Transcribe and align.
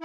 Y 0.00 0.04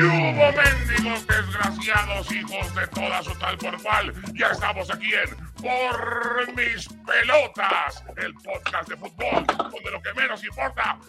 hubo 0.00 0.52
mendigos 0.52 1.26
desgraciados, 1.26 2.30
hijos 2.30 2.72
de 2.76 2.86
toda 2.86 3.20
su 3.24 3.36
tal 3.40 3.58
por 3.58 3.82
cual. 3.82 4.14
Ya 4.34 4.46
estamos 4.48 4.88
aquí 4.88 5.12
en 5.12 5.36
Por 5.54 6.54
Mis 6.54 6.88
Pelotas, 7.04 8.04
el 8.16 8.32
podcast 8.34 8.88
de 8.88 8.96
fútbol, 8.96 9.44
donde 9.46 9.90
lo 9.90 10.00
que 10.00 10.14
menos 10.14 10.44
importa 10.44 11.00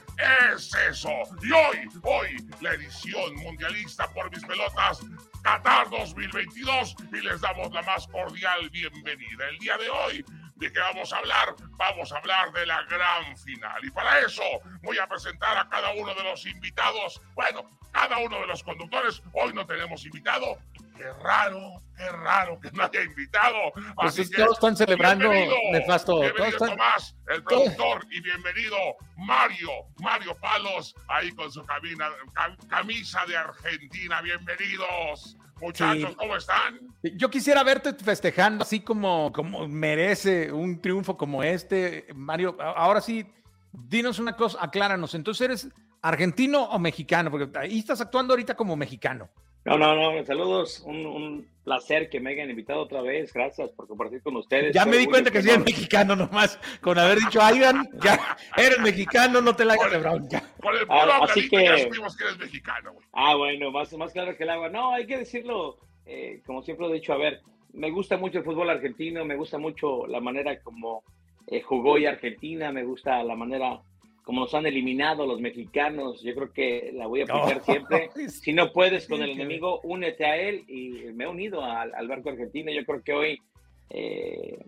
es 0.55 0.73
eso. 0.89 1.11
Y 1.43 1.51
hoy, 1.51 1.87
hoy, 2.01 2.37
la 2.61 2.73
edición 2.73 3.35
mundialista 3.35 4.11
Por 4.11 4.31
Mis 4.31 4.43
Pelotas, 4.43 5.01
Qatar 5.43 5.87
2022, 5.91 6.95
y 7.13 7.21
les 7.21 7.39
damos 7.41 7.71
la 7.71 7.83
más 7.83 8.07
cordial 8.07 8.67
bienvenida. 8.71 9.49
El 9.49 9.59
día 9.59 9.77
de 9.77 9.91
hoy 9.91 10.25
¿De 10.61 10.71
qué 10.71 10.79
vamos 10.79 11.11
a 11.11 11.17
hablar? 11.17 11.55
Vamos 11.71 12.11
a 12.13 12.17
hablar 12.19 12.51
de 12.53 12.67
la 12.67 12.83
gran 12.83 13.35
final. 13.35 13.83
Y 13.83 13.89
para 13.89 14.19
eso 14.19 14.43
voy 14.83 14.95
a 14.99 15.07
presentar 15.07 15.57
a 15.57 15.67
cada 15.67 15.91
uno 15.95 16.13
de 16.13 16.23
los 16.23 16.45
invitados. 16.45 17.19
Bueno, 17.33 17.67
cada 17.91 18.19
uno 18.19 18.39
de 18.41 18.45
los 18.45 18.61
conductores. 18.61 19.23
Hoy 19.33 19.53
no 19.53 19.65
tenemos 19.65 20.05
invitado. 20.05 20.59
Qué 20.95 21.11
raro, 21.13 21.81
qué 21.97 22.07
raro 22.11 22.59
que 22.59 22.69
no 22.73 22.83
haya 22.83 23.01
invitado. 23.01 23.71
Pues 23.73 23.85
Así 24.13 24.21
es 24.21 24.29
que 24.29 24.37
todos 24.43 24.57
están 24.57 24.77
celebrando, 24.77 25.29
bienvenido, 25.31 25.57
Nefasto. 25.71 26.11
Todos 26.11 26.21
Bienvenido 26.25 26.57
están- 26.57 26.69
Tomás, 26.77 27.15
el 27.29 27.43
productor, 27.43 28.05
y 28.11 28.21
bienvenido 28.21 28.77
Mario, 29.17 29.71
Mario 29.97 30.37
Palos, 30.37 30.93
ahí 31.07 31.31
con 31.31 31.51
su 31.51 31.65
camina- 31.65 32.11
cam- 32.35 32.67
camisa 32.67 33.25
de 33.25 33.35
Argentina. 33.35 34.21
Bienvenidos. 34.21 35.37
Muchachos, 35.61 36.09
Sí. 36.09 36.15
¿cómo 36.17 36.35
están? 36.35 36.79
Yo 37.15 37.29
quisiera 37.29 37.63
verte 37.63 37.93
festejando 37.93 38.63
así 38.63 38.79
como, 38.81 39.31
como 39.31 39.67
merece 39.67 40.51
un 40.51 40.81
triunfo 40.81 41.17
como 41.17 41.43
este. 41.43 42.07
Mario, 42.15 42.57
ahora 42.59 42.99
sí, 43.01 43.25
dinos 43.71 44.19
una 44.19 44.35
cosa, 44.35 44.57
acláranos. 44.61 45.13
Entonces, 45.15 45.41
¿eres 45.45 45.69
argentino 46.01 46.63
o 46.63 46.79
mexicano? 46.79 47.29
Porque 47.31 47.57
ahí 47.57 47.79
estás 47.79 48.01
actuando 48.01 48.33
ahorita 48.33 48.55
como 48.55 48.75
mexicano. 48.75 49.29
No, 49.63 49.77
no, 49.77 49.95
no, 49.95 50.25
saludos. 50.25 50.81
Un, 50.85 51.05
un 51.05 51.47
placer 51.63 52.09
que 52.09 52.19
me 52.19 52.31
hayan 52.31 52.49
invitado 52.49 52.81
otra 52.81 53.01
vez. 53.01 53.31
Gracias 53.31 53.69
por 53.71 53.87
compartir 53.87 54.21
con 54.23 54.35
ustedes. 54.37 54.73
Ya 54.73 54.85
me 54.85 54.97
di 54.97 55.05
cuenta 55.05 55.29
que 55.29 55.41
sí 55.41 55.49
enorme. 55.49 55.65
mexicano 55.65 56.15
nomás. 56.15 56.59
Con 56.81 56.97
haber 56.97 57.19
dicho, 57.19 57.39
Aidan, 57.41 57.87
ya 58.03 58.37
eres 58.57 58.79
mexicano, 58.79 59.39
no 59.41 59.55
te 59.55 59.63
la 59.65 59.73
hagas 59.73 59.91
de 59.91 59.97
bronca. 59.99 60.43
Con 60.61 60.75
el 60.75 60.85
Ah, 60.89 61.19
así 61.23 61.47
ya 61.51 61.75
que- 61.75 61.83
supimos 61.83 62.17
que 62.17 62.23
eres 62.23 62.37
mexicano, 62.39 62.93
güey. 62.93 63.05
Ah, 63.13 63.35
bueno, 63.35 63.69
más, 63.71 63.93
más 63.93 64.11
claro 64.11 64.35
que 64.35 64.43
el 64.43 64.49
agua. 64.49 64.69
No, 64.69 64.93
hay 64.93 65.05
que 65.05 65.17
decirlo, 65.17 65.77
eh, 66.07 66.41
como 66.45 66.63
siempre 66.63 66.87
lo 66.87 66.91
he 66.93 66.95
dicho, 66.95 67.13
a 67.13 67.17
ver, 67.17 67.41
me 67.73 67.91
gusta 67.91 68.17
mucho 68.17 68.39
el 68.39 68.43
fútbol 68.43 68.69
argentino, 68.71 69.23
me 69.25 69.35
gusta 69.35 69.57
mucho 69.59 70.07
la 70.07 70.19
manera 70.19 70.59
como 70.61 71.03
eh, 71.47 71.61
jugó 71.61 71.91
hoy 71.93 72.05
Argentina, 72.07 72.71
me 72.71 72.83
gusta 72.83 73.23
la 73.23 73.35
manera 73.35 73.79
como 74.23 74.41
nos 74.41 74.53
han 74.53 74.65
eliminado 74.65 75.25
los 75.25 75.39
mexicanos. 75.41 76.21
Yo 76.21 76.33
creo 76.35 76.53
que 76.53 76.91
la 76.93 77.07
voy 77.07 77.21
a 77.21 77.23
aplicar 77.23 77.61
siempre. 77.65 78.09
Si 78.29 78.53
no 78.53 78.71
puedes 78.71 79.07
con 79.07 79.21
el 79.21 79.27
que- 79.29 79.33
enemigo, 79.41 79.79
únete 79.83 80.25
a 80.25 80.37
él 80.37 80.63
y 80.67 80.89
me 81.13 81.23
he 81.23 81.27
unido 81.27 81.63
al, 81.63 81.93
al 81.95 82.07
barco 82.07 82.29
argentino. 82.29 82.71
Yo 82.71 82.85
creo 82.85 83.01
que 83.03 83.13
hoy 83.13 83.41
eh, 83.89 84.63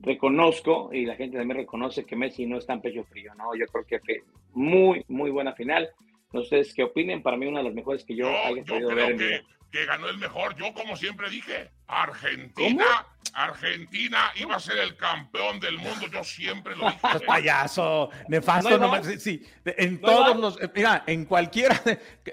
reconozco 0.00 0.90
y 0.92 1.04
la 1.06 1.16
gente 1.16 1.38
también 1.38 1.58
reconoce 1.58 2.04
que 2.04 2.16
Messi 2.16 2.46
no 2.46 2.58
está 2.58 2.72
en 2.74 2.80
pecho 2.82 3.04
frío, 3.04 3.34
¿no? 3.34 3.54
Yo 3.54 3.66
creo 3.66 3.84
que 3.84 3.98
fue 4.00 4.22
muy, 4.52 5.04
muy 5.08 5.30
buena 5.30 5.52
final. 5.54 5.88
No 6.32 6.40
sé 6.40 6.44
ustedes 6.60 6.74
qué 6.74 6.82
opinen, 6.84 7.22
para 7.22 7.36
mí 7.36 7.46
una 7.46 7.58
de 7.58 7.64
las 7.64 7.74
mejores 7.74 8.04
que 8.04 8.14
yo, 8.14 8.30
Yo, 8.30 8.36
haya 8.36 8.56
yo 8.62 8.64
podido 8.64 8.88
ver 8.88 8.96
creo 8.96 9.06
en 9.08 9.12
mi 9.16 9.18
que, 9.18 9.28
vida. 9.28 9.42
que 9.72 9.84
ganó 9.86 10.08
el 10.08 10.18
mejor. 10.18 10.54
Yo, 10.56 10.72
como 10.74 10.94
siempre 10.96 11.30
dije, 11.30 11.70
Argentina, 11.86 12.84
Argentina 13.34 14.32
iba 14.36 14.56
a 14.56 14.60
ser 14.60 14.78
el 14.78 14.96
campeón 14.96 15.60
del 15.60 15.78
mundo. 15.78 16.06
Yo 16.08 16.22
siempre 16.24 16.74
lo 16.76 16.86
dije. 16.90 16.98
Payaso, 17.26 18.10
nefasto, 18.28 18.78
No 18.78 18.88
más. 18.88 19.06
sí, 19.22 19.46
en 19.64 20.00
No 20.00 20.08
todos 20.08 20.36
los, 20.36 20.58
mira, 20.74 21.04
en 21.06 21.24
cualquiera, 21.24 21.80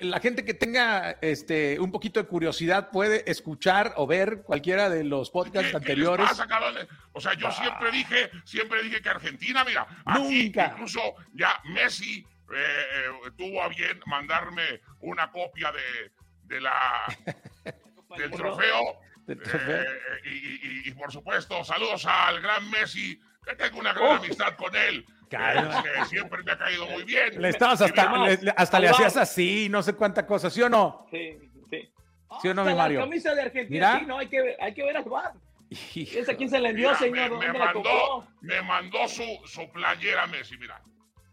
la 0.02 0.20
gente 0.20 0.44
que 0.46 0.54
tenga 0.54 1.18
este 1.22 1.80
un 1.80 1.92
poquito 1.92 2.20
de 2.22 2.28
curiosidad 2.28 2.90
puede 2.92 3.30
escuchar 3.30 3.94
o 3.98 4.08
ver 4.08 4.42
cualquiera 4.44 4.90
de 4.90 5.04
los 5.04 5.30
¿Qué- 5.30 5.34
podcasts 5.34 5.60
qué 5.60 5.64
les 5.68 5.76
anteriores. 5.76 6.28
pasa? 6.30 6.48
O 7.14 7.22
sea, 7.22 7.34
yo 7.34 7.52
siempre 7.52 7.92
dije, 7.92 8.30
siempre 8.44 8.84
dije 8.84 9.02
que 9.02 9.10
Argentina, 9.10 9.64
mira, 9.64 9.88
aquí 10.06 10.46
Nunca. 10.46 10.72
incluso 10.74 11.00
ya 11.34 11.60
Messi 11.66 12.20
eh, 12.20 12.56
eh, 12.56 13.32
tuvo 13.38 13.64
a 13.64 13.68
bien 13.70 14.00
mandarme 14.06 14.82
una 15.02 15.32
copia 15.32 15.72
de, 15.72 16.12
de 16.44 16.62
la 16.62 17.06
del 18.18 18.32
trofeo. 18.32 19.00
Del 19.28 19.42
trofeo. 19.42 19.82
Eh, 19.82 19.86
y, 20.26 20.30
y- 20.30 20.60
y- 20.86 20.90
y, 20.90 20.92
por 20.94 21.12
supuesto, 21.12 21.64
saludos 21.64 22.06
al 22.06 22.42
gran 22.42 22.70
Messi, 22.70 23.20
que 23.44 23.56
tengo 23.56 23.80
una 23.80 23.94
gran 23.94 24.06
Oh. 24.08 24.14
amistad 24.14 24.56
con 24.56 24.76
él. 24.76 25.06
Que- 25.30 25.38
siempre 26.08 26.44
me 26.44 26.52
ha 26.52 26.58
caído 26.58 26.86
muy 26.88 27.04
bien. 27.04 27.42
Le 27.42 27.50
estabas 27.50 27.82
hasta, 27.82 28.28
le- 28.28 28.54
hasta 28.56 28.80
le 28.80 28.90
hacías 28.90 29.18
así, 29.18 29.68
no 29.70 29.82
sé 29.82 29.94
cuánta 29.94 30.26
cosa, 30.26 30.50
¿sí 30.50 30.62
o 30.62 30.70
no? 30.70 31.08
Sí, 31.12 31.38
sí. 31.70 31.92
¿Sí 32.42 32.48
o 32.50 32.54
no, 32.54 32.62
Hasta 32.62 32.72
mi 32.72 32.78
la 32.78 32.84
Mario? 32.84 33.00
camisa 33.02 33.34
de 33.34 33.42
Argentina, 33.42 33.70
Mira. 33.94 34.00
sí, 34.00 34.06
no, 34.06 34.18
hay 34.20 34.28
que, 34.28 34.42
ver- 34.42 34.58
hay 34.62 34.74
que 34.74 34.84
ver 34.84 35.04
bar. 35.04 35.34
Hijo. 35.70 36.20
¿Esa 36.20 36.36
quién 36.36 36.50
se 36.50 36.60
la 36.60 36.70
envió, 36.70 36.90
mira, 36.90 37.00
señor? 37.00 37.32
Me, 37.32 37.38
me 37.40 37.46
¿Dónde 37.48 37.60
la 37.60 37.66
mandó, 37.74 38.28
me 38.42 38.62
mandó 38.62 39.08
su, 39.08 39.24
su 39.46 39.68
playera 39.72 40.28
Messi, 40.28 40.58
mira. 40.58 40.80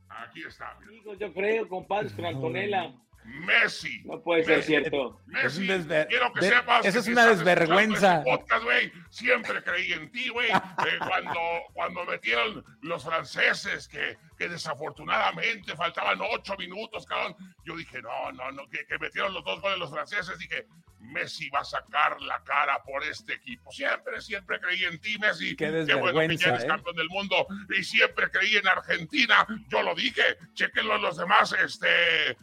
Aquí 0.09 0.42
está, 0.42 0.74
mira. 0.80 1.14
Yo 1.19 1.32
creo, 1.34 1.69
compadres, 1.69 2.12
con 2.14 2.24
Antonella. 2.24 2.92
Messi. 3.25 4.03
No 4.05 4.21
puede 4.22 4.44
ser 4.44 4.56
Messi. 4.59 4.66
cierto. 4.69 5.21
Messi, 5.27 5.71
Es 5.71 5.87
quiero 6.09 6.33
que 6.33 6.41
de- 6.41 6.49
sepas. 6.49 6.84
esa 6.87 6.99
es 6.99 7.06
una 7.09 7.27
desvergüenza. 7.27 8.22
podcast, 8.25 8.65
güey, 8.65 8.93
siempre 9.10 9.62
creí 9.62 9.93
en 9.93 10.10
ti, 10.10 10.28
güey. 10.28 10.50
Eh, 10.50 10.99
cuando, 10.99 11.41
cuando 11.72 12.05
metieron 12.05 12.65
los 12.83 13.05
franceses, 13.05 13.88
que, 13.88 14.16
que 14.42 14.48
desafortunadamente 14.48 15.76
faltaban 15.76 16.19
ocho 16.20 16.56
minutos, 16.56 17.06
cabrón. 17.06 17.36
Yo 17.64 17.76
dije, 17.76 18.03
no, 18.03 18.32
no, 18.32 18.50
no, 18.50 18.69
que, 18.69 18.84
que 18.86 18.98
metieron 18.98 19.32
los 19.32 19.44
dos 19.44 19.60
goles 19.60 19.78
los 19.78 19.91
franceses. 19.91 20.36
Dije, 20.36 20.66
Messi 20.98 21.48
va 21.50 21.60
a 21.60 21.64
sacar 21.64 22.20
la 22.22 22.42
cara 22.42 22.82
por 22.82 23.04
este 23.04 23.34
equipo. 23.34 23.70
Siempre, 23.70 24.20
siempre 24.20 24.58
creí 24.58 24.82
en 24.84 25.00
ti, 25.00 25.16
Messi. 25.20 25.54
Qué 25.54 25.70
bueno 25.94 26.28
que 26.28 26.36
ya 26.36 26.48
eres 26.48 26.64
¿eh? 26.64 26.66
campeón 26.66 26.97
del 26.97 27.08
mundo. 27.08 27.47
Y 27.78 27.84
siempre 27.84 28.28
creí 28.32 28.56
en 28.56 28.66
Argentina. 28.66 29.47
Yo 29.68 29.80
lo 29.80 29.94
dije. 29.94 30.22
Chequenlo 30.54 30.97
en 30.97 31.03
los 31.03 31.16
demás 31.16 31.53
este, 31.53 32.30
eh, 32.30 32.36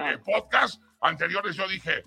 Ah. 0.00 0.16
podcasts 0.24 0.80
anteriores. 1.02 1.56
Yo 1.56 1.68
dije, 1.68 2.04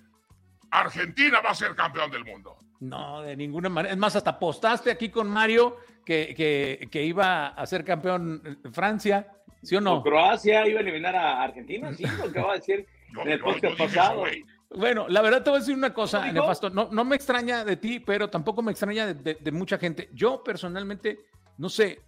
Argentina 0.71 1.41
va 1.41 1.51
a 1.51 1.55
ser 1.55 1.75
campeón 1.75 2.09
del 2.09 2.25
mundo. 2.25 2.57
No, 2.79 3.21
de 3.21 3.35
ninguna 3.35 3.69
manera. 3.69 3.93
Es 3.93 3.99
más, 3.99 4.15
hasta 4.15 4.31
apostaste 4.31 4.89
aquí 4.89 5.09
con 5.09 5.29
Mario 5.29 5.77
que, 6.07 6.33
que, 6.35 6.87
que 6.89 7.03
iba 7.03 7.47
a 7.47 7.65
ser 7.65 7.83
campeón 7.83 8.41
Francia, 8.71 9.27
¿sí 9.61 9.75
o 9.75 9.79
¿O 9.79 9.81
no? 9.81 10.01
Croacia 10.01 10.65
iba 10.65 10.79
a 10.79 10.81
eliminar 10.81 11.13
a 11.17 11.43
Argentina? 11.43 11.93
Sí, 11.93 12.05
lo 12.23 12.31
que 12.31 12.39
va 12.39 12.51
a 12.53 12.55
decir 12.55 12.85
Yo, 13.13 13.21
en 13.23 13.31
el 13.31 13.39
podcast 13.41 13.73
eso, 13.73 13.77
pasado. 13.83 14.23
Bueno, 14.69 15.07
la 15.09 15.21
verdad 15.21 15.43
te 15.43 15.49
voy 15.49 15.57
a 15.57 15.59
decir 15.59 15.75
una 15.75 15.93
cosa. 15.93 16.31
Nefasto. 16.31 16.69
No, 16.69 16.87
no 16.93 17.03
me 17.03 17.17
extraña 17.17 17.65
de 17.65 17.75
ti, 17.75 17.99
pero 17.99 18.29
tampoco 18.29 18.61
me 18.61 18.71
extraña 18.71 19.05
de, 19.07 19.13
de- 19.15 19.37
de 19.41 19.51
mucha 19.51 19.77
gente. 19.77 20.09
Yo 20.13 20.41
personalmente, 20.45 21.19
no 21.57 21.67
sé, 21.67 21.99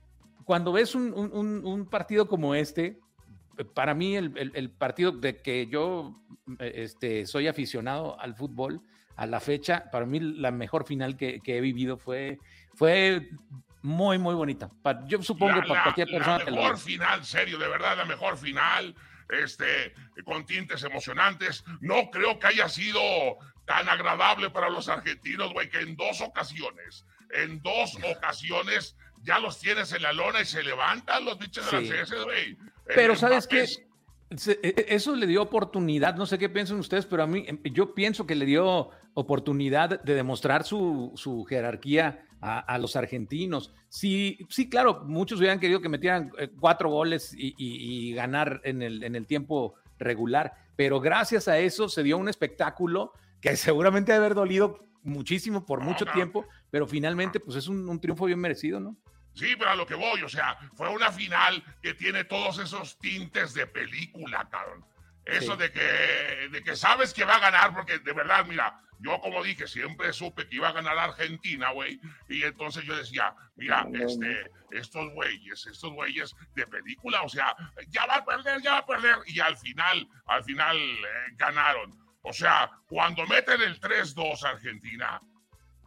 cuando 0.45 0.71
ves 0.71 0.95
un, 0.95 1.13
un- 1.13 1.65
un- 1.65 1.85
partido 1.89 2.27
como 2.29 2.55
este, 2.55 2.99
para 3.73 3.93
mí 3.93 4.15
el, 4.15 4.31
el- 4.37 4.51
el 4.55 4.69
partido 4.69 5.11
de 5.11 5.41
que 5.41 5.67
yo 5.67 6.15
este, 6.59 7.25
soy 7.25 7.47
aficionado 7.49 8.17
al 8.19 8.33
fútbol, 8.35 8.81
a 9.17 9.25
la 9.25 9.39
fecha, 9.41 9.89
para 9.91 10.05
mí 10.05 10.19
la 10.21 10.51
mejor 10.51 10.85
final 10.85 11.17
que, 11.17 11.39
que 11.41 11.57
he 11.57 11.61
vivido 11.61 11.97
fue, 11.97 12.39
fue 12.75 13.29
muy, 13.81 14.17
muy 14.17 14.35
bonita. 14.35 14.69
yo 15.05 15.21
supongo 15.21 15.61
para 15.67 15.83
cualquier 15.83 16.09
persona. 16.09 16.39
La 16.39 16.51
mejor 16.51 16.77
final, 16.77 17.25
serio, 17.25 17.57
de 17.57 17.67
verdad, 17.67 17.97
la 17.97 18.05
mejor 18.05 18.37
final, 18.37 18.95
este, 19.29 19.93
con 20.25 20.45
tintes 20.45 20.83
emocionantes. 20.83 21.63
No 21.79 22.09
creo 22.11 22.39
que 22.39 22.47
haya 22.47 22.67
sido 22.67 23.01
tan 23.65 23.87
agradable 23.87 24.49
para 24.49 24.69
los 24.69 24.89
argentinos, 24.89 25.53
güey, 25.53 25.69
que 25.69 25.79
en 25.79 25.95
dos 25.95 26.21
ocasiones, 26.21 27.05
en 27.31 27.61
dos 27.61 27.97
ocasiones 28.15 28.95
ya 29.21 29.39
los 29.39 29.59
tienes 29.59 29.93
en 29.93 30.01
la 30.01 30.13
lona 30.13 30.41
y 30.41 30.45
se 30.45 30.63
levantan 30.63 31.25
los 31.25 31.37
bichos 31.37 31.65
franceses, 31.65 32.23
güey. 32.23 32.57
Pero 32.85 33.15
¿sabes 33.15 33.47
qué? 33.47 33.65
E, 34.31 34.59
e, 34.61 34.85
eso 34.89 35.15
le 35.15 35.27
dio 35.27 35.41
oportunidad, 35.41 36.15
no 36.15 36.25
sé 36.25 36.37
qué 36.37 36.49
piensan 36.49 36.79
ustedes, 36.79 37.05
pero 37.05 37.23
a 37.23 37.27
mí 37.27 37.45
em, 37.47 37.61
yo 37.63 37.93
pienso 37.93 38.25
que 38.25 38.35
le 38.35 38.45
dio 38.45 38.91
oportunidad 39.13 40.01
de 40.01 40.13
demostrar 40.15 40.63
su, 40.63 41.11
su 41.15 41.45
jerarquía 41.45 42.25
a, 42.41 42.77
los 42.77 42.95
argentinos. 42.95 43.73
Sí, 43.89 44.39
sí, 44.49 44.69
claro, 44.69 45.03
muchos 45.05 45.39
hubieran 45.39 45.59
querido 45.59 45.81
que 45.81 45.89
metieran 45.89 46.31
eh, 46.37 46.49
cuatro 46.59 46.89
goles 46.89 47.33
y, 47.37 48.13
ganar 48.13 48.61
en 48.63 48.81
el, 48.81 49.03
en 49.03 49.15
el 49.15 49.25
tiempo 49.25 49.75
regular, 49.97 50.53
pero 50.75 51.01
gracias 51.01 51.47
a 51.47 51.57
eso 51.57 51.89
se 51.89 52.03
dio 52.03 52.17
un 52.17 52.29
espectáculo 52.29 53.13
que 53.41 53.55
seguramente 53.57 54.11
debe 54.11 54.25
haber 54.25 54.35
dolido 54.35 54.85
muchísimo 55.03 55.65
por 55.65 55.81
mucho 55.81 56.05
tiempo, 56.05 56.45
pero 56.71 56.87
finalmente 56.87 57.39
pues 57.39 57.57
es 57.57 57.67
un 57.67 57.99
triunfo 57.99 58.25
bien 58.25 58.39
merecido, 58.39 58.79
¿no? 58.79 58.97
Sí, 59.33 59.55
pero 59.57 59.71
a 59.71 59.75
lo 59.75 59.85
que 59.85 59.95
voy, 59.95 60.21
o 60.21 60.29
sea, 60.29 60.57
fue 60.75 60.89
una 60.89 61.11
final 61.11 61.63
que 61.81 61.93
tiene 61.93 62.25
todos 62.25 62.59
esos 62.59 62.97
tintes 62.99 63.53
de 63.53 63.67
película, 63.67 64.47
cabrón. 64.49 64.83
Eso 65.23 65.55
de, 65.55 65.71
que, 65.71 66.49
de 66.51 66.63
que 66.63 66.75
sabes 66.75 67.13
que 67.13 67.23
va 67.23 67.35
a 67.35 67.39
ganar, 67.39 67.73
porque 67.73 67.99
de 67.99 68.13
verdad, 68.13 68.45
mira, 68.47 68.81
yo 68.99 69.19
como 69.21 69.41
dije, 69.43 69.65
siempre 69.65 70.11
supe 70.11 70.47
que 70.47 70.57
iba 70.57 70.69
a 70.69 70.73
ganar 70.73 70.97
Argentina, 70.97 71.71
güey. 71.71 71.99
Y 72.27 72.43
entonces 72.43 72.83
yo 72.83 72.95
decía, 72.95 73.33
mira, 73.55 73.87
este, 73.93 74.51
estos 74.71 75.09
güeyes, 75.13 75.65
estos 75.67 75.93
güeyes 75.93 76.35
de 76.53 76.67
película, 76.67 77.21
o 77.21 77.29
sea, 77.29 77.55
ya 77.87 78.05
va 78.05 78.15
a 78.15 78.25
perder, 78.25 78.61
ya 78.61 78.71
va 78.71 78.77
a 78.79 78.85
perder. 78.85 79.15
Y 79.27 79.39
al 79.39 79.57
final, 79.57 80.07
al 80.25 80.43
final 80.43 80.77
eh, 80.77 81.33
ganaron. 81.37 81.97
O 82.23 82.33
sea, 82.33 82.69
cuando 82.89 83.25
meten 83.27 83.61
el 83.61 83.79
3-2 83.79 84.43
Argentina, 84.43 85.21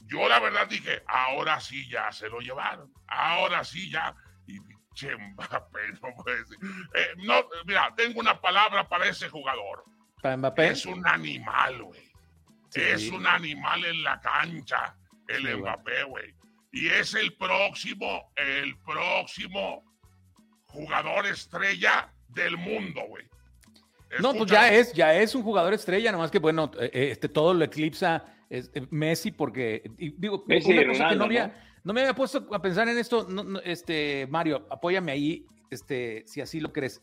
yo 0.07 0.27
la 0.27 0.41
verdad 0.41 0.67
dije, 0.67 1.03
ahora 1.07 1.61
sí 1.61 1.87
ya 1.91 2.11
se 2.13 2.31
lo 2.31 2.41
llevaron, 2.41 2.91
ahora 3.09 3.63
sí 3.63 3.91
ya. 3.91 4.15
Y 4.47 4.59
pinche 4.61 5.15
Mbappé, 5.15 5.93
no 6.03 6.15
puede 6.23 6.41
eh, 6.95 7.15
no, 7.19 7.45
mira, 7.67 7.93
tengo 7.95 8.21
una 8.21 8.41
palabra 8.41 8.89
para 8.89 9.07
ese 9.07 9.29
jugador. 9.29 9.85
¿Para 10.23 10.39
Mbappé? 10.39 10.69
Es 10.69 10.87
un 10.87 11.07
animal, 11.07 11.83
güey. 11.83 12.12
Es 12.75 13.11
un 13.11 13.27
animal 13.27 13.85
en 13.85 14.03
la 14.03 14.21
cancha, 14.21 14.97
el 15.29 15.59
Mbappé, 15.59 16.05
güey. 16.05 16.35
Y 16.73 16.89
es 16.89 17.15
el 17.15 17.35
próximo, 17.37 18.33
el 18.37 18.79
próximo 18.79 19.85
jugador 20.69 21.27
estrella 21.27 22.13
del 22.29 22.57
mundo, 22.57 23.03
güey. 23.09 23.25
No, 24.21 24.35
pues 24.35 24.51
ya 24.51 24.73
es, 24.73 24.93
ya 24.93 25.15
es 25.15 25.35
un 25.35 25.43
jugador 25.43 25.73
estrella, 25.75 26.13
nomás 26.13 26.31
que 26.31 26.39
bueno, 26.39 26.71
eh, 26.79 26.91
eh, 26.93 27.09
este 27.13 27.29
todo 27.29 27.55
lo 27.55 27.65
eclipsa 27.65 28.25
este, 28.51 28.87
Messi, 28.91 29.31
porque 29.31 29.83
digo, 29.97 30.45
una 30.47 30.61
cosa 30.87 31.09
que 31.09 31.17
no, 31.17 31.25
había, 31.25 31.55
no, 31.85 31.93
me 31.95 32.03
había 32.03 32.15
puesto 32.15 32.47
a 32.53 32.61
pensar 32.61 32.89
en 32.89 32.99
esto, 32.99 33.27
este, 33.65 34.27
Mario, 34.29 34.67
apóyame 34.71 35.13
ahí, 35.13 35.47
este, 35.71 36.25
si 36.27 36.43
así 36.43 36.61
lo 36.61 36.73
crees. 36.73 37.01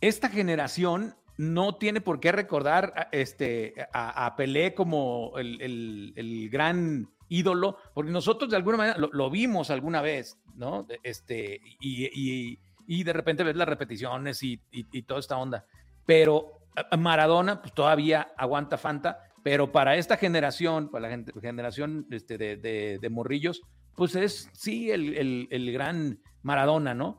Esta 0.00 0.28
generación 0.28 1.16
no 1.40 1.76
tiene 1.76 2.02
por 2.02 2.20
qué 2.20 2.32
recordar 2.32 2.92
a, 2.94 3.08
este, 3.12 3.72
a, 3.94 4.36
Pelé 4.36 4.74
como 4.74 5.32
el, 5.38 6.50
gran 6.52 7.08
ídolo, 7.30 7.78
porque 7.94 8.10
nosotros 8.10 8.50
de 8.50 8.56
alguna 8.56 8.76
manera 8.76 8.98
lo, 8.98 9.30
vimos 9.30 9.70
alguna 9.70 10.02
vez, 10.02 10.38
¿no? 10.56 10.86
Este, 11.02 11.58
y, 11.80 12.58
de 13.04 13.12
repente 13.14 13.42
ves 13.42 13.56
las 13.56 13.68
repeticiones 13.68 14.42
y, 14.42 14.58
toda 15.06 15.20
esta 15.20 15.38
onda. 15.38 15.64
Pero 16.04 16.60
Maradona, 16.98 17.62
pues 17.62 17.72
todavía 17.72 18.34
aguanta 18.36 18.76
Fanta, 18.76 19.20
pero 19.42 19.72
para 19.72 19.96
esta 19.96 20.18
generación, 20.18 20.90
para 20.90 21.08
la 21.08 21.24
generación 21.40 22.06
este, 22.10 22.36
de, 22.36 23.08
morrillos, 23.10 23.62
pues 23.96 24.14
es 24.14 24.50
sí 24.52 24.90
el, 24.90 25.72
gran 25.72 26.20
Maradona, 26.42 26.92
¿no? 26.92 27.18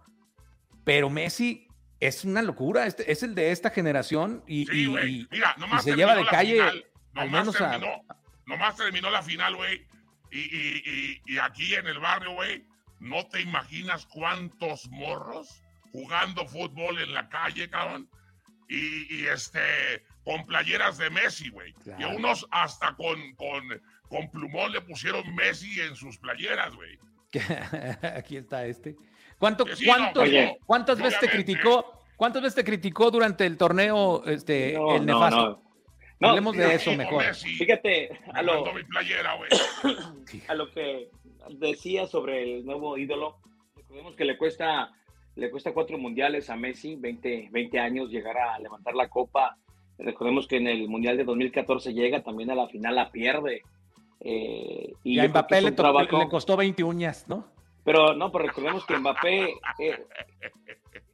Pero 0.84 1.10
Messi 1.10 1.71
es 2.02 2.26
una 2.26 2.42
locura, 2.42 2.88
este, 2.88 3.12
es 3.12 3.24
el 3.24 3.36
de 3.36 3.52
esta 3.52 3.70
generación 3.70 4.44
y, 4.48 4.66
se 4.66 5.96
lleva 5.96 6.16
de 6.16 6.26
calle 6.26 6.62
al 7.14 7.30
menos 7.30 7.56
terminó, 7.56 8.04
a... 8.10 8.18
Nomás 8.46 8.76
terminó 8.76 9.10
la 9.10 9.22
final, 9.22 9.56
güey, 9.56 9.86
y, 10.32 11.38
aquí 11.40 11.76
en 11.76 11.88
el 11.88 12.00
barrio, 12.00 12.34
güey, 12.34 12.66
no 13.00 13.26
te 13.28 13.42
imaginas 13.42 14.06
cuántos 14.06 14.90
morros 14.90 15.62
jugando 15.92 16.48
fútbol 16.48 17.00
en 17.02 17.14
la 17.14 17.30
calle, 17.30 17.70
cabrón. 17.70 18.10
Y, 18.70 19.26
este, 19.26 19.60
con 20.24 20.46
playeras 20.46 20.98
de 20.98 21.10
Messi, 21.10 21.50
güey. 21.50 21.74
Y 22.00 22.04
unos 22.06 22.48
hasta 22.52 22.96
con, 22.96 23.36
con, 23.36 23.82
con 24.08 24.32
plumón 24.32 24.72
le 24.72 24.82
pusieron 24.82 25.36
Messi 25.36 25.82
en 25.82 25.96
sus 25.96 26.18
playeras, 26.18 26.74
güey. 26.74 26.98
Aquí 28.16 28.38
está 28.38 28.66
este. 28.66 28.96
¿Cuánto, 29.42 29.66
¿Cuántas 30.66 31.02
veces 31.02 31.20
te 31.20 31.28
criticó? 31.28 32.00
¿Cuántas 32.16 32.44
veces 32.44 32.56
te 32.56 32.64
criticó 32.64 33.10
durante 33.10 33.46
el 33.46 33.58
torneo 33.58 34.24
este, 34.26 34.76
el 34.76 35.06
nefasto? 35.06 35.62
No, 36.20 36.30
Hablemos 36.30 36.56
de 36.56 36.76
eso 36.76 36.96
mejor. 36.96 37.24
Fíjate, 37.34 38.10
a 38.32 38.44
lo, 38.44 38.72
mi 38.74 38.84
playera, 38.84 39.36
a 40.48 40.54
lo 40.54 40.72
que 40.72 41.10
decía 41.58 42.06
sobre 42.06 42.44
el 42.44 42.66
nuevo 42.66 42.96
ídolo, 42.98 43.40
recordemos 43.76 44.16
que 44.16 44.26
le 44.26 44.38
cuesta, 44.38 44.92
le 45.36 45.50
cuesta 45.50 45.74
cuatro 45.74 45.98
mundiales 45.98 46.52
a 46.52 46.56
Messi, 46.56 46.96
20, 46.96 47.50
20 47.52 47.80
años, 47.80 48.12
llegar 48.12 48.38
a 48.38 48.60
levantar 48.60 48.94
la 48.94 49.10
copa 49.10 49.58
Recordemos 50.04 50.48
que 50.48 50.58
en 50.58 50.68
el 50.68 50.88
Mundial 50.88 51.18
de 51.18 51.24
2014 51.24 51.94
llega, 51.94 52.24
también 52.24 52.50
a 52.52 52.56
la 52.56 52.68
final 52.68 52.96
la 52.96 53.12
pierde. 53.12 53.62
Eh, 54.20 54.94
y, 55.04 55.20
a 55.20 55.28
Mbappé 55.28 55.62
le, 55.62 55.72
le, 55.72 56.30
costó 56.30 56.58
20 56.58 56.84
uñas, 56.84 57.26
¿no? 57.28 57.48
Pero 57.84 58.14
no, 58.14 58.32
pero 58.32 58.46
recordemos 58.46 58.86
que 58.86 58.98
Mbappé. 58.98 59.56
Eh, 59.80 60.06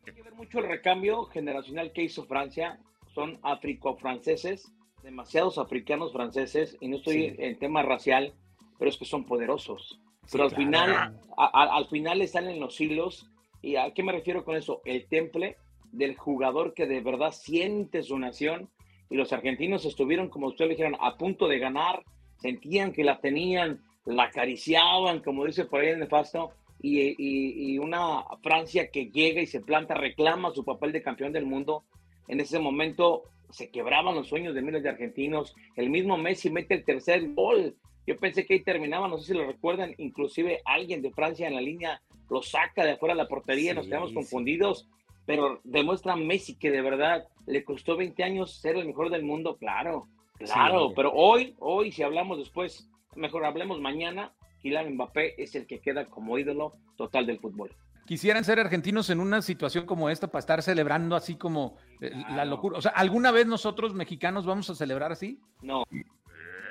hay 0.06 0.14
que 0.14 0.22
ver 0.22 0.34
mucho 0.34 0.60
el 0.60 0.68
recambio 0.68 1.26
generacional 1.26 1.92
que 1.94 2.04
hizo 2.04 2.26
Francia. 2.26 2.80
Son 3.14 3.40
africo-franceses, 3.44 4.72
demasiados 5.02 5.58
africanos 5.58 6.14
franceses, 6.14 6.78
y 6.80 6.88
no 6.88 6.98
estoy 6.98 7.36
en 7.38 7.58
tema 7.58 7.82
racial, 7.82 8.34
pero 8.78 8.90
es 8.90 8.98
que 8.98 9.06
son 9.06 9.24
poderosos. 9.26 10.00
Pero 10.32 10.44
al 10.44 10.52
final, 10.52 11.18
al 11.38 11.88
final 11.88 12.22
están 12.22 12.48
en 12.48 12.60
los 12.60 12.80
hilos. 12.80 13.30
¿Y 13.62 13.78
a 13.78 13.94
qué 13.94 14.04
me 14.04 14.12
refiero 14.12 14.44
con 14.44 14.56
eso? 14.56 14.82
El 14.86 15.08
temple 15.08 15.58
del 15.92 16.16
jugador 16.16 16.74
que 16.74 16.86
de 16.86 17.02
verdad 17.02 17.32
siente 17.32 18.04
su 18.04 18.20
nación 18.20 18.70
y 19.10 19.16
los 19.16 19.32
argentinos 19.34 19.86
estuvieron, 19.86 20.30
como 20.30 20.48
ustedes 20.48 20.72
dijeron, 20.72 20.98
a 21.00 21.18
punto 21.18 21.48
de 21.48 21.60
ganar, 21.60 22.04
sentían 22.38 22.92
que 22.92 23.04
la 23.04 23.20
tenían, 23.20 23.84
la 24.08 24.24
acariciaban, 24.24 25.22
como 25.22 25.46
dice 25.46 25.66
por 25.66 25.82
ahí 25.82 25.90
el 25.90 26.00
nefasto, 26.00 26.52
y, 26.82 27.16
y, 27.18 27.80
una 27.80 28.24
Francia 28.44 28.90
que 28.92 29.10
llega 29.10 29.42
y 29.42 29.48
se 29.48 29.62
planta, 29.62 29.96
reclama 29.96 30.52
su 30.52 30.64
papel 30.64 30.92
de 30.92 31.02
campeón 31.02 31.34
del 31.34 31.46
mundo. 31.46 31.84
En 32.28 32.40
ese 32.40 32.60
momento 32.60 33.24
se 33.50 33.72
quebraban 33.72 34.14
los 34.14 34.28
sueños 34.28 34.54
de 34.54 34.62
miles 34.62 34.84
de 34.84 34.90
argentinos. 34.90 35.56
El 35.76 35.90
mismo 35.90 36.18
Messi 36.18 36.52
mete 36.52 36.76
el 36.76 36.86
tercer 36.86 37.34
gol. 37.34 37.76
Yo 38.06 38.18
pensé 38.20 38.46
que 38.46 38.54
ahí 38.56 38.64
terminaba, 38.64 39.08
no 39.08 39.18
sé 39.18 39.34
si 39.34 39.34
lo 39.34 39.48
recuerdan, 39.48 39.96
inclusive 39.98 40.62
alguien 40.66 41.02
de 41.02 41.12
Francia 41.12 41.48
en 41.48 41.56
la 41.56 41.62
línea 41.62 42.02
lo 42.30 42.44
saca 42.44 42.86
de 42.86 42.92
afuera 42.92 43.16
de 43.16 43.24
la 43.24 43.28
portería, 43.28 43.74
nos 43.74 43.88
quedamos 43.88 44.14
confundidos 44.14 44.88
pero 45.28 45.60
demuestra 45.66 46.16
Messi 46.16 46.56
que 46.56 46.72
de 46.72 46.82
verdad 46.82 47.28
le 47.46 47.64
costó 47.66 47.98
20 47.98 48.24
años 48.24 48.60
ser 48.60 48.78
el 48.78 48.88
mejor 48.88 49.12
del 49.12 49.24
mundo, 49.24 49.58
claro, 49.58 50.08
claro, 50.40 50.94
pero 50.96 51.12
hoy, 51.12 51.54
hoy 51.60 51.92
si 51.92 52.02
hablamos 52.02 52.38
después, 52.38 52.90
mejor 53.18 53.46
hablemos 53.46 53.82
mañana, 53.82 54.32
Kylian 54.62 54.94
Mbappé 54.94 55.42
es 55.42 55.56
el 55.56 55.68
que 55.68 55.80
queda 55.80 56.06
como 56.06 56.38
ídolo 56.38 56.74
total 56.96 57.26
del 57.26 57.40
fútbol. 57.40 57.72
Quisieran 58.06 58.46
ser 58.46 58.60
argentinos 58.60 59.10
en 59.10 59.20
una 59.20 59.42
situación 59.42 59.86
como 59.86 60.10
esta 60.10 60.28
para 60.28 60.40
estar 60.40 60.64
celebrando 60.64 61.16
así 61.16 61.36
como 61.36 61.76
eh, 62.00 62.12
la 62.30 62.46
locura. 62.46 62.78
O 62.78 62.82
sea, 62.82 62.92
¿alguna 62.92 63.32
vez 63.32 63.48
nosotros 63.48 63.94
mexicanos 63.94 64.46
vamos 64.46 64.70
a 64.70 64.76
celebrar 64.76 65.12
así? 65.12 65.42
No. 65.62 65.84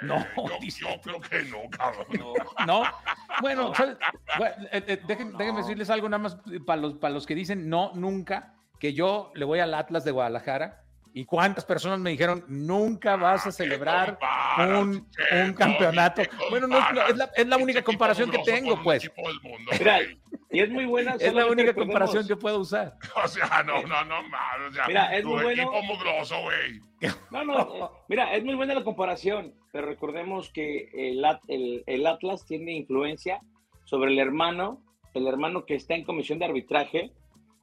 No, 0.02 0.16
yo, 0.62 0.88
creo 1.02 1.20
que 1.20 1.42
no, 1.44 1.58
cabrón. 1.70 2.06
No. 2.66 2.82
Bueno, 3.42 3.70
eh, 4.72 4.82
eh, 4.86 5.02
déjenme, 5.06 5.52
decirles 5.58 5.90
algo 5.90 6.08
nada 6.08 6.22
más 6.22 6.38
para 6.64 6.80
los, 6.80 6.94
para 6.94 7.12
los 7.12 7.26
que 7.26 7.34
dicen 7.34 7.68
no, 7.68 7.92
nunca, 7.94 8.54
que 8.80 8.94
yo 8.94 9.30
le 9.34 9.44
voy 9.44 9.58
al 9.58 9.74
Atlas 9.74 10.06
de 10.06 10.10
Guadalajara. 10.10 10.85
¿Y 11.16 11.24
cuántas 11.24 11.64
personas 11.64 11.98
me 11.98 12.10
dijeron, 12.10 12.44
nunca 12.46 13.16
vas 13.16 13.46
a 13.46 13.50
celebrar 13.50 14.18
un, 14.58 15.08
un 15.32 15.52
campeonato? 15.54 16.20
Bueno, 16.50 16.66
no, 16.66 16.76
es, 16.76 17.16
la, 17.16 17.30
es 17.34 17.46
la 17.46 17.56
única 17.56 17.80
comparación 17.80 18.30
que 18.30 18.40
tengo, 18.40 18.82
pues. 18.82 19.10
Y 20.50 20.60
es 20.60 20.68
muy 20.68 20.84
buena. 20.84 21.16
Es 21.18 21.32
la 21.32 21.46
única 21.46 21.72
comparación 21.72 22.28
que 22.28 22.36
puedo 22.36 22.60
usar. 22.60 22.98
O 23.24 23.26
sea, 23.28 23.62
no, 23.62 23.80
no, 23.84 24.04
no, 24.04 24.18
O 24.68 24.72
sea, 24.72 24.86
mira, 24.88 25.16
es 25.16 25.24
muy 25.24 25.42
bueno. 25.42 25.70
güey. 25.70 27.14
No, 27.30 27.44
no, 27.44 27.92
mira, 28.08 28.34
es 28.34 28.44
muy 28.44 28.54
buena 28.54 28.74
la 28.74 28.84
comparación, 28.84 29.54
pero 29.72 29.86
recordemos 29.86 30.50
que 30.50 30.90
el, 30.92 31.24
el, 31.48 31.82
el, 31.86 32.06
Atlas 32.06 32.44
tiene 32.44 32.72
influencia 32.72 33.40
sobre 33.84 34.12
el 34.12 34.18
hermano 34.18 34.82
el 35.14 35.26
hermano 35.26 35.64
que 35.64 35.76
está 35.76 35.94
en 35.94 36.04
comisión 36.04 36.38
de 36.38 36.44
arbitraje, 36.44 37.10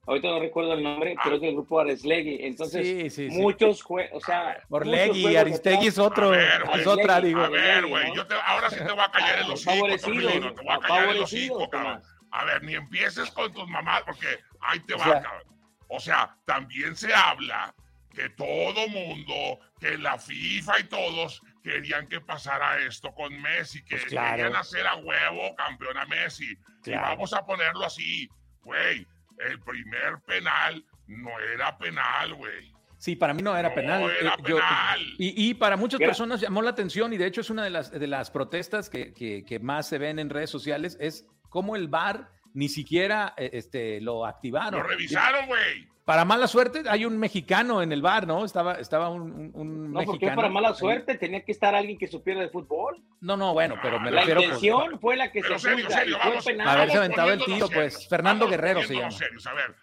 ahorita 0.05 0.27
no 0.29 0.39
recuerdo 0.39 0.73
el 0.73 0.83
nombre, 0.83 1.15
pero 1.23 1.35
es 1.35 1.41
del 1.41 1.53
grupo 1.53 1.79
Areslegui. 1.79 2.37
Entonces, 2.41 2.85
Sí, 2.85 3.09
sí, 3.09 3.29
sí. 3.29 3.37
muchos 3.37 3.81
juegos, 3.83 4.11
o 4.13 4.25
sea, 4.25 4.61
Orlegui, 4.69 5.35
Aristegui 5.35 5.87
es 5.87 5.97
otro, 5.97 6.33
es 6.33 6.87
otra, 6.87 7.21
digo. 7.21 7.41
A 7.41 7.49
ver, 7.49 7.85
güey, 7.87 8.11
¿no? 8.13 8.25
ahora 8.45 8.69
sí 8.69 8.77
te 8.77 8.91
voy 8.91 8.99
a 9.03 9.11
callar 9.11 9.41
hocico, 9.51 9.71
Favorecido, 9.71 10.13
Torrellino, 10.21 10.53
te 10.53 10.61
voy 10.63 10.73
a 10.73 10.79
callar 10.79 10.99
el 11.03 11.05
favorecido, 11.15 11.55
hocico, 11.57 11.69
cabrón. 11.69 12.01
A 12.31 12.45
ver, 12.45 12.63
ni 12.63 12.73
empieces 12.75 13.29
con 13.31 13.53
tus 13.53 13.67
mamás, 13.69 14.01
porque 14.03 14.27
ahí 14.61 14.79
te 14.81 14.95
O 14.95 14.97
va, 14.97 15.03
sea- 15.05 15.21
cabrón. 15.21 15.43
O 15.89 15.99
sea, 15.99 16.35
también 16.45 16.95
se 16.95 17.13
habla 17.13 17.73
que 18.11 18.29
todo 18.29 18.87
mundo, 18.89 19.59
que 19.79 19.97
la 19.97 20.17
FIFA 20.17 20.79
y 20.79 20.83
todos 20.85 21.41
querían 21.63 22.07
que 22.07 22.19
pasara 22.21 22.79
esto 22.85 23.13
con 23.13 23.39
Messi, 23.41 23.83
que 23.85 23.95
Pues 23.97 24.05
claro. 24.05 24.35
querían 24.37 24.55
hacer 24.55 24.85
a 24.87 24.95
huevo 24.95 25.55
campeón 25.55 25.97
a 25.97 26.05
Messi. 26.05 26.45
Y 26.51 26.81
Claro. 26.83 27.07
vamos 27.09 27.33
a 27.33 27.45
ponerlo 27.45 27.85
así, 27.85 28.27
güey, 28.63 29.05
el 29.39 29.59
primer 29.61 30.19
penal 30.25 30.85
no 31.07 31.29
era 31.53 31.77
penal, 31.77 32.33
güey. 32.35 32.71
Sí, 32.97 33.15
para 33.17 33.33
mí 33.33 33.41
no 33.41 33.55
era 33.57 33.69
No 33.69 33.75
penal. 33.75 34.03
era 34.19 34.33
Eh, 34.33 34.37
yo- 34.47 34.55
penal. 34.55 35.01
y, 35.17 35.49
y 35.49 35.53
para 35.55 35.75
muchas 35.75 35.99
Era- 35.99 36.09
personas 36.09 36.39
llamó 36.39 36.61
la 36.61 36.69
atención 36.69 37.11
y 37.11 37.17
de 37.17 37.25
hecho 37.27 37.41
es 37.41 37.49
una 37.49 37.63
de 37.63 37.69
las, 37.69 37.91
de 37.91 38.07
las 38.07 38.31
protestas 38.31 38.89
que, 38.89 39.13
que- 39.13 39.43
que 39.43 39.59
más 39.59 39.87
se 39.89 39.97
ven 39.97 40.19
en 40.19 40.29
redes 40.29 40.49
sociales, 40.49 40.97
es 41.01 41.25
cómo 41.49 41.75
el 41.75 41.89
VAR 41.89 42.29
ni 42.53 42.69
siquiera 42.69 43.33
eh, 43.37 43.49
este, 43.53 43.99
lo 43.99 44.25
activaron. 44.25 44.79
Lo 44.81 44.87
revisaron, 44.87 45.47
güey. 45.47 45.87
Para 46.05 46.25
mala 46.25 46.47
suerte, 46.47 46.83
hay 46.89 47.05
un 47.05 47.17
mexicano 47.17 47.81
en 47.81 47.93
el 47.93 48.01
VAR, 48.01 48.27
¿no? 48.27 48.43
Estaba, 48.43 48.73
estaba 48.73 49.07
un, 49.09 49.21
un- 49.21 49.51
un 49.53 49.93
No, 49.93 49.99
porque 50.01 50.11
mexicano. 50.25 50.35
para 50.35 50.49
mala 50.49 50.73
suerte 50.73 51.17
tenía 51.17 51.45
que 51.45 51.53
estar 51.53 51.73
alguien 51.75 51.97
que 51.97 52.07
supiera 52.07 52.41
de 52.41 52.49
fútbol. 52.49 53.01
No, 53.21 53.37
no, 53.37 53.53
bueno, 53.53 53.75
pero 53.81 53.99
me 54.01 54.11
La 54.11 54.21
refiero... 54.21 54.41
pues, 54.41 54.47
intención 54.63 54.99
fue 54.99 55.15
la 55.15 55.31
que 55.31 55.39
Pero 55.41 55.57
se 55.59 55.69
serio, 55.69 55.89
serio, 55.89 56.17
vamos. 56.19 56.43
penal. 56.45 56.67
Haberse 56.67 56.97
vamos 56.97 57.05
aventado 57.05 57.31
el 57.31 57.45
tiro, 57.45 57.69
pues, 57.69 58.07
Fernando 58.09 58.45
vamos 58.45 58.51
Guerrero 58.57 58.83
se 58.83 58.95
llama. 58.95 59.11
serios. 59.11 59.47
A 59.47 59.53
ver, 59.53 59.75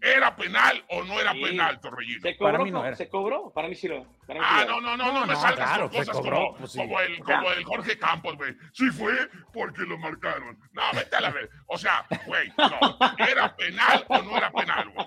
¿era 0.00 0.34
penal 0.34 0.84
o 0.88 1.04
no 1.04 1.20
era 1.20 1.32
Sí. 1.32 1.42
penal, 1.44 1.80
Torrellino? 1.80 2.22
Se 2.22 2.36
cobró, 2.36 2.52
Para 2.52 2.64
mí 2.64 2.70
no 2.72 2.84
era. 2.84 2.96
se 2.96 3.08
cobró, 3.08 3.50
para 3.52 3.68
mí 3.68 3.74
sí 3.76 3.86
lo. 3.86 4.02
para 4.26 4.40
mí 4.40 4.46
sí 4.48 4.52
Ah, 4.58 4.64
lo- 4.66 4.80
no, 4.80 4.80
no, 4.80 4.96
no, 4.96 5.12
no, 5.12 5.20
No, 5.20 5.26
me 5.26 5.36
salgas 5.36 5.68
claro, 5.68 5.82
con 5.84 5.92
se 5.92 5.98
cosas 5.98 6.16
cobró, 6.16 6.36
como, 6.38 6.54
pues 6.58 6.72
sí. 6.72 6.78
como, 6.78 7.00
el, 7.00 7.18
como 7.22 7.50
el 7.52 7.64
Jorge 7.64 7.98
Campos, 7.98 8.36
güey. 8.36 8.52
Sí 8.72 8.90
fue 8.90 9.12
porque 9.52 9.82
lo 9.82 9.96
marcaron. 9.98 10.58
No, 10.72 10.82
vete 10.92 11.14
a 11.14 11.20
la 11.20 11.30
vez. 11.30 11.48
O 11.68 11.78
sea, 11.78 12.04
güey, 12.26 12.48
no. 12.58 12.98
¿Era 13.24 13.54
penal 13.54 14.04
o 14.08 14.18
no 14.22 14.36
era 14.36 14.50
penal, 14.50 14.88
güey? 14.90 15.06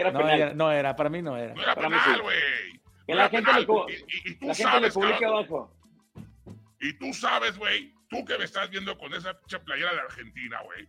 Era 0.00 0.12
No 0.12 0.18
penal. 0.20 0.40
era, 0.40 0.54
no 0.54 0.70
era, 0.72 0.96
para 0.96 1.10
mí 1.10 1.22
no 1.22 1.36
era. 1.36 1.54
No 1.54 1.62
era 1.62 1.74
Para 1.74 1.88
mí 1.88 1.96
penal, 2.04 2.22
güey. 2.22 2.36
No 3.08 3.14
la 3.14 3.22
era 3.22 3.30
gente 3.30 3.46
penal. 3.50 3.66
le 3.88 3.94
Y, 4.30 4.34
tú 4.38 4.46
La 4.46 4.54
gente 4.54 4.80
le 4.80 4.90
sabes, 4.90 5.22
abajo. 5.22 5.74
y 6.80 6.92
tú 6.98 7.12
sabes, 7.12 7.58
güey, 7.58 7.92
tú 8.08 8.24
que 8.24 8.38
me 8.38 8.44
estás 8.44 8.70
viendo 8.70 8.96
con 8.96 9.12
esa 9.14 9.34
pinche 9.38 9.58
playera 9.60 9.92
de 9.94 10.00
Argentina, 10.00 10.60
güey. 10.62 10.86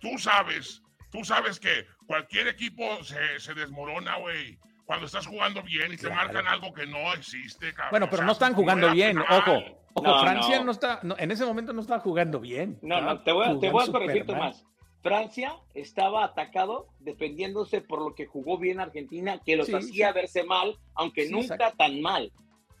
Tú 0.00 0.18
sabes, 0.18 0.82
tú 1.10 1.24
sabes 1.24 1.58
que 1.60 1.86
cualquier 2.06 2.48
equipo 2.48 3.02
se, 3.04 3.38
se 3.40 3.54
desmorona, 3.54 4.16
güey. 4.18 4.58
Cuando 4.84 5.06
estás 5.06 5.26
jugando 5.26 5.62
bien 5.64 5.92
y 5.92 5.96
te 5.96 6.08
marcan 6.08 6.46
algo 6.46 6.72
que 6.72 6.86
no 6.86 7.12
existe, 7.12 7.72
cabrón. 7.72 7.90
Bueno, 7.90 8.06
O 8.06 8.08
pero 8.08 8.18
sea, 8.18 8.26
no 8.26 8.32
están 8.32 8.54
jugando 8.54 8.90
bien, 8.92 9.16
penal. 9.16 9.40
ojo. 9.40 9.58
Ojo, 9.94 10.06
No, 10.06 10.20
Francia 10.20 10.58
no, 10.58 10.64
no. 10.66 10.70
está, 10.72 11.00
no, 11.02 11.16
en 11.18 11.30
ese 11.30 11.44
momento 11.44 11.72
no 11.72 11.80
estaba 11.80 12.00
jugando 12.00 12.38
bien. 12.38 12.78
No, 12.82 13.00
no, 13.00 13.22
te 13.22 13.32
voy, 13.32 13.46
a- 13.46 13.58
te 13.58 13.70
voy 13.70 13.84
a 13.88 13.90
corregir. 13.92 14.26
Tomás. 14.26 14.64
Francia 15.08 15.56
estaba 15.74 16.24
atacado 16.24 16.88
defendiéndose 17.00 17.80
por 17.80 18.02
lo 18.02 18.14
que 18.14 18.26
jugó 18.26 18.58
bien 18.58 18.80
Argentina, 18.80 19.40
que 19.44 19.56
los 19.56 19.66
Sí, 19.66 19.74
hacía 19.74 20.08
sí. 20.08 20.14
verse 20.14 20.42
mal, 20.44 20.76
aunque 20.94 21.26
Sí, 21.26 21.32
nunca 21.32 21.54
exacto. 21.54 21.76
tan 21.78 22.00
mal. 22.00 22.32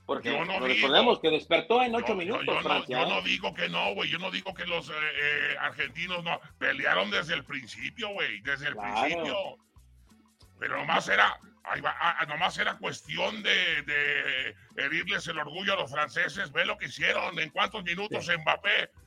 Porque 0.06 0.30
Yo 0.30 0.44
no 0.44 0.52
digo. 0.54 0.66
recordemos 0.66 1.18
que 1.20 1.30
despertó 1.30 1.82
en 1.82 1.94
ocho 1.94 2.06
Yo- 2.08 2.12
yo- 2.12 2.16
minutos 2.16 2.46
yo, 2.46 2.54
no, 2.54 2.60
Francia. 2.62 3.00
yo 3.00 3.08
no 3.08 3.18
¿eh? 3.18 3.22
digo 3.24 3.54
que 3.54 3.68
no, 3.68 3.94
güey. 3.94 4.08
Yo 4.10 4.18
no 4.18 4.30
digo 4.30 4.54
que 4.54 4.64
los 4.66 4.88
eh, 4.88 4.92
eh, 4.94 5.56
argentinos 5.60 6.22
no. 6.22 6.40
Pelearon 6.58 7.10
desde 7.10 7.34
el 7.34 7.44
principio, 7.44 8.10
güey. 8.10 8.40
Desde 8.42 8.68
el 8.68 8.74
Claro. 8.74 9.00
principio. 9.02 9.36
Pero 10.58 10.76
nomás 10.78 11.08
era. 11.08 11.38
ahí 11.68 11.80
va, 11.80 11.96
ah, 12.00 12.24
nomás 12.26 12.56
era 12.58 12.78
cuestión 12.78 13.42
de, 13.42 13.82
de 13.82 14.54
herirles 14.76 15.26
el 15.26 15.38
orgullo 15.38 15.72
a 15.72 15.76
los 15.76 15.90
franceses. 15.90 16.52
Ve 16.52 16.64
lo 16.64 16.78
que 16.78 16.86
hicieron. 16.86 17.36
En 17.40 17.50
cuántos 17.50 17.82
minutos 17.82 18.28
Mbappé 18.28 18.88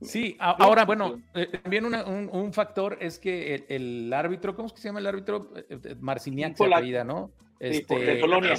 Sí, 0.00 0.36
a- 0.40 0.50
ahora, 0.52 0.84
bueno, 0.84 1.20
eh, 1.34 1.46
también 1.62 1.84
una- 1.84 2.04
un, 2.04 2.28
un 2.32 2.52
factor 2.52 2.98
es 3.00 3.18
que 3.20 3.54
el, 3.54 3.64
el 3.68 4.12
árbitro, 4.12 4.54
¿cómo 4.56 4.66
es 4.66 4.72
que 4.72 4.80
se 4.80 4.88
llama 4.88 4.98
el 4.98 5.06
árbitro? 5.06 5.52
Eh, 5.56 5.78
eh, 5.84 5.96
Marciniak 6.00 6.56
se 6.56 6.64
apellida, 6.64 7.04
¿no? 7.04 7.30
Sí, 7.60 7.82
por- 7.86 8.00
de 8.00 8.16
Polonia. 8.16 8.54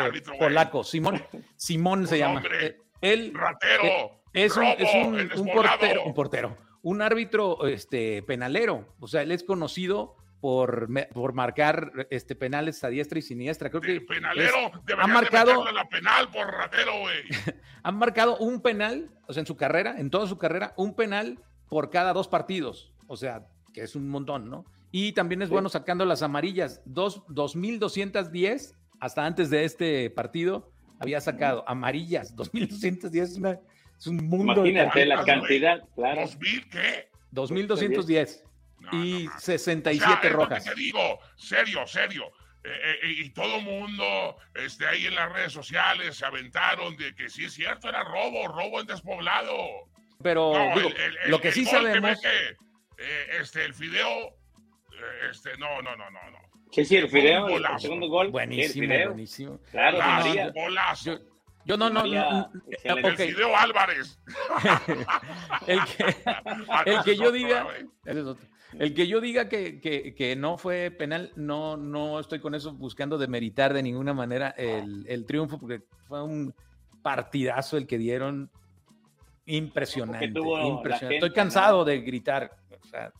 Árbitro, 0.00 0.32
güey. 0.34 0.38
polaco, 0.40 0.82
Simón, 0.82 1.22
Simón 1.54 2.06
se 2.08 2.18
llama. 2.18 2.36
hombre. 2.40 2.78
Él 3.00 3.32
Ratero. 3.32 3.84
eh, 3.84 4.10
es 4.32 4.56
un, 4.56 4.64
es 4.64 4.94
un- 5.06 5.20
el 5.20 5.28
portero, 5.52 6.02
un 6.04 6.14
portero, 6.14 6.56
un 6.82 7.02
árbitro 7.02 7.64
este, 7.68 8.22
penalero, 8.24 8.88
o 8.98 9.06
sea, 9.06 9.22
él 9.22 9.30
es 9.30 9.44
conocido 9.44 10.16
por, 10.40 10.88
me- 10.88 11.06
por 11.06 11.32
marcar 11.32 12.06
este, 12.10 12.34
penales 12.34 12.82
a 12.84 12.88
diestra 12.88 13.18
y 13.18 13.22
siniestra. 13.22 13.70
Creo 13.70 13.80
que 13.80 13.92
El 13.92 14.06
penalero 14.06 14.54
es- 14.74 14.84
debería 14.84 15.04
ha 15.04 15.06
marcado, 15.06 15.64
de 15.64 15.72
la 15.72 15.88
penal 15.88 16.28
por 16.30 16.46
ratero, 16.46 16.92
güey. 17.00 17.16
han 17.82 17.96
marcado 17.96 18.36
un 18.38 18.60
penal, 18.60 19.10
o 19.26 19.32
sea, 19.32 19.40
en 19.40 19.46
su 19.46 19.56
carrera, 19.56 19.96
en 19.98 20.10
toda 20.10 20.26
su 20.26 20.38
carrera, 20.38 20.74
un 20.76 20.94
penal 20.94 21.38
por 21.68 21.90
cada 21.90 22.12
dos 22.12 22.28
partidos. 22.28 22.92
O 23.06 23.16
sea, 23.16 23.46
que 23.72 23.82
es 23.82 23.96
un 23.96 24.08
montón, 24.08 24.48
¿no? 24.50 24.64
Y 24.92 25.12
también 25.12 25.42
es 25.42 25.48
Sí. 25.48 25.52
bueno 25.52 25.68
sacando 25.68 26.04
las 26.04 26.22
amarillas. 26.22 26.80
Dos, 26.84 27.22
2.210 27.26 28.74
hasta 29.00 29.26
antes 29.26 29.50
de 29.50 29.64
este 29.64 30.10
partido 30.10 30.70
había 31.00 31.20
sacado 31.20 31.64
amarillas. 31.68 32.34
2.210 32.36 33.22
es, 33.22 33.36
una- 33.36 33.58
es 33.98 34.06
un 34.06 34.16
mundo. 34.28 34.62
de 34.62 34.70
Imagínate 34.70 35.06
la 35.06 35.16
tarjetas, 35.16 35.40
güey. 35.40 35.60
cantidad, 35.60 35.88
claro. 35.94 36.20
¿Dos 36.22 36.38
mil 36.38 36.68
qué? 36.70 37.08
2.210 37.32 38.42
No, 38.92 39.04
y 39.04 39.24
no, 39.24 39.32
no. 39.34 39.40
67 39.40 40.04
O 40.04 40.08
sea, 40.12 40.20
que 40.20 40.28
rojas. 40.30 40.64
te 40.64 40.74
digo, 40.74 41.18
serio, 41.36 41.86
serio. 41.86 42.30
Eh, 42.64 42.98
eh, 43.02 43.06
y 43.18 43.30
todo 43.30 43.60
mundo 43.60 44.38
este, 44.54 44.86
ahí 44.88 45.06
en 45.06 45.14
las 45.14 45.30
redes 45.32 45.52
sociales 45.52 46.16
se 46.16 46.26
aventaron 46.26 46.96
de 46.96 47.14
que 47.14 47.28
sí 47.28 47.44
es 47.44 47.54
cierto, 47.54 47.88
era 47.88 48.02
robo, 48.02 48.48
robo 48.48 48.80
en 48.80 48.86
despoblado. 48.86 49.54
Pero 50.22 50.52
No, 50.52 50.74
digo, 50.76 50.88
el- 50.88 51.16
el- 51.24 51.30
lo 51.30 51.40
que 51.40 51.48
el 51.48 51.54
sí 51.54 51.64
sabemos. 51.64 52.00
mete, 52.02 52.28
eh, 52.98 53.26
este, 53.40 53.64
el 53.64 53.72
fideo, 53.74 54.08
eh, 54.30 55.28
este, 55.30 55.56
no, 55.58 55.80
no, 55.82 55.94
no, 55.94 56.10
no, 56.10 56.30
no. 56.30 56.38
Sí, 56.72 56.84
sí, 56.84 56.96
el 56.96 57.08
fideo, 57.08 57.46
el 57.56 57.64
segundo 57.78 58.08
gol. 58.08 58.30
Buenísimo, 58.30 58.82
el 58.84 58.90
fideo. 58.90 59.08
buenísimo. 59.10 59.60
Claro, 59.70 59.98
golazo. 60.52 61.04
Yo, 61.12 61.18
yo 61.66 61.76
no, 61.76 61.88
no, 61.88 62.00
María, 62.00 62.28
no. 62.30 62.50
El 62.82 63.16
fideo 63.16 63.56
Álvarez. 63.56 64.18
el 65.68 65.80
que, 65.84 66.16
Ah, 66.68 66.82
el 66.86 67.02
que 67.04 67.16
yo 67.16 67.30
diga, 67.30 67.62
güey. 67.62 67.86
ese 68.04 68.20
es 68.20 68.26
otro. 68.26 68.46
El 68.78 68.94
que 68.94 69.06
yo 69.06 69.20
diga 69.20 69.48
que, 69.48 69.80
que- 69.80 70.14
que 70.14 70.36
no 70.36 70.58
fue 70.58 70.90
penal, 70.90 71.32
no, 71.36 71.76
no 71.76 72.18
estoy 72.20 72.40
con 72.40 72.54
eso 72.54 72.72
buscando 72.74 73.16
demeritar 73.18 73.72
de 73.72 73.82
ninguna 73.82 74.12
manera 74.12 74.50
el, 74.58 75.04
el 75.08 75.24
triunfo, 75.24 75.58
porque 75.58 75.82
fue 76.08 76.22
un 76.22 76.52
partidazo 77.02 77.76
el 77.76 77.86
que 77.86 77.96
dieron 77.98 78.50
impresionante. 79.46 80.24
Impresionante. 80.26 80.98
gente, 80.98 81.14
estoy 81.16 81.32
cansado 81.32 81.84
de 81.84 82.00
gritar, 82.00 82.50
o 82.82 82.86
sea, 82.88 83.12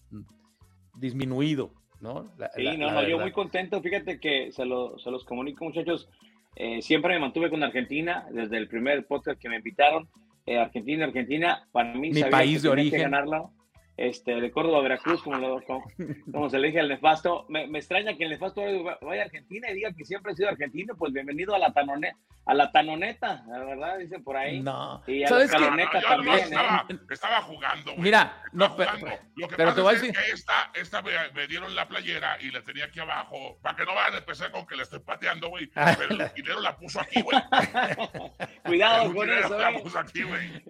disminuido, 0.94 1.70
¿no? 2.00 2.28
La- 2.38 2.50
Sí, 2.54 2.62
la- 2.62 2.76
no, 2.76 2.86
la 2.86 2.92
no, 3.02 3.08
yo 3.08 3.18
muy 3.18 3.32
contento. 3.32 3.80
Fíjate 3.82 4.18
que 4.18 4.50
se, 4.52 4.64
lo- 4.64 4.98
se 4.98 5.10
los 5.10 5.24
comunico, 5.24 5.64
muchachos. 5.64 6.08
Eh, 6.56 6.80
siempre 6.80 7.14
me 7.14 7.20
mantuve 7.20 7.50
con 7.50 7.62
Argentina 7.62 8.26
desde 8.30 8.56
el 8.56 8.66
primer 8.68 9.06
podcast 9.06 9.40
que 9.40 9.48
me 9.48 9.56
invitaron. 9.56 10.08
Eh, 10.46 10.58
Argentina, 10.58 11.04
Argentina, 11.04 11.66
para 11.72 11.92
mí 11.94 12.10
Mi 12.10 12.22
país 12.24 12.62
de 12.62 12.68
origen. 12.68 13.02
ganarlo. 13.02 13.50
Este, 13.96 14.38
de 14.40 14.50
Córdoba 14.50 14.78
a 14.78 14.82
Veracruz, 14.82 15.22
como, 15.22 15.38
lo- 15.38 15.62
como, 15.64 15.84
como 16.30 16.50
se 16.50 16.58
le 16.58 16.66
dije 16.68 16.80
al 16.80 16.88
nefasto. 16.88 17.46
Me, 17.48 17.66
me 17.66 17.78
extraña 17.78 18.14
que 18.16 18.24
el 18.24 18.30
nefasto 18.30 18.60
vaya 19.00 19.22
a 19.22 19.24
Argentina 19.24 19.70
y 19.70 19.74
diga 19.74 19.92
que 19.94 20.04
siempre 20.04 20.32
ha 20.32 20.34
sido 20.36 20.48
argentino. 20.50 20.94
Pues 20.98 21.12
bienvenido 21.14 21.54
a 21.54 21.58
la, 21.58 21.72
tanone, 21.72 22.12
a 22.44 22.52
la 22.54 22.70
tanoneta, 22.72 23.42
la 23.48 23.58
verdad, 23.64 23.98
dicen 23.98 24.22
por 24.22 24.36
ahí. 24.36 24.60
No. 24.60 25.02
Y 25.06 25.22
a 25.24 25.28
¿Sabes 25.28 25.50
los 25.50 25.60
qué? 25.60 25.64
No, 25.64 25.70
no, 25.70 25.76
Neta 25.76 26.00
yo 26.02 26.08
nomás 26.10 26.24
también, 26.26 26.38
¿eh? 26.38 26.42
estaba, 26.44 26.86
estaba 27.10 27.40
jugando, 27.42 27.90
güey. 27.92 28.02
Mira, 28.02 28.42
Estaba 28.52 28.68
no, 28.68 28.76
pero, 28.76 28.90
jugando. 28.98 29.18
Lo 29.36 29.48
que 29.48 29.56
pero 29.56 29.68
pasa 29.70 29.76
te 29.76 29.80
voy 29.82 29.90
a 29.92 29.96
es 29.96 30.02
decir. 30.02 30.16
que 30.16 30.30
esta, 30.32 30.70
esta 30.74 31.00
me, 31.02 31.10
me 31.34 31.46
dieron 31.46 31.74
la 31.74 31.88
playera 31.88 32.36
y 32.42 32.50
la 32.50 32.60
tenía 32.62 32.84
aquí 32.84 33.00
abajo, 33.00 33.58
para 33.62 33.76
que 33.76 33.84
no 33.86 33.94
vayan 33.94 34.14
a 34.14 34.18
empezar 34.18 34.50
con 34.50 34.66
que 34.66 34.76
la 34.76 34.82
estoy 34.82 35.00
pateando, 35.00 35.48
güey. 35.48 35.70
Ah, 35.74 35.94
Pero 35.96 36.10
el 36.10 36.20
utilero 36.30 36.60
la 36.60 36.76
puso 36.76 37.00
aquí, 37.00 37.22
güey. 37.22 37.38
Cuidado 38.64 39.04
El 39.06 39.14
con 39.14 39.30
eso, 39.30 39.58
la 39.58 39.70
¿eh? 39.70 39.80
puso 39.82 39.98
aquí, 39.98 40.22
güey. 40.22 40.62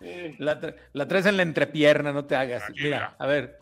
La, 0.38 0.58
la 0.94 1.06
traes 1.08 1.26
en 1.26 1.36
la 1.36 1.42
entrepierna, 1.42 2.12
no 2.12 2.24
te 2.24 2.34
hagas. 2.34 2.47
Aquí, 2.54 2.82
Mira, 2.82 3.16
a 3.18 3.26
ver, 3.26 3.58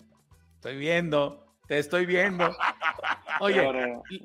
estoy 0.55 0.76
viendo, 0.76 1.47
te 1.66 1.78
estoy 1.78 2.07
viendo. 2.07 2.55
Oye, 3.40 3.66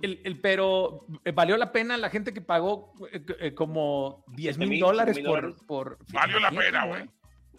el, 0.01 0.21
el- 0.23 0.39
pero 0.39 1.05
eh, 1.25 1.31
valió 1.31 1.57
la 1.57 1.71
pena 1.71 1.97
la 1.97 2.09
gente 2.09 2.33
que 2.33 2.41
pagó 2.41 2.93
eh, 3.11 3.21
eh, 3.39 3.53
como 3.53 4.23
10 4.35 4.57
mil 4.57 4.67
7,000, 4.69 4.79
dólares 4.79 5.15
7,000 5.15 5.55
por, 5.55 5.65
por. 5.65 5.97
Valió 6.13 6.39
la 6.39 6.51
pena, 6.51 6.85
güey. 6.85 7.03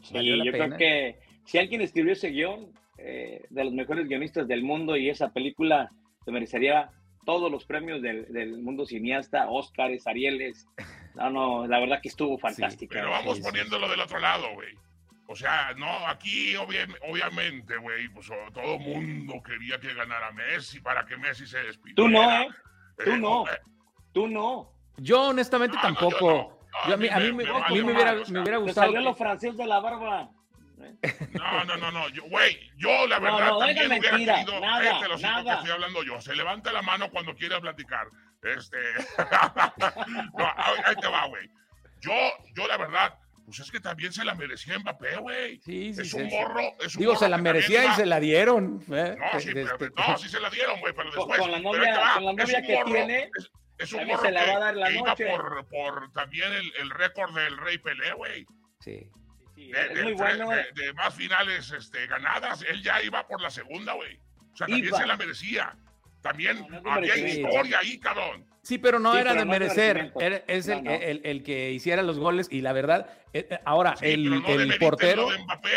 Sí, 0.02 0.14
Valió 0.14 0.36
la 0.36 0.44
yo 0.44 0.52
pena. 0.52 0.64
creo 0.66 0.78
que 0.78 1.20
si 1.44 1.58
alguien 1.58 1.80
escribió 1.80 2.12
ese 2.12 2.30
guion, 2.30 2.72
eh, 2.98 3.44
de 3.50 3.64
los 3.64 3.72
mejores 3.72 4.08
guionistas 4.08 4.46
del 4.48 4.62
mundo, 4.62 4.96
y 4.96 5.08
esa 5.10 5.32
película 5.32 5.90
se 6.24 6.30
merecería 6.30 6.90
todos 7.24 7.50
los 7.52 7.64
premios 7.66 8.02
del, 8.02 8.32
del 8.32 8.58
mundo 8.62 8.84
cineasta, 8.86 9.48
Óscares, 9.48 10.06
Arieles. 10.06 10.66
No, 11.14 11.30
no, 11.30 11.66
la 11.68 11.78
verdad 11.78 12.00
que 12.02 12.08
estuvo 12.08 12.38
fantástica. 12.38 12.94
Pero 12.98 13.10
vamos 13.10 13.36
sí. 13.36 13.42
poniéndolo 13.42 13.88
del 13.88 14.00
otro 14.00 14.18
lado, 14.18 14.46
güey. 14.54 14.70
O 15.32 15.36
sea, 15.36 15.72
no, 15.76 16.06
aquí 16.06 16.54
obvia- 16.56 16.86
obviamente, 17.08 17.76
güey, 17.78 18.08
pues 18.10 18.28
todo 18.52 18.78
mundo 18.78 19.42
quería 19.42 19.80
que 19.80 19.94
ganara 19.94 20.30
Messi 20.32 20.78
para 20.80 21.04
que 21.06 21.16
Messi 21.16 21.46
se 21.46 21.58
despidiera. 21.62 21.96
Tú 21.96 22.08
no, 22.08 22.22
¿eh? 22.42 22.48
Tú 23.04 23.10
Eh, 23.12 23.18
no. 23.18 23.48
eh, 23.48 23.58
Tú 24.12 24.28
no. 24.28 24.72
Yo 24.98 25.28
honestamente 25.28 25.76
No, 25.76 25.82
no, 25.82 25.88
yo 25.88 25.94
tampoco. 26.00 26.30
no. 26.30 26.58
No, 26.82 26.88
Yo 26.88 26.94
a 26.94 26.96
mí, 26.98 27.08
a 27.08 27.18
mí 27.18 27.32
me, 27.32 27.44
a 27.48 27.68
mí 27.70 27.82
me 27.82 27.92
hubiera, 27.92 28.12
me 28.14 28.20
hubiera 28.40 28.44
Te 28.44 28.56
gustado. 28.58 28.86
salió 28.86 28.98
que- 29.00 29.04
lo 29.04 29.14
francés 29.14 29.56
de 29.56 29.66
la 29.66 29.80
barba. 29.80 30.28
No, 31.32 31.64
no, 31.64 31.76
no, 31.76 31.90
no. 31.92 32.08
Yo, 32.10 32.24
güey, 32.24 32.58
yo 32.76 33.06
la 33.06 33.18
No, 33.20 33.24
verdad 33.24 33.48
no, 33.48 33.58
también 33.58 33.78
hubiera 33.78 33.88
mentira, 34.12 34.34
querido. 34.36 34.60
nada, 34.60 34.78
Cállate 34.82 35.08
los 35.08 35.20
hijos 35.22 35.36
que 35.36 35.42
nada. 35.44 35.54
estoy 35.54 35.70
hablando 35.70 36.02
yo. 36.02 36.20
Se 36.20 36.34
levanta 36.34 36.72
la 36.72 36.82
mano 36.82 37.08
cuando 37.10 37.34
quiera 37.34 37.60
platicar. 37.60 38.06
Este. 38.42 38.76
no, 40.36 40.44
ahí 40.56 40.74
ahí 40.84 40.94
te 41.00 41.08
va, 41.08 41.26
güey. 41.26 41.48
Yo, 42.00 42.12
yo 42.54 42.66
la 42.66 42.76
verdad, 42.76 43.14
pues 43.44 43.60
es 43.60 43.70
que 43.70 43.80
también 43.80 44.12
se 44.12 44.24
la 44.24 44.34
merecía 44.34 44.78
Mbappé, 44.78 45.16
güey. 45.16 45.60
Sí, 45.62 45.94
sí, 45.94 46.00
es 46.02 46.14
un 46.14 46.28
sí. 46.30 46.36
morro. 46.36 46.60
Es 46.80 46.94
un 46.94 47.00
Digo, 47.00 47.12
morro 47.12 47.24
se 47.24 47.28
la 47.28 47.38
merecía 47.38 47.84
y 47.86 47.94
se 47.94 48.06
la 48.06 48.20
dieron. 48.20 48.82
¿eh? 48.90 49.16
No, 49.18 49.40
sí, 49.40 49.48
Este, 49.54 49.66
pero- 49.78 49.92
no, 49.96 50.18
sí 50.18 50.28
se 50.28 50.40
la 50.40 50.50
dieron, 50.50 50.80
güey, 50.80 50.92
pero 50.94 51.10
después. 51.10 51.38
con 51.40 51.50
la 51.50 51.58
novia- 51.60 51.98
va, 52.00 52.14
con 52.14 52.24
la 52.24 52.32
novia 52.32 52.62
que 52.62 52.74
morro, 52.74 52.92
tiene, 52.92 53.30
es- 53.38 53.50
Es 53.78 53.92
un 53.92 54.06
morro 54.06 54.22
se 54.22 54.30
la 54.30 54.46
va 54.46 54.52
a 54.56 54.58
dar 54.60 54.76
la 54.76 54.86
que 54.88 54.94
iba 54.94 55.08
noche. 55.08 55.26
por, 55.26 55.66
por 55.68 56.12
también 56.12 56.52
el, 56.52 56.72
el 56.80 56.90
récord 56.90 57.34
del 57.34 57.56
Rey 57.58 57.78
Pelé, 57.78 58.12
güey. 58.12 58.46
sí. 58.80 59.08
Sí, 59.54 59.70
De, 59.70 59.80
es 59.82 59.94
de 59.94 60.02
muy 60.04 60.12
bueno. 60.14 60.48
de- 60.50 60.72
de 60.74 60.92
más 60.94 61.14
finales 61.14 61.70
este, 61.72 62.06
ganadas. 62.06 62.62
Él 62.68 62.82
ya 62.82 63.02
iba 63.02 63.26
por 63.28 63.40
la 63.42 63.50
segunda, 63.50 63.92
güey. 63.92 64.16
O 64.52 64.56
sea, 64.56 64.66
también 64.66 64.86
Iba. 64.86 64.98
se 64.98 65.06
la 65.06 65.16
merecía. 65.16 65.76
También 66.22 66.64
No, 66.70 66.80
no 66.80 66.92
había 66.92 67.16
historia 67.16 67.78
ahí, 67.80 67.98
cabrón. 67.98 68.44
Sí, 68.62 68.78
pero 68.78 69.00
no 69.00 69.12
Sí, 69.12 69.18
era 69.18 69.30
pero 69.30 69.40
de 69.40 69.46
no 69.46 69.50
merecer. 69.50 70.12
es 70.46 70.68
el, 70.68 70.84
No, 70.84 70.90
no. 70.92 70.96
El, 70.96 71.20
el 71.24 71.42
que 71.42 71.72
hiciera 71.72 72.02
los 72.04 72.18
goles 72.20 72.46
y 72.48 72.60
la 72.60 72.72
verdad, 72.72 73.10
ahora, 73.64 73.96
Sí, 73.96 74.06
el, 74.06 74.22
pero 74.46 74.56
no 74.56 74.62
el 74.62 74.78
portero. 74.78 75.30
de 75.30 75.38
Mbappé. 75.42 75.68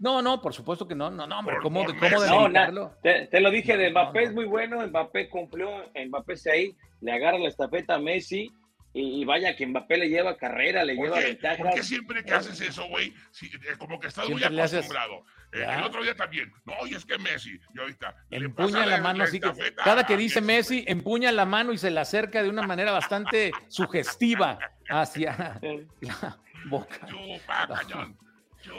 No, 0.00 0.22
no, 0.22 0.40
por 0.40 0.54
supuesto 0.54 0.88
que 0.88 0.94
no, 0.94 1.10
no, 1.10 1.26
no, 1.26 1.38
hombre, 1.40 1.56
Por- 1.56 1.62
¿cómo, 1.64 1.84
por 1.84 1.92
de- 1.92 1.98
cómo 1.98 2.20
demeritarlo? 2.22 2.94
Te, 3.02 3.26
te 3.26 3.40
lo 3.40 3.50
dije, 3.50 3.76
de 3.76 3.90
Mbappé 3.90 4.22
no. 4.22 4.28
es 4.28 4.34
muy 4.34 4.46
bueno, 4.46 4.86
Mbappé 4.86 5.28
cumplió, 5.28 5.68
Mbappé 6.06 6.36
se 6.38 6.50
ahí, 6.50 6.76
le 7.02 7.12
agarra 7.12 7.38
la 7.38 7.48
estafeta 7.48 7.96
a 7.96 7.98
Messi 7.98 8.50
y, 8.94 9.20
y 9.22 9.24
vaya 9.24 9.56
que 9.56 9.66
Mbappé 9.66 9.96
le 9.96 10.08
lleva 10.08 10.36
carrera, 10.36 10.84
le 10.84 10.94
¿Por 10.94 11.04
lleva 11.06 11.18
qué, 11.18 11.24
ventajas. 11.26 11.58
por 11.58 11.74
qué 11.74 11.82
siempre 11.82 12.24
que 12.24 12.32
haces 12.34 12.60
eso, 12.60 12.86
güey? 12.88 13.14
si- 13.30 13.46
eh, 13.46 13.76
como 13.78 13.98
que 13.98 14.08
estás 14.08 14.28
muy 14.28 14.42
acostumbrado. 14.42 15.24
Eh, 15.52 15.66
el 15.68 15.82
otro 15.82 16.02
día 16.02 16.14
también. 16.16 16.50
No, 16.64 16.74
y 16.86 16.94
es 16.94 17.04
que 17.04 17.18
Messi. 17.18 17.60
Y 17.74 17.78
ahorita. 17.78 18.14
Empuña 18.30 18.86
la 18.86 18.98
mano 19.02 19.24
así 19.24 19.38
que 19.38 19.52
cada 19.76 20.06
que 20.06 20.16
dice 20.16 20.40
Messi, 20.40 20.84
empuña 20.88 21.30
la 21.30 21.44
mano 21.44 21.72
y 21.72 21.78
se 21.78 21.90
la 21.90 22.02
acerca 22.02 22.42
de 22.42 22.48
una 22.48 22.62
manera 22.62 22.90
bastante 22.92 23.50
sugestiva 23.68 24.58
hacia 24.88 25.58
la 26.00 26.38
boca. 26.66 27.06
Chupa, 27.06 27.68
cañón. 27.68 28.16
Chupa, 28.16 28.31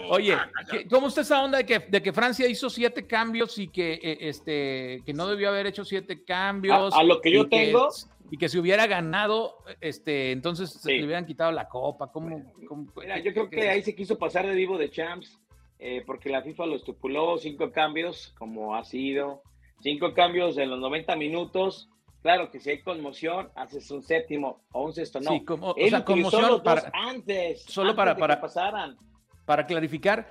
Oye. 0.10 0.36
¿qué- 0.69 0.88
¿cómo 0.88 1.08
está 1.08 1.22
esa 1.22 1.43
onda 1.43 1.58
de 1.60 1.65
que, 1.65 1.80
de 1.80 2.02
que 2.02 2.13
Francia 2.13 2.48
hizo 2.48 2.69
siete 2.69 3.06
cambios 3.08 3.58
y 3.58 3.67
que, 3.67 3.93
eh, 4.02 4.17
este, 4.22 5.02
que 5.06 5.13
no 5.13 5.28
debió 5.28 5.50
haber 5.50 5.67
hecho 5.67 5.84
siete 5.86 6.24
cambios? 6.24 6.93
A- 6.93 7.00
a 7.00 7.04
lo 7.04 7.22
que 7.22 7.32
yo 7.32 7.43
y 7.43 7.50
tengo- 7.50 7.89
y 8.32 8.38
que 8.38 8.50
si 8.50 8.58
hubiera 8.58 8.88
ganado, 8.88 9.58
este, 9.82 10.32
entonces 10.32 10.72
se 10.72 10.91
le 10.93 11.06
hubieran 11.06 11.26
quitado 11.26 11.52
la 11.52 11.67
copa. 11.67 12.12
¿Cómo, 12.12 12.54
cómo- 12.67 12.91
Mira, 13.02 13.19
yo 13.19 13.32
creo 13.34 13.50
que 13.50 13.69
ahí 13.69 13.82
se 13.84 13.96
quiso 13.96 14.17
pasar 14.17 14.48
de 14.48 14.56
vivo 14.56 14.78
de 14.78 14.89
champs, 14.89 15.39
eh, 15.80 16.02
porque 16.06 16.30
la 16.30 16.41
FIFA 16.41 16.65
lo 16.65 16.76
estipuló, 16.76 17.38
cinco 17.38 17.72
cambios, 17.72 18.34
como 18.38 18.76
ha 18.76 18.84
sido, 18.86 19.43
cinco 19.82 20.13
cambios 20.13 20.58
en 20.58 20.69
los 20.69 20.80
90 20.80 21.15
minutos. 21.15 21.89
Claro 22.22 22.50
que 22.50 22.62
si 22.62 22.69
hay 22.69 22.82
conmoción, 22.82 23.50
haces 23.54 23.91
un 23.91 24.02
séptimo 24.02 24.63
o 24.72 24.86
un 24.86 24.93
sexto, 24.93 25.19
no. 25.19 25.32
Sí, 25.32 25.43
como- 25.43 25.72
o 25.72 25.76
sea, 25.89 26.06
conmoción 26.06 26.41
los 26.48 26.62
para- 26.62 26.89
antes, 26.93 27.63
solo 27.67 27.89
antes 27.89 27.98
para- 27.98 28.13
de 28.13 28.19
para- 28.22 28.36
que 28.38 28.41
pasaran. 28.41 28.98
Para 29.45 29.65
clarificar, 29.65 30.27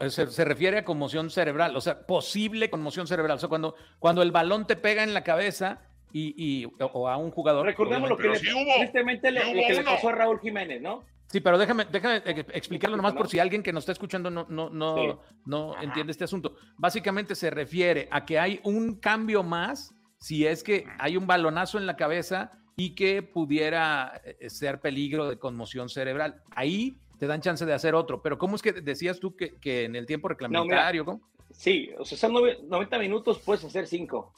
eh, 0.00 0.10
se, 0.10 0.26
se 0.28 0.44
refiere 0.44 0.78
a 0.78 0.84
conmoción 0.84 1.30
cerebral, 1.30 1.76
o 1.76 1.80
sea, 1.80 2.06
posible 2.06 2.70
conmoción 2.70 3.06
cerebral. 3.06 3.36
O 3.36 3.40
sea, 3.40 3.48
cuando, 3.48 3.74
cuando 3.98 4.22
el 4.22 4.32
balón 4.32 4.66
te 4.66 4.76
pega 4.76 5.02
en 5.02 5.12
la 5.14 5.22
cabeza 5.24 5.80
y, 6.12 6.34
y- 6.36 6.64
o, 6.66 6.72
o 6.86 7.08
a 7.08 7.16
un 7.16 7.30
jugador. 7.30 7.66
Recordemos 7.66 8.08
lo 8.08 8.16
que 8.16 8.28
le, 8.28 8.36
sí 8.38 8.48
hubo, 8.52 8.74
tristemente 8.76 9.30
le- 9.30 9.40
sí 9.42 9.46
lo 9.46 9.52
hubo 9.60 9.66
que 9.66 9.72
le 9.74 9.80
uno. 9.80 9.90
pasó 9.90 10.08
a 10.08 10.12
Raúl 10.12 10.40
Jiménez, 10.40 10.80
¿no? 10.80 11.02
Sí, 11.26 11.40
pero 11.40 11.58
déjame, 11.58 11.86
déjame 11.90 12.16
eh, 12.24 12.46
explicarlo 12.52 12.96
nomás 12.96 13.14
¿no? 13.14 13.18
por 13.18 13.28
si 13.28 13.40
alguien 13.40 13.62
que 13.62 13.72
nos 13.72 13.82
está 13.82 13.92
escuchando 13.92 14.30
no, 14.30 14.46
no, 14.48 14.70
no, 14.70 14.94
Sí. 14.96 15.18
no 15.46 15.82
entiende 15.82 16.12
este 16.12 16.22
asunto. 16.24 16.54
Básicamente 16.76 17.34
se 17.34 17.50
refiere 17.50 18.06
a 18.12 18.24
que 18.24 18.38
hay 18.38 18.60
un 18.62 19.00
cambio 19.00 19.42
más 19.42 19.92
si 20.20 20.46
es 20.46 20.62
que 20.62 20.86
hay 20.98 21.16
un 21.16 21.26
balonazo 21.26 21.78
en 21.78 21.86
la 21.86 21.96
cabeza 21.96 22.52
y 22.76 22.94
que 22.94 23.22
pudiera 23.22 24.20
eh, 24.24 24.48
ser 24.48 24.80
peligro 24.80 25.28
de 25.28 25.38
conmoción 25.38 25.88
cerebral. 25.88 26.42
Ahí 26.54 26.98
te 27.18 27.26
dan 27.26 27.40
chance 27.40 27.64
de 27.66 27.72
hacer 27.72 27.94
otro. 27.94 28.20
Pero 28.22 28.38
¿cómo 28.38 28.56
es 28.56 28.62
que 28.62 28.72
decías 28.72 29.20
tú 29.20 29.34
que, 29.36 29.54
que 29.60 29.84
en 29.84 29.96
el 29.96 30.06
tiempo 30.06 30.28
reglamentario? 30.28 31.04
¿cómo? 31.04 31.20
Sí, 31.52 31.90
o 31.98 32.04
sea, 32.04 32.18
son 32.18 32.32
nove- 32.32 32.60
90 32.64 32.98
minutos, 32.98 33.38
puedes 33.44 33.64
hacer 33.64 33.86
cinco. 33.86 34.32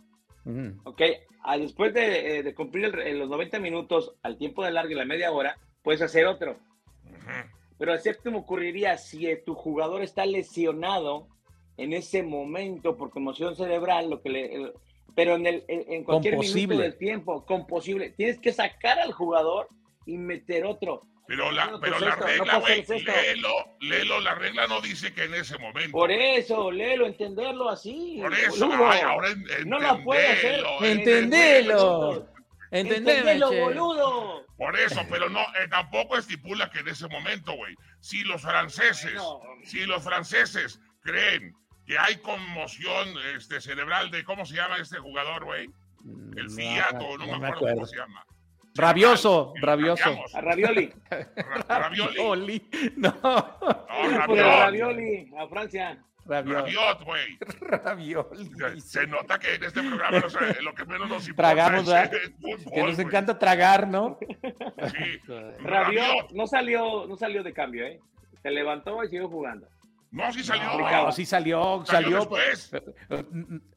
Ujú. 0.45 0.81
¿ok? 0.85 1.03
Ah, 1.43 1.59
después 1.59 1.93
de, 1.95 2.39
eh, 2.39 2.43
de 2.43 2.55
cumplir 2.55 2.85
el- 2.87 2.99
eh, 3.01 3.15
los 3.15 3.29
90 3.29 3.59
minutos, 3.59 4.15
al 4.23 4.37
tiempo 4.39 4.65
de 4.65 4.71
largo 4.73 4.93
y 4.93 4.95
la 4.97 5.05
media 5.05 5.33
hora, 5.33 5.59
puedes 5.83 6.03
hacer 6.03 6.27
otro. 6.27 6.57
Ujú. 7.05 7.51
Pero 7.79 7.93
el 7.93 8.01
séptimo 8.01 8.39
ocurriría 8.41 8.97
si 8.99 9.27
eh, 9.27 9.37
tu 9.45 9.55
jugador 9.55 10.03
está 10.03 10.25
lesionado 10.27 11.29
en 11.77 11.93
ese 11.93 12.23
momento 12.23 12.97
por 12.97 13.11
conmoción 13.11 13.55
cerebral, 13.57 14.09
lo 14.11 14.23
que 14.23 14.31
le, 14.31 14.55
el- 14.55 14.73
pero 15.15 15.35
en, 15.37 15.47
el, 15.47 15.65
en, 15.69 16.05
cualquier 16.05 16.37
posible. 16.37 16.67
minuto 16.75 16.83
del 16.83 16.99
tiempo, 16.99 17.45
con 17.47 17.67
posible, 17.67 18.11
tienes 18.11 18.39
que 18.39 18.53
sacar 18.53 18.99
al 18.99 19.13
jugador 19.13 19.67
y 20.05 20.19
meter 20.19 20.65
otro. 20.67 21.03
Pero 21.29 21.51
la, 21.51 21.67
No, 21.67 21.81
pero 21.81 21.99
pues 21.99 22.03
la 22.03 22.09
esto, 22.11 22.21
no 22.21 22.27
regla, 22.27 22.59
güey, 22.59 22.81
esto. 22.81 22.95
léelo, 22.95 23.49
léelo, 23.81 24.21
la 24.21 24.35
regla 24.37 24.67
no 24.69 24.81
dice 24.81 25.13
que 25.13 25.25
en 25.25 25.35
ese 25.35 25.59
momento. 25.59 25.91
Por 25.91 26.11
eso, 26.13 26.71
léelo, 26.71 27.07
entenderlo 27.07 27.69
así. 27.69 28.19
Por 28.23 28.33
eso, 28.33 28.69
boludo. 28.69 28.89
ay, 28.91 29.01
ahora 29.01 29.31
en- 29.31 29.69
No 29.69 29.79
la 29.81 30.03
puede 30.05 30.27
hacer. 30.29 30.65
entendelo, 30.83 32.29
Entendelo. 32.71 33.51
Boludo. 33.53 34.47
Por 34.57 34.79
eso, 34.79 35.01
pero 35.11 35.29
no, 35.29 35.41
eh, 35.41 35.69
tampoco 35.71 36.17
estipula 36.17 36.71
que 36.71 36.81
en 36.81 36.89
ese 36.89 37.09
momento, 37.09 37.53
güey, 37.53 37.75
si 38.01 38.23
los 38.25 38.43
franceses, 38.43 39.15
No. 39.15 39.41
si 39.65 39.85
los 39.87 40.03
franceses 40.03 40.81
creen 41.03 41.55
que 41.87 41.99
hay 41.99 42.17
conmoción 42.17 43.09
este, 43.37 43.61
cerebral 43.61 44.11
de, 44.11 44.25
¿cómo 44.25 44.45
se 44.47 44.57
llama 44.57 44.79
este 44.79 44.99
jugador, 44.99 45.45
güey? 45.45 45.69
El 46.37 46.47
No, 46.47 46.55
Fiat, 46.55 47.01
o 47.01 47.19
no, 47.19 47.27
me 47.39 47.47
acuerdo 47.49 47.75
cómo 47.75 47.87
se 47.87 47.97
llama. 47.97 48.25
Rabioso, 48.77 49.53
rabioso. 49.61 50.11
A 50.35 50.41
Ravioli. 50.41 50.93
Ra- 51.11 51.79
Ravioli. 51.81 52.69
No, 52.97 53.15
No, 53.23 54.19
Ravioli. 54.19 54.41
Ravioli 54.43 55.31
a 55.39 55.47
Francia. 55.49 55.99
ravioli. 56.27 56.73
Raviot, 56.75 57.05
güey. 57.05 57.39
Ravioli. 57.61 58.81
Se 58.81 59.07
nota 59.07 59.39
que 59.39 59.55
en 59.55 59.65
este 59.65 59.81
programa 59.83 60.19
no 60.19 60.29
sé, 60.31 60.63
lo 60.63 60.75
que 60.75 60.85
menos 60.85 61.09
nos 61.09 61.29
importa 61.29 61.55
Tragamos, 61.55 61.89
es 61.89 62.33
fútbol, 62.41 62.73
Que 62.75 62.83
nos 62.83 62.99
encanta 62.99 63.39
tragar, 63.39 63.87
¿no? 63.89 64.19
Sí. 64.21 65.21
Rabiot 65.61 66.33
no 66.33 66.47
salió, 66.47 67.07
no 67.07 67.17
salió 67.17 67.43
de 67.43 67.53
cambio, 67.53 67.87
¿eh? 67.87 68.01
Se 68.43 68.51
levantó 68.51 69.03
y 69.05 69.09
siguió 69.09 69.29
jugando. 69.29 69.67
No, 70.17 70.33
sí 70.33 70.43
salió. 70.43 70.79
No, 70.79 71.13
sí 71.13 71.27
salió, 71.27 71.83
Salió 71.85 71.85
salió. 71.85 72.19
después. 72.19 72.73
Eh, 72.73 72.95
eh, 73.11 73.25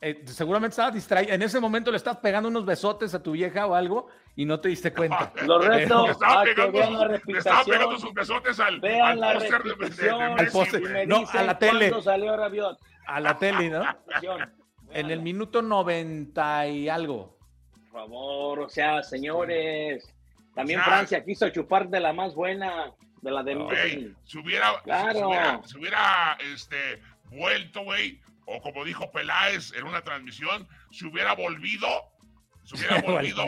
eh, 0.01 0.21
seguramente 0.25 0.71
estabas 0.73 0.93
distraído. 0.93 1.33
En 1.33 1.41
ese 1.41 1.59
momento 1.59 1.91
le 1.91 1.97
estabas 1.97 2.19
pegando 2.19 2.47
unos 2.47 2.65
besotes 2.65 3.13
a 3.13 3.21
tu 3.21 3.33
vieja 3.33 3.67
o 3.67 3.75
algo 3.75 4.07
y 4.35 4.45
no 4.45 4.59
te 4.61 4.69
diste 4.69 4.93
cuenta. 4.93 5.33
Lo 5.45 5.59
reto 5.59 6.05
Le 6.05 6.11
estaba 6.13 6.41
a 6.41 6.45
que 6.45 6.51
pegando, 6.53 6.71
vean 6.79 6.93
la 6.93 7.07
le 7.07 7.15
estaba 7.37 7.63
pegando 7.65 7.85
repetición. 7.87 7.99
sus 7.99 8.13
besotes 8.13 8.59
al, 8.59 8.79
Vean 8.79 9.07
al 9.07 9.19
la 9.19 9.33
póster 9.33 9.51
de- 9.51 9.57
de- 9.57 9.69
de 9.69 9.75
repetición. 9.75 10.19
Messi, 10.35 10.45
Al 10.45 10.51
póster. 10.51 10.79
y 10.79 10.83
güey. 10.83 10.93
me 10.93 11.05
No, 11.07 11.23
a 11.31 11.43
la 11.43 11.59
tele. 11.59 11.89
cuándo 11.89 12.01
salió 12.01 12.37
Rabiot. 12.37 12.79
A 13.07 13.19
la 13.19 13.37
tele, 13.37 13.69
¿no? 13.69 13.83
Repetición. 13.83 14.53
En 14.91 15.11
el 15.11 15.21
minuto 15.21 15.61
90 15.61 16.67
y 16.67 16.87
algo. 16.89 17.37
Por 17.91 18.01
favor, 18.01 18.59
o 18.61 18.69
sea, 18.69 19.03
señores. 19.03 20.07
También. 20.55 20.79
Francia 20.81 21.23
quiso 21.23 21.49
chupar 21.49 21.89
de 21.89 21.99
la 21.99 22.11
más 22.13 22.33
buena, 22.33 22.91
de 23.21 23.31
la 23.31 23.43
de 23.43 23.55
Messi. 23.55 24.13
si 24.25 24.37
hubiera, 24.37 24.81
Claro. 24.83 25.13
si 25.19 25.23
hubiera, 25.25 25.61
si 25.65 25.77
hubiera, 25.77 26.37
este, 26.53 27.01
vuelto, 27.31 27.81
güey, 27.83 28.19
o 28.45 28.61
como 28.61 28.83
dijo 28.85 29.11
Peláez 29.11 29.73
en 29.73 29.83
una 29.85 30.01
transmisión, 30.03 30.67
si 30.91 31.05
hubiera 31.05 31.33
volvido, 31.33 31.87
si 32.63 32.75
hubiera 32.75 33.01
volvido 33.33 33.45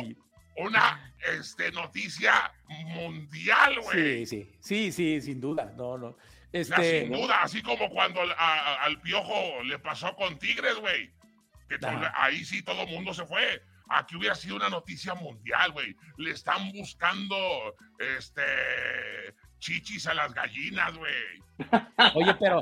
una 0.57 1.13
este, 1.37 1.71
noticia 1.71 2.51
mundial, 2.67 3.79
güey. 3.81 4.25
Sí, 4.25 4.45
sí, 4.45 4.57
sí, 4.61 4.91
sí, 4.91 5.21
sin 5.21 5.39
duda. 5.41 5.71
No, 5.77 5.97
no. 5.97 6.07
O 6.07 6.17
sea, 6.63 6.75
Este, 6.77 7.01
sin 7.03 7.13
duda, 7.13 7.41
así 7.43 7.61
como 7.61 7.89
cuando 7.89 8.21
al, 8.21 8.31
a- 8.33 8.83
al 8.83 8.99
piojo 9.01 9.63
le 9.63 9.79
pasó 9.79 10.13
con 10.15 10.37
Tigres, 10.37 10.75
güey. 10.75 11.09
Que 11.69 11.77
to- 11.79 11.87
Ajá. 11.87 12.13
ahí 12.17 12.43
sí 12.43 12.61
todo 12.61 12.81
el 12.83 12.89
mundo 12.89 13.13
se 13.13 13.25
fue. 13.25 13.63
Aquí 13.89 14.15
hubiera 14.17 14.35
sido 14.35 14.57
una 14.57 14.69
noticia 14.69 15.13
mundial, 15.15 15.71
güey. 15.71 15.95
Le 16.17 16.31
están 16.31 16.71
buscando 16.73 17.37
este 18.17 18.43
chichis 19.61 20.05
a 20.07 20.13
las 20.13 20.33
gallinas, 20.33 20.97
güey. 20.97 21.13
Oye, 22.15 22.35
pero 22.39 22.61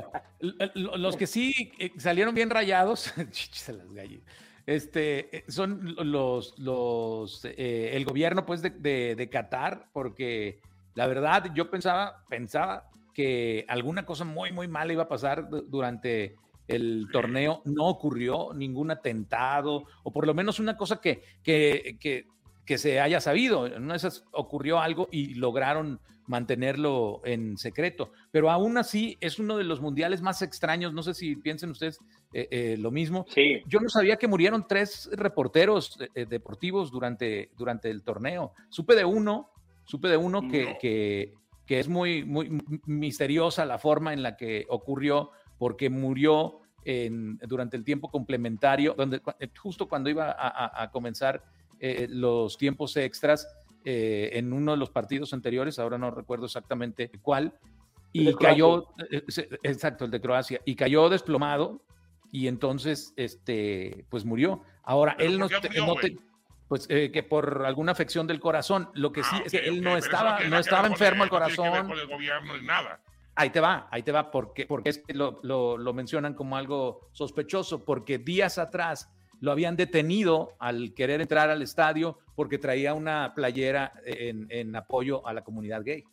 los 0.74 1.16
que 1.16 1.26
sí 1.26 1.72
eh, 1.78 1.90
salieron 1.96 2.34
bien 2.34 2.50
rayados, 2.50 3.12
chichis 3.30 3.70
a 3.70 3.72
las 3.72 3.92
gallinas, 3.92 4.24
este, 4.66 5.38
eh, 5.38 5.44
son 5.48 5.96
los, 6.12 6.56
los, 6.58 7.44
eh, 7.44 7.90
el 7.94 8.04
gobierno 8.04 8.46
pues 8.46 8.62
de, 8.62 8.70
de, 8.70 9.16
de 9.16 9.28
Qatar, 9.28 9.88
porque 9.92 10.60
la 10.94 11.06
verdad 11.08 11.50
yo 11.54 11.70
pensaba, 11.70 12.24
pensaba 12.28 12.88
que 13.14 13.64
alguna 13.68 14.04
cosa 14.06 14.24
muy, 14.24 14.52
muy 14.52 14.68
mala 14.68 14.92
iba 14.92 15.04
a 15.04 15.08
pasar 15.08 15.48
du- 15.48 15.62
durante 15.62 16.36
el 16.68 17.08
torneo. 17.10 17.62
No 17.64 17.86
ocurrió 17.86 18.50
ningún 18.54 18.90
atentado, 18.92 19.84
o 20.04 20.12
por 20.12 20.26
lo 20.26 20.34
menos 20.34 20.60
una 20.60 20.76
cosa 20.76 21.00
que, 21.00 21.22
que, 21.42 21.96
que, 21.98 22.26
que 22.64 22.78
se 22.78 23.00
haya 23.00 23.20
sabido. 23.20 23.66
En 23.66 23.82
una 23.82 23.94
de 23.94 23.96
esas 23.96 24.24
ocurrió 24.30 24.78
algo 24.78 25.08
y 25.10 25.34
lograron 25.34 25.98
mantenerlo 26.30 27.20
en 27.24 27.58
secreto. 27.58 28.12
Pero 28.30 28.50
aún 28.50 28.78
así 28.78 29.18
es 29.20 29.38
uno 29.38 29.56
de 29.56 29.64
los 29.64 29.80
mundiales 29.80 30.22
más 30.22 30.40
extraños. 30.42 30.92
No 30.94 31.02
sé 31.02 31.12
si 31.12 31.34
piensen 31.36 31.70
ustedes 31.70 31.98
eh, 32.32 32.46
eh, 32.50 32.76
lo 32.78 32.90
mismo. 32.92 33.26
Sí, 33.28 33.60
Yo 33.66 33.80
no 33.80 33.88
sabía 33.88 34.16
que 34.16 34.28
murieron 34.28 34.66
tres 34.68 35.10
reporteros 35.12 35.98
eh, 36.14 36.26
deportivos 36.26 36.90
durante, 36.92 37.50
durante 37.58 37.90
el 37.90 38.02
torneo. 38.02 38.52
Supe 38.68 38.94
de 38.94 39.04
uno, 39.04 39.50
supe 39.84 40.08
de 40.08 40.16
uno 40.16 40.48
que, 40.48 40.64
No. 40.64 40.78
que, 40.80 41.34
que 41.66 41.80
es 41.80 41.88
muy, 41.88 42.24
muy 42.24 42.62
misteriosa 42.86 43.64
la 43.66 43.78
forma 43.78 44.12
en 44.12 44.22
la 44.22 44.36
que 44.36 44.64
ocurrió, 44.68 45.30
porque 45.58 45.90
murió 45.90 46.60
en- 46.84 47.38
durante 47.38 47.76
el 47.76 47.84
tiempo 47.84 48.08
complementario, 48.08 48.94
donde, 48.96 49.20
justo 49.60 49.88
cuando 49.88 50.08
iba 50.08 50.30
a, 50.30 50.48
a- 50.48 50.82
a 50.84 50.90
comenzar 50.92 51.42
los 52.10 52.56
tiempos 52.58 52.94
extras 52.98 53.48
eh, 53.84 54.30
en 54.34 54.52
uno 54.52 54.72
de 54.72 54.76
los 54.78 54.90
partidos 54.90 55.32
anteriores, 55.32 55.78
ahora 55.78 55.98
no 55.98 56.10
recuerdo 56.10 56.46
exactamente 56.46 57.10
cuál, 57.22 57.54
y 58.12 58.34
cayó, 58.34 58.88
eh, 59.10 59.22
se- 59.28 59.48
exacto, 59.62 60.04
el 60.04 60.10
de 60.10 60.20
Croacia, 60.20 60.60
y 60.64 60.74
cayó 60.76 61.08
desplomado 61.08 61.82
y 62.32 62.48
entonces, 62.48 63.12
este, 63.16 64.04
pues 64.08 64.24
murió. 64.24 64.62
Ahora, 64.82 65.14
¿Pero 65.16 65.30
él 65.30 65.38
no, 65.38 65.48
te- 65.48 65.68
murió, 65.68 65.86
no 65.86 65.94
te- 65.96 66.10
güey? 66.10 66.18
pues 66.68 66.86
eh, 66.88 67.10
que 67.12 67.22
por 67.24 67.64
alguna 67.66 67.92
afección 67.92 68.26
del 68.28 68.38
corazón, 68.40 68.90
lo 68.94 69.10
que 69.12 69.22
sí 69.24 69.28
Ah, 69.32 69.42
es 69.44 69.52
que 69.52 69.58
él 69.66 69.82
no 69.82 69.96
estaba, 69.96 70.38
no 70.44 70.58
estaba 70.58 70.86
enfermo 70.86 71.24
el 71.24 71.30
no 71.30 71.38
tiene 71.38 71.54
que 71.56 71.60
ver 71.62 71.70
corazón. 71.70 71.88
con 71.88 71.98
el 71.98 72.06
gobierno 72.06 72.56
ni 72.56 72.66
nada. 72.66 73.00
Ahí 73.34 73.50
te 73.50 73.60
va, 73.60 73.88
ahí 73.90 74.02
te 74.02 74.12
va, 74.12 74.30
porque, 74.30 74.66
porque 74.66 74.90
es 74.90 74.98
que 74.98 75.14
lo, 75.14 75.40
lo- 75.42 75.78
lo 75.78 75.92
mencionan 75.94 76.34
como 76.34 76.56
algo 76.56 77.08
sospechoso, 77.12 77.84
porque 77.84 78.18
días 78.18 78.58
atrás 78.58 79.08
lo 79.40 79.52
habían 79.52 79.76
detenido 79.76 80.52
al 80.58 80.92
querer 80.94 81.20
entrar 81.20 81.50
al 81.50 81.62
estadio 81.62 82.18
porque 82.36 82.58
traía 82.58 82.94
una 82.94 83.32
playera 83.34 83.92
en, 84.04 84.46
en 84.50 84.76
apoyo 84.76 85.26
a 85.26 85.32
la 85.32 85.42
comunidad 85.42 85.82
gay. 85.84 86.04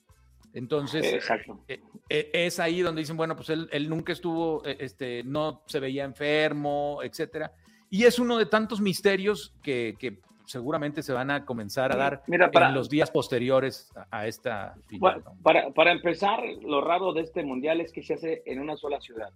Entonces, 0.54 1.24
eh, 1.68 1.82
eh, 2.10 2.30
es 2.34 2.60
ahí 2.60 2.82
donde 2.82 3.02
dicen, 3.02 3.18
bueno, 3.18 3.36
pues 3.36 3.50
él, 3.50 3.70
él 3.72 3.90
nunca 3.90 4.14
estuvo, 4.14 4.66
eh, 4.66 4.78
este, 4.80 5.24
no 5.24 5.62
se 5.68 5.80
veía 5.80 6.04
enfermo, 6.04 7.00
etcétera. 7.04 7.52
Y 7.90 8.06
es 8.06 8.18
uno 8.18 8.38
de 8.38 8.46
tantos 8.48 8.82
misterios 8.82 9.54
que, 9.62 9.96
que 10.00 10.20
seguramente 10.46 11.04
se 11.04 11.14
van 11.14 11.30
a 11.30 11.46
comenzar 11.46 11.92
a 11.92 11.98
dar 11.98 12.24
Mira, 12.28 12.50
para- 12.50 12.70
en 12.70 12.74
los 12.76 12.90
días 12.90 13.12
posteriores 13.12 13.92
a, 13.96 14.20
a 14.22 14.28
esta 14.28 14.76
final. 14.88 15.22
Para, 15.44 15.70
para 15.72 15.92
empezar, 15.92 16.40
lo 16.62 16.82
raro 16.82 17.14
de 17.14 17.22
este 17.22 17.44
mundial 17.44 17.82
es 17.82 17.92
que 17.92 18.02
se 18.02 18.16
hace 18.16 18.42
en 18.46 18.60
una 18.60 18.78
sola 18.78 19.00
ciudad. 19.00 19.30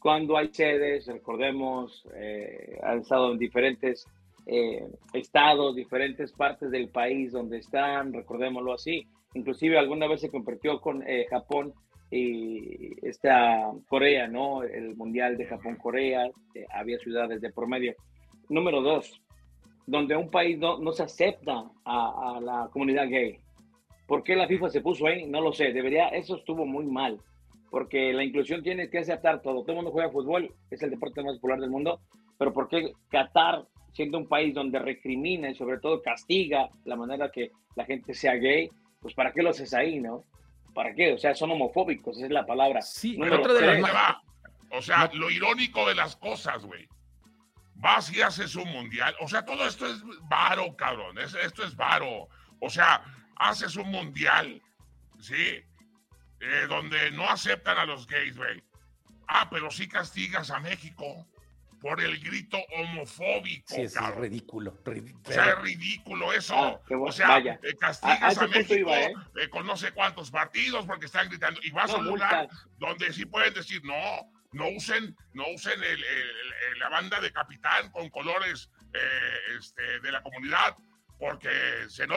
Cuando 0.00 0.38
hay 0.38 0.48
sedes, 0.48 1.06
recordemos, 1.06 2.06
eh, 2.14 2.78
han 2.82 3.00
estado 3.00 3.32
en 3.32 3.38
diferentes 3.38 4.06
eh, 4.46 4.82
estados, 5.12 5.76
diferentes 5.76 6.32
partes 6.32 6.70
del 6.70 6.88
país 6.88 7.32
donde 7.32 7.58
están, 7.58 8.12
recordémoslo 8.12 8.72
así. 8.72 9.06
Inclusive 9.34 9.78
alguna 9.78 10.08
vez 10.08 10.22
se 10.22 10.30
compartió 10.30 10.80
con 10.80 11.02
eh, 11.06 11.26
Japón 11.28 11.74
y 12.10 13.06
esta 13.06 13.70
Corea, 13.88 14.26
¿no? 14.26 14.62
El 14.62 14.96
mundial 14.96 15.36
de 15.36 15.46
Japón-Corea, 15.46 16.30
eh, 16.54 16.66
había 16.72 16.98
ciudades 16.98 17.40
de 17.42 17.52
promedio. 17.52 17.94
Número 18.48 18.80
dos, 18.80 19.20
donde 19.86 20.16
un 20.16 20.30
país 20.30 20.58
no, 20.58 20.78
no 20.78 20.92
se 20.92 21.02
acepta 21.02 21.70
a, 21.84 22.36
a 22.36 22.40
la 22.40 22.68
comunidad 22.72 23.08
gay. 23.08 23.38
¿Por 24.08 24.24
qué 24.24 24.34
la 24.34 24.48
FIFA 24.48 24.70
se 24.70 24.80
puso 24.80 25.06
ahí? 25.06 25.26
No 25.26 25.40
lo 25.40 25.52
sé. 25.52 25.72
Debería, 25.72 26.08
eso 26.08 26.36
estuvo 26.36 26.64
muy 26.64 26.86
mal. 26.86 27.20
Porque 27.70 28.12
la 28.12 28.24
inclusión 28.24 28.62
tiene 28.62 28.90
que 28.90 28.98
aceptar 28.98 29.40
todo. 29.42 29.60
Todo 29.62 29.70
el 29.72 29.76
mundo 29.76 29.92
juega 29.92 30.10
fútbol, 30.10 30.52
es 30.70 30.82
el 30.82 30.90
deporte 30.90 31.22
más 31.22 31.34
popular 31.36 31.60
del 31.60 31.70
mundo. 31.70 32.00
Pero 32.38 32.52
¿por 32.52 32.68
qué 32.68 32.92
Qatar, 33.10 33.64
siendo 33.92 34.18
un 34.18 34.26
país 34.28 34.54
donde 34.54 34.78
recrimina 34.78 35.50
y 35.50 35.54
sobre 35.54 35.78
todo 35.78 36.02
castiga 36.02 36.68
la 36.84 36.96
manera 36.96 37.30
que 37.30 37.50
la 37.76 37.84
gente 37.84 38.14
sea 38.14 38.34
gay, 38.34 38.68
pues 39.00 39.14
¿para 39.14 39.32
qué 39.32 39.42
lo 39.42 39.50
haces 39.50 39.72
ahí, 39.74 40.00
no? 40.00 40.24
¿Para 40.74 40.94
qué? 40.94 41.12
O 41.12 41.18
sea, 41.18 41.34
son 41.34 41.50
homofóbicos, 41.52 42.16
esa 42.16 42.26
es 42.26 42.32
la 42.32 42.46
palabra. 42.46 42.82
Sí, 42.82 43.18
otra 43.20 43.54
de 43.54 43.60
las 43.80 43.94
va. 43.94 44.22
O 44.72 44.80
sea, 44.82 45.10
lo 45.14 45.30
irónico 45.30 45.86
de 45.88 45.94
las 45.96 46.16
cosas, 46.16 46.64
güey. 46.64 46.88
Vas 47.74 48.14
y 48.14 48.20
haces 48.20 48.54
un 48.56 48.70
mundial. 48.70 49.14
O 49.20 49.28
sea, 49.28 49.44
todo 49.44 49.66
esto 49.66 49.86
es 49.86 50.02
varo, 50.28 50.76
cabrón. 50.76 51.18
Es- 51.18 51.34
esto 51.34 51.64
es 51.64 51.74
varo. 51.76 52.28
O 52.60 52.68
sea, 52.70 53.02
haces 53.36 53.74
un 53.76 53.90
mundial, 53.90 54.60
¿sí? 55.18 55.34
Eh, 56.40 56.66
donde 56.68 57.10
no 57.12 57.28
aceptan 57.28 57.76
a 57.78 57.84
los 57.84 58.06
gays, 58.06 58.36
güey. 58.36 58.62
Ah, 59.28 59.48
pero 59.50 59.70
sí 59.70 59.86
castigas 59.88 60.50
a 60.50 60.58
México 60.60 61.26
por 61.80 62.00
el 62.00 62.18
grito 62.18 62.58
homofóbico, 62.76 63.74
Sí, 63.74 63.82
es 63.82 63.96
ridículo. 64.16 64.76
rid- 64.84 65.14
O 65.26 65.32
sea, 65.32 65.50
es 65.50 65.58
ridículo 65.60 66.32
eso. 66.32 66.54
Ah, 66.56 66.80
o 66.98 67.12
sea, 67.12 67.28
vaya. 67.28 67.58
eh, 67.62 67.68
A- 67.68 67.70
a 67.70 67.78
castigas 67.78 68.36
a, 68.36 68.40
punto 68.40 68.58
México 68.58 68.74
iba, 68.74 69.00
¿eh? 69.00 69.14
eh, 69.40 69.48
con 69.48 69.66
no 69.66 69.76
sé 69.76 69.92
cuántos 69.92 70.30
partidos 70.30 70.84
porque 70.86 71.06
están 71.06 71.28
gritando. 71.28 71.60
Y 71.62 71.70
vas 71.70 71.90
a 71.90 71.96
un 71.96 72.06
lugar 72.06 72.48
donde 72.78 73.12
sí 73.12 73.24
pueden 73.26 73.54
decir, 73.54 73.82
no, 73.84 73.96
no 74.52 74.68
usen, 74.76 75.16
no 75.32 75.44
usen 75.54 75.82
el- 75.82 76.04
el- 76.04 76.52
el- 76.72 76.78
la 76.78 76.88
banda 76.88 77.20
de 77.20 77.32
capitán 77.32 77.90
con 77.92 78.08
colores 78.10 78.70
eh, 78.92 79.38
este, 79.58 80.00
de 80.00 80.10
la 80.12 80.20
comunidad 80.22 80.76
porque 81.18 81.48
se 81.88 82.06
no 82.08 82.16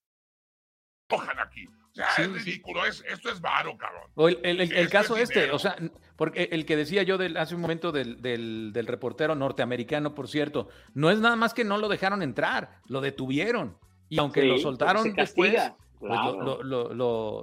Cojan 1.11 1.39
aquí. 1.39 1.67
O 1.67 1.93
sea, 1.93 2.09
Sí, 2.15 2.21
es 2.21 2.27
sí. 2.29 2.33
ridículo. 2.51 2.85
Es, 2.85 3.03
esto 3.07 3.29
es 3.29 3.41
varo, 3.41 3.77
cabrón. 3.77 4.03
O 4.15 4.29
el, 4.29 4.39
el- 4.43 4.89
caso 4.89 5.15
es 5.17 5.23
este, 5.23 5.41
dinero. 5.41 5.55
o 5.57 5.59
sea, 5.59 5.75
porque 6.15 6.47
el 6.51 6.65
que 6.65 6.77
decía 6.77 7.03
yo 7.03 7.17
del, 7.17 7.35
hace 7.37 7.53
un 7.55 7.61
momento 7.61 7.91
del, 7.91 8.21
del- 8.21 8.71
del 8.73 8.87
reportero 8.87 9.35
norteamericano, 9.35 10.15
por 10.15 10.27
cierto, 10.29 10.69
no 10.93 11.09
es 11.11 11.19
nada 11.19 11.35
más 11.35 11.53
que 11.53 11.65
no 11.65 11.77
lo 11.77 11.89
dejaron 11.89 12.21
entrar, 12.21 12.79
lo 12.87 13.01
detuvieron. 13.01 13.77
Y 14.09 14.19
aunque 14.19 14.41
Sí, 14.41 14.47
lo 14.47 14.53
porque 14.53 14.63
soltaron 14.63 15.03
se 15.03 15.11
después, 15.13 15.53
castiga, 15.53 15.77
pues 15.99 16.11
claro. 16.13 16.41
lo- 16.41 16.63
lo- 16.63 16.93
lo- 16.93 16.93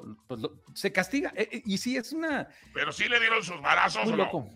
lo- 0.02 0.16
pues 0.26 0.40
lo- 0.40 0.52
se 0.74 0.92
castiga. 0.92 1.33
Eh, 1.37 1.48
eh, 1.52 1.62
y 1.66 1.76
sí, 1.78 1.96
es 1.96 2.12
una... 2.12 2.48
Pero 2.72 2.90
sí 2.92 3.09
le 3.09 3.20
dieron 3.20 3.42
sus 3.42 3.61
barazos 3.61 4.04
Muy 4.04 4.14
o 4.14 4.16
no. 4.16 4.24
loco. 4.24 4.48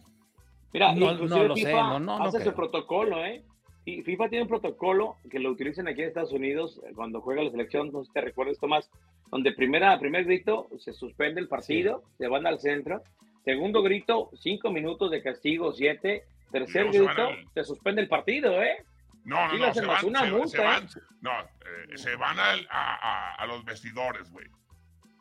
Mira, 0.73 0.95
No- 0.95 1.13
no 1.13 1.45
lo 1.45 1.55
sé, 1.55 1.65
FIFA 1.67 1.73
no- 1.83 2.01
no- 2.01 2.19
no 2.19 2.25
hace 2.25 2.43
su 2.43 2.55
protocolo, 2.55 3.23
¿eh? 3.25 3.45
Y 3.85 4.03
FIFA 4.03 4.29
tiene 4.29 4.43
un 4.45 4.49
protocolo 4.49 5.17
que 5.31 5.39
lo 5.41 5.51
utilizan 5.51 5.89
aquí 5.89 6.03
en 6.03 6.09
Estados 6.09 6.33
Unidos 6.33 6.81
eh, 6.87 6.93
cuando 6.95 7.21
juega 7.21 7.43
la 7.43 7.51
selección, 7.51 7.91
no 7.93 8.01
sé 8.01 8.07
si 8.07 8.13
te 8.13 8.21
recuerdas, 8.21 8.59
Tomás, 8.61 8.89
donde 9.31 9.53
primera, 9.53 9.99
primer 9.99 10.25
grito 10.25 10.69
se 10.79 10.93
suspende 10.93 11.41
el 11.41 11.49
partido, 11.49 12.05
se 12.19 12.29
van 12.29 12.47
al 12.47 12.61
centro, 12.61 13.03
segundo 13.45 13.83
grito, 13.83 14.31
cinco 14.39 14.71
minutos 14.71 15.11
de 15.11 15.23
castigo, 15.23 15.73
siete, 15.73 16.25
tercer 16.53 16.89
grito, 16.91 17.31
se 17.55 17.65
suspende 17.65 18.03
el 18.03 18.09
partido, 18.09 18.63
¿eh? 18.63 18.85
No, 19.25 19.49
no, 19.49 19.57
no, 19.59 19.75
se 19.75 19.85
van, 19.87 20.05
una 20.05 20.21
se, 20.25 20.31
multa, 20.31 20.49
se 20.49 20.59
van, 20.59 20.85
¿eh? 20.85 20.89
no, 21.21 21.41
eh, 21.41 21.97
se 21.97 22.17
van 22.17 22.39
al- 22.39 22.67
a, 22.71 22.95
a- 22.95 23.35
a 23.37 23.47
los 23.47 23.65
vestidores, 23.65 24.31
güey. 24.31 24.47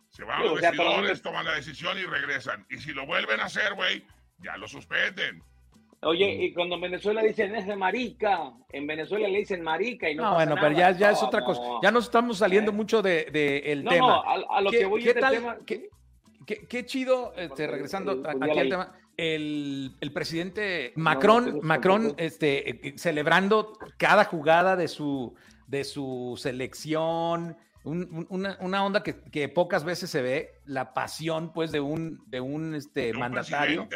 Se 0.09 0.23
van 0.23 0.39
a 0.39 0.43
Sí, 0.43 0.49
los 0.49 0.59
sea, 0.59 0.71
pero 0.71 0.83
vestidores, 0.83 1.23
¿dónde- 1.23 1.23
toman 1.23 1.45
la 1.45 1.53
decisión 1.55 1.97
y 1.97 2.03
regresan. 2.03 2.65
Y 2.69 2.77
si 2.77 2.93
lo 2.93 3.05
vuelven 3.05 3.39
a 3.39 3.45
hacer, 3.45 3.73
güey, 3.75 4.03
ya 4.39 4.57
lo 4.57 4.67
suspenden. 4.67 5.41
Oye, 6.03 6.33
y 6.45 6.53
cuando 6.53 6.75
en 6.75 6.81
Venezuela 6.81 7.21
dicen 7.21 7.53
es 7.55 7.67
de 7.67 7.75
marica, 7.75 8.51
en 8.69 8.87
Venezuela 8.87 9.27
le 9.27 9.37
dicen 9.37 9.61
marica 9.61 10.09
y 10.09 10.15
no 10.15 10.23
No, 10.23 10.29
pasa 10.31 10.45
bueno, 10.45 10.61
pero 10.61 10.75
ya, 10.75 10.89
es 11.11 11.21
No, 11.21 11.27
otra 11.27 11.43
cosa. 11.43 11.61
no. 11.61 11.79
Ya 11.83 11.91
nos 11.91 12.05
estamos 12.05 12.39
saliendo 12.39 12.71
Eh. 12.71 12.73
mucho 12.73 13.03
del 13.03 13.31
de, 13.31 13.59
el 13.71 13.83
No, 13.83 13.91
tema. 13.91 14.07
no, 14.07 14.13
a, 14.23 14.57
a 14.57 14.61
lo 14.61 14.71
¿Qué- 14.71 14.79
que 14.79 14.85
voy 14.85 15.03
qué 15.03 15.13
tal- 15.13 15.33
tema. 15.35 15.57
qué- 15.65 15.89
Qué, 16.43 16.65
qué 16.67 16.85
chido, 16.87 17.33
este, 17.37 17.67
regresando 17.67 18.13
el 18.13 18.25
aquí 18.25 18.59
al 18.59 18.67
tema, 18.69 18.93
el, 19.15 19.95
el 20.01 20.11
presidente 20.11 20.91
Macron, 20.95 21.45
no, 21.45 21.51
no, 21.57 21.61
Macron 21.61 22.15
este, 22.17 22.93
celebrando 22.97 23.73
cada 23.97 24.25
jugada 24.25 24.75
de 24.75 24.87
su, 24.87 25.35
de 25.67 25.83
su 25.83 26.33
selección, 26.39 27.55
un- 27.83 28.09
un- 28.11 28.27
una, 28.31 28.57
una 28.59 28.83
onda 28.83 29.03
que, 29.03 29.21
que 29.31 29.49
pocas 29.49 29.83
veces 29.83 30.09
se 30.09 30.23
ve, 30.23 30.49
la 30.65 30.93
pasión 30.95 31.53
pues 31.53 31.71
de 31.71 31.79
un, 31.79 32.19
de 32.25 32.41
un 32.41 32.73
este, 32.73 33.01
De 33.01 33.11
un 33.11 33.19
mandatario. 33.19 33.87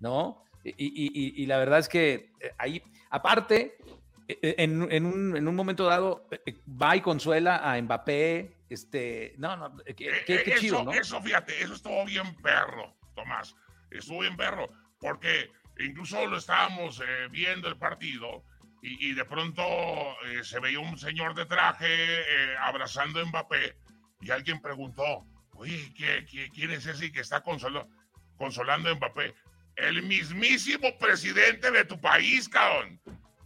¿no? 0.00 0.42
Y, 0.76 0.86
y- 0.86 1.42
y- 1.42 1.46
la 1.46 1.58
verdad 1.58 1.78
es 1.78 1.88
que 1.88 2.30
eh, 2.40 2.52
ahí, 2.58 2.82
aparte, 3.10 3.76
eh, 4.28 4.38
eh, 4.42 4.54
en, 4.58 4.90
en 4.90 5.06
un, 5.06 5.36
en 5.36 5.46
un 5.48 5.54
momento 5.54 5.84
dado, 5.84 6.26
eh, 6.30 6.40
eh, 6.46 6.56
va 6.68 6.96
y 6.96 7.00
consuela 7.00 7.58
a 7.58 7.80
Mbappé, 7.80 8.56
este, 8.68 9.34
no, 9.38 9.56
no, 9.56 9.76
qué, 9.84 9.94
qué- 9.94 10.42
qué 10.42 10.50
eso, 10.52 10.60
chido, 10.60 10.84
¿no? 10.84 10.92
Eso, 10.92 11.20
fíjate, 11.22 11.62
eso 11.62 11.74
estuvo 11.74 12.04
bien 12.04 12.34
perro, 12.42 12.96
Tomás. 13.14 13.54
Estuvo 13.90 14.20
bien 14.20 14.36
perro, 14.36 14.68
porque 14.98 15.50
incluso 15.78 16.26
lo 16.26 16.38
estábamos 16.38 17.00
eh, 17.00 17.28
viendo 17.30 17.68
el 17.68 17.76
partido 17.76 18.42
y, 18.82 19.10
y 19.10 19.14
de 19.14 19.24
pronto 19.24 19.62
eh, 20.26 20.42
se 20.42 20.58
veía 20.58 20.80
un 20.80 20.98
señor 20.98 21.34
de 21.34 21.46
traje 21.46 21.86
eh, 21.88 22.56
abrazando 22.60 23.20
a 23.20 23.24
Mbappé 23.24 23.76
y 24.20 24.30
alguien 24.30 24.60
preguntó, 24.60 25.24
oye, 25.54 25.92
¿qué- 25.96 26.24
qué- 26.28 26.50
quién 26.50 26.72
es 26.72 26.86
ese 26.86 27.12
que 27.12 27.20
está 27.20 27.44
consolo- 27.44 27.88
consolando 28.36 28.90
a 28.90 28.94
Mbappé? 28.96 29.32
El 29.76 30.02
mismísimo 30.02 30.96
presidente 30.98 31.70
de 31.70 31.84
tu 31.84 32.00
país, 32.00 32.48
cabrón. 32.48 33.00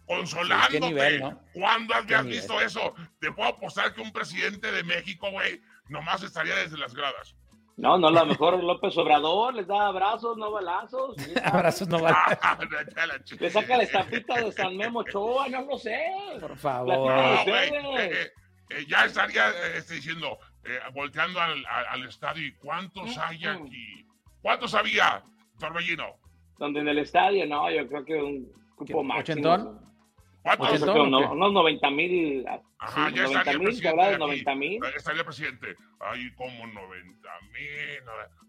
Consolándote. 0.07 0.73
qué 0.81 0.81
nivel, 0.81 1.21
¿no? 1.21 1.41
¿Cuándo 1.53 1.95
habías 1.95 2.25
nivel. 2.25 2.39
visto 2.41 2.61
eso? 2.61 2.95
Te 3.21 3.31
puedo 3.33 3.49
apostar 3.51 3.93
que 3.95 4.01
un 4.01 4.13
presidente 4.13 4.71
de 4.73 4.83
México, 4.83 5.31
güey, 5.31 5.61
nomás 5.89 6.23
estaría 6.23 6.55
desde 6.57 6.79
las 6.79 6.95
gradas. 6.95 7.37
No, 7.77 7.97
no, 7.97 8.09
a 8.09 8.11
lo 8.11 8.27
mejor 8.27 8.63
López 8.63 8.97
Obrador 8.99 9.55
les 9.55 9.67
da 9.67 9.87
abrazos, 9.87 10.37
no 10.37 10.51
balazos. 10.51 11.17
Abrazos 11.45 11.89
no 11.89 12.01
vale. 12.01 12.17
Le 13.41 13.51
saca 13.51 13.77
la 13.77 13.83
estampita 13.85 14.35
de 14.41 14.53
San 14.53 14.77
Memo 14.77 15.01
Ochoa, 15.01 15.49
no 15.49 15.63
lo 15.63 15.79
sé. 15.79 15.99
Por 16.41 16.57
favor. 16.59 17.11
eh, 17.49 17.71
eh, 17.99 18.33
eh, 18.71 18.85
ya 18.87 19.05
estaría 19.07 19.49
eh, 19.51 19.79
este, 19.79 19.95
diciendo, 19.95 20.39
eh, 20.65 20.79
volteando 20.93 21.41
al, 21.41 21.65
al- 21.67 21.87
al 21.87 22.05
estadio, 22.07 22.47
¿y 22.47 22.53
cuántos 22.57 23.17
hay 23.17 23.47
aquí? 23.47 24.07
¿Cuántos 24.43 24.75
había, 24.75 25.23
Torbellino? 25.59 26.19
Donde 26.61 26.81
en 26.81 26.89
el 26.89 26.99
estadio, 26.99 27.45
no, 27.47 27.69
yo 27.71 27.89
creo 27.89 28.05
que 28.05 28.15
un 28.15 28.53
cupo 28.77 28.85
¿Qué, 28.87 28.95
máximo. 29.09 29.21
ochentón? 29.21 29.81
Yo 29.81 30.43
¿Cuántos? 30.43 30.69
creo 30.69 30.75
¿Ochentón 30.77 30.95
que 30.95 31.01
o 31.01 31.05
uno- 31.05 31.19
qué? 31.21 31.27
unos 31.35 31.53
90 31.53 31.91
mil. 31.91 32.45
Ajá, 32.79 33.09
sí, 33.09 33.15
ya 33.17 33.23
90 33.23 33.39
estaría 33.41 33.53
el 33.53 33.59
mil, 33.59 33.81
de 33.81 33.83
de 33.93 34.03
aquí. 34.03 34.19
90 34.19 34.55
mil. 34.55 34.85
Eh, 34.85 34.89
Estaría 34.97 35.19
el 35.21 35.25
presidente. 35.27 35.77
Hay 36.01 36.35
como 36.35 36.67
90 36.67 37.29
mil. 37.53 38.03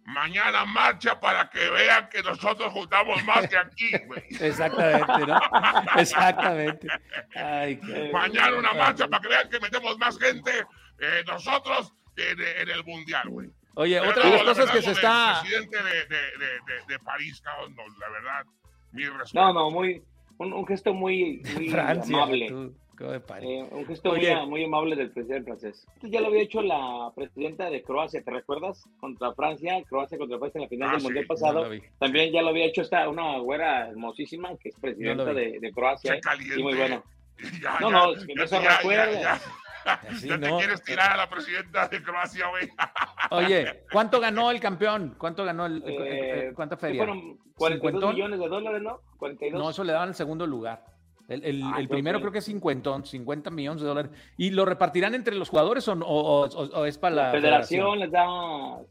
Mañana 0.04 0.66
marcha 0.66 1.20
para 1.20 1.50
que 1.50 1.70
vean 1.70 2.10
que 2.10 2.22
nosotros 2.24 2.74
juntamos 2.74 3.24
más 3.26 3.48
que 3.48 3.58
aquí, 3.58 3.92
güey. 4.08 4.24
Exactamente, 4.42 5.26
¿no? 5.28 5.40
Exactamente. 5.98 6.88
Ay, 7.36 7.78
qué- 7.80 8.10
Mañana 8.12 8.58
una 8.58 8.74
marcha 8.74 9.08
para 9.08 9.22
que 9.22 9.28
vean 9.30 9.50
que 9.50 9.60
metemos 9.62 9.98
más 10.00 10.18
gente 10.20 10.52
eh, 11.00 11.24
nosotros 11.28 11.94
en, 12.18 12.40
en 12.42 12.70
el 12.70 12.84
mundial, 12.84 13.30
güey. 13.30 13.50
Oye, 13.76 14.00
Pero 14.00 14.12
otra 14.12 14.24
de 14.24 14.30
no, 14.30 14.36
las 14.38 14.46
la 14.46 14.52
cosas 14.54 14.72
que 14.72 14.82
se 14.82 14.92
está. 14.92 15.40
presidente 15.42 15.78
de, 15.78 15.84
de, 15.84 16.00
de, 16.00 16.46
de- 16.46 16.86
de 16.94 17.00
París, 17.00 17.42
cabrón, 17.42 17.76
no, 17.76 17.84
la 18.00 18.10
verdad, 18.10 18.46
mi 18.92 19.04
respeto. 19.06 19.46
No, 19.46 19.54
no, 19.54 19.72
muy, 19.72 20.02
un, 20.38 20.54
un 20.54 20.68
gesto 20.68 20.94
muy, 20.94 21.42
muy 21.56 21.70
Francia, 21.70 22.16
amable. 22.18 22.48
tú, 22.50 22.76
¿cómo 22.98 23.12
de 23.12 23.20
París? 23.22 23.50
Eh, 23.50 23.68
un 23.72 23.86
gesto 23.88 24.14
muy, 24.14 24.28
muy 24.48 24.64
amable 24.66 24.96
del 24.98 25.12
presidente 25.12 25.46
francés. 25.46 25.88
Esto 25.96 26.08
ya 26.08 26.20
lo 26.20 26.28
había 26.28 26.42
hecho 26.42 26.62
la 26.62 27.12
presidenta 27.16 27.70
de 27.70 27.82
Croacia, 27.82 28.22
¿te 28.22 28.32
recuerdas? 28.32 28.84
Contra 29.00 29.34
Francia, 29.34 29.82
Croacia 29.88 30.18
contra 30.18 30.38
Francia 30.38 30.58
en 30.60 30.64
la 30.64 30.70
final 30.70 30.90
Ah, 30.90 30.92
del 30.92 31.00
sí, 31.02 31.06
Mundial 31.06 31.26
no 31.30 31.34
No 31.34 31.40
pasado. 31.40 31.70
vi. 31.70 31.82
También 31.98 32.34
ya 32.34 32.42
lo 32.42 32.50
había 32.50 32.66
hecho 32.66 32.82
esta, 32.82 33.08
una 33.08 33.38
güera 33.40 33.88
hermosísima 33.88 34.50
que 34.58 34.70
es 34.70 34.76
presidenta 34.76 35.24
No 35.26 35.34
de, 35.34 35.60
de 35.62 35.72
Croacia. 35.72 36.20
Qué 36.20 36.20
¿eh? 36.20 36.58
Y 36.58 36.62
muy 36.64 36.76
bueno. 36.76 37.04
Ya, 37.60 37.80
No, 37.80 37.90
ya, 37.90 37.96
no, 37.98 38.12
es 38.14 38.26
que 38.26 38.36
ya 38.36 38.42
no 38.42 38.48
se 38.48 38.60
recuerda. 38.60 39.42
Así 39.86 40.28
ya 40.28 40.40
te 40.40 40.50
no. 40.50 40.58
quieres 40.58 40.84
tirar 40.84 41.12
a 41.12 41.18
la 41.18 41.30
presidenta 41.30 41.88
de 41.88 42.04
Croacia, 42.04 42.48
güey. 42.50 42.70
Oye, 43.32 43.84
¿cuánto 43.92 44.20
ganó 44.20 44.52
el 44.52 44.60
campeón? 44.60 45.16
¿Cuánto 45.18 45.44
ganó 45.46 45.66
el, 45.66 45.78
Eh, 45.86 46.50
eh, 46.50 46.52
cuánta 46.56 46.76
¿qué 46.76 46.82
feria? 46.82 46.98
Fueron 47.00 47.38
42 47.56 47.92
¿Cincuentón? 47.92 48.16
millones 48.16 48.40
de 48.40 48.48
dólares, 48.48 48.82
¿no? 48.82 49.02
42. 49.18 49.62
No, 49.62 49.70
eso 49.70 49.84
le 49.84 49.94
daban 49.94 50.10
el 50.10 50.16
segundo 50.16 50.46
lugar. 50.48 50.84
El, 51.32 51.44
el- 51.46 51.64
Ah, 51.64 51.76
el 51.80 51.88
primero 51.88 52.20
creo 52.20 52.32
que 52.32 52.40
es 52.40 52.46
50, 52.46 53.06
50 53.06 53.50
millones 53.52 53.82
de 53.82 53.88
dólares. 53.88 54.12
¿Y 54.38 54.50
lo 54.52 54.66
repartirán 54.66 55.16
entre 55.16 55.36
los 55.36 55.50
jugadores 55.50 55.88
o, 55.88 55.94
o- 55.94 56.46
o- 56.46 56.80
o 56.80 56.86
es 56.86 56.98
para 56.98 57.16
la, 57.16 57.24
la 57.28 57.32
federación 57.32 58.00
les 58.00 58.12
da 58.12 58.26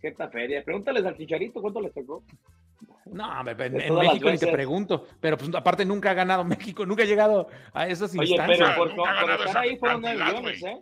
cierta 0.00 0.28
feria. 0.28 0.62
Pregúntales 0.64 1.04
al 1.04 1.16
Chicharito 1.16 1.60
cuánto 1.60 1.80
les 1.80 1.92
tocó. 1.92 2.22
No, 3.06 3.40
en, 3.40 3.94
México 3.94 4.30
ni 4.30 4.38
te 4.38 4.46
pregunto. 4.52 5.04
Pero 5.20 5.36
pues 5.36 5.50
aparte 5.54 5.84
nunca 5.84 6.12
ha 6.12 6.14
ganado 6.14 6.44
México, 6.72 6.86
nunca 6.86 7.02
ha 7.02 7.06
llegado 7.06 7.48
a 7.74 7.86
esas 7.88 8.16
Oye, 8.16 8.30
instancias. 8.30 8.70
pero 8.78 8.94
por, 8.94 9.40
estar 9.46 9.58
ahí 9.58 9.76
fueron 9.76 10.00
9 10.00 10.18
cantidad, 10.18 10.38
millones. 10.40 10.62
¿eh? 10.62 10.80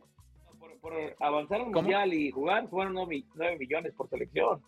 Por, 0.60 0.78
por 0.80 0.92
avanzar 1.20 1.58
al 1.60 1.64
¿Cómo? 1.66 1.80
mundial 1.82 2.12
y 2.14 2.30
jugar 2.30 2.68
fueron 2.68 2.94
9, 2.94 3.24
millones 3.58 3.92
por 3.96 4.08
selección. 4.08 4.60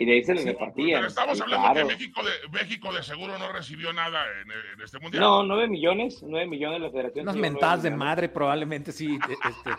Y 0.00 0.04
de 0.06 0.12
ahí 0.12 0.22
se 0.22 0.32
les 0.32 0.44
Sí, 0.44 0.48
repartían. 0.50 0.98
Pero 1.00 1.08
estamos 1.08 1.36
Sí, 1.38 1.42
hablando 1.42 1.72
claro. 1.72 1.88
que 1.88 1.94
México 1.94 2.20
de, 2.22 2.30
México 2.52 2.92
de 2.92 3.02
seguro 3.02 3.36
no 3.36 3.50
recibió 3.52 3.92
nada 3.92 4.24
en, 4.42 4.50
en 4.52 4.80
este 4.84 5.00
mundial. 5.00 5.20
No, 5.24 5.42
9 5.42 5.66
millones, 5.66 6.22
9 6.22 6.46
millones 6.46 6.80
la 6.80 6.90
federación. 6.90 7.24
Unas 7.24 7.34
nueve 7.34 7.50
mentadas 7.50 7.82
de 7.82 7.90
madre 7.90 8.28
probablemente 8.28 8.92
sí. 8.92 9.16
e- 9.28 9.32
este, 9.32 9.70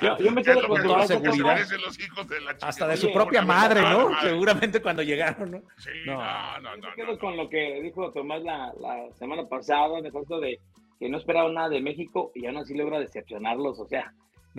Yo, 0.04 0.18
yo 0.18 0.32
me 0.32 0.42
¿Qué 0.42 0.50
es 0.50 0.56
quedo 0.56 0.68
con 0.68 0.82
toda 0.82 1.06
seguridad. 1.06 1.58
los 1.84 2.00
hijos 2.00 2.28
de 2.28 2.40
la 2.40 2.54
chica? 2.54 2.66
hasta 2.66 2.88
de 2.88 2.96
su 2.96 3.12
propia 3.12 3.42
madre, 3.42 3.80
de 3.80 3.88
¿no? 3.90 4.10
madre. 4.10 4.30
Seguramente 4.30 4.82
cuando 4.82 5.02
llegaron, 5.04 5.50
¿no? 5.52 5.62
Sí, 5.76 5.90
No. 6.06 6.16
no, 6.16 6.60
no, 6.60 6.74
Yo 6.74 6.80
no. 6.82 6.88
me 6.88 6.94
quedo 6.96 7.06
no, 7.06 7.12
no. 7.12 7.18
con 7.20 7.36
lo 7.36 7.48
que 7.48 7.80
dijo 7.80 8.10
Tomás 8.12 8.42
la, 8.42 8.72
la 8.80 9.12
semana 9.14 9.46
pasada, 9.48 10.00
de 10.02 10.08
esto 10.08 10.40
de 10.40 10.58
que 10.98 11.08
no 11.08 11.18
esperaba 11.18 11.48
nada 11.52 11.68
de 11.68 11.80
México 11.80 12.32
y 12.34 12.46
aún 12.46 12.56
así 12.56 12.74
logra 12.74 12.98
decepcionarlos. 12.98 13.78
O 13.78 13.86
sea, 13.86 14.12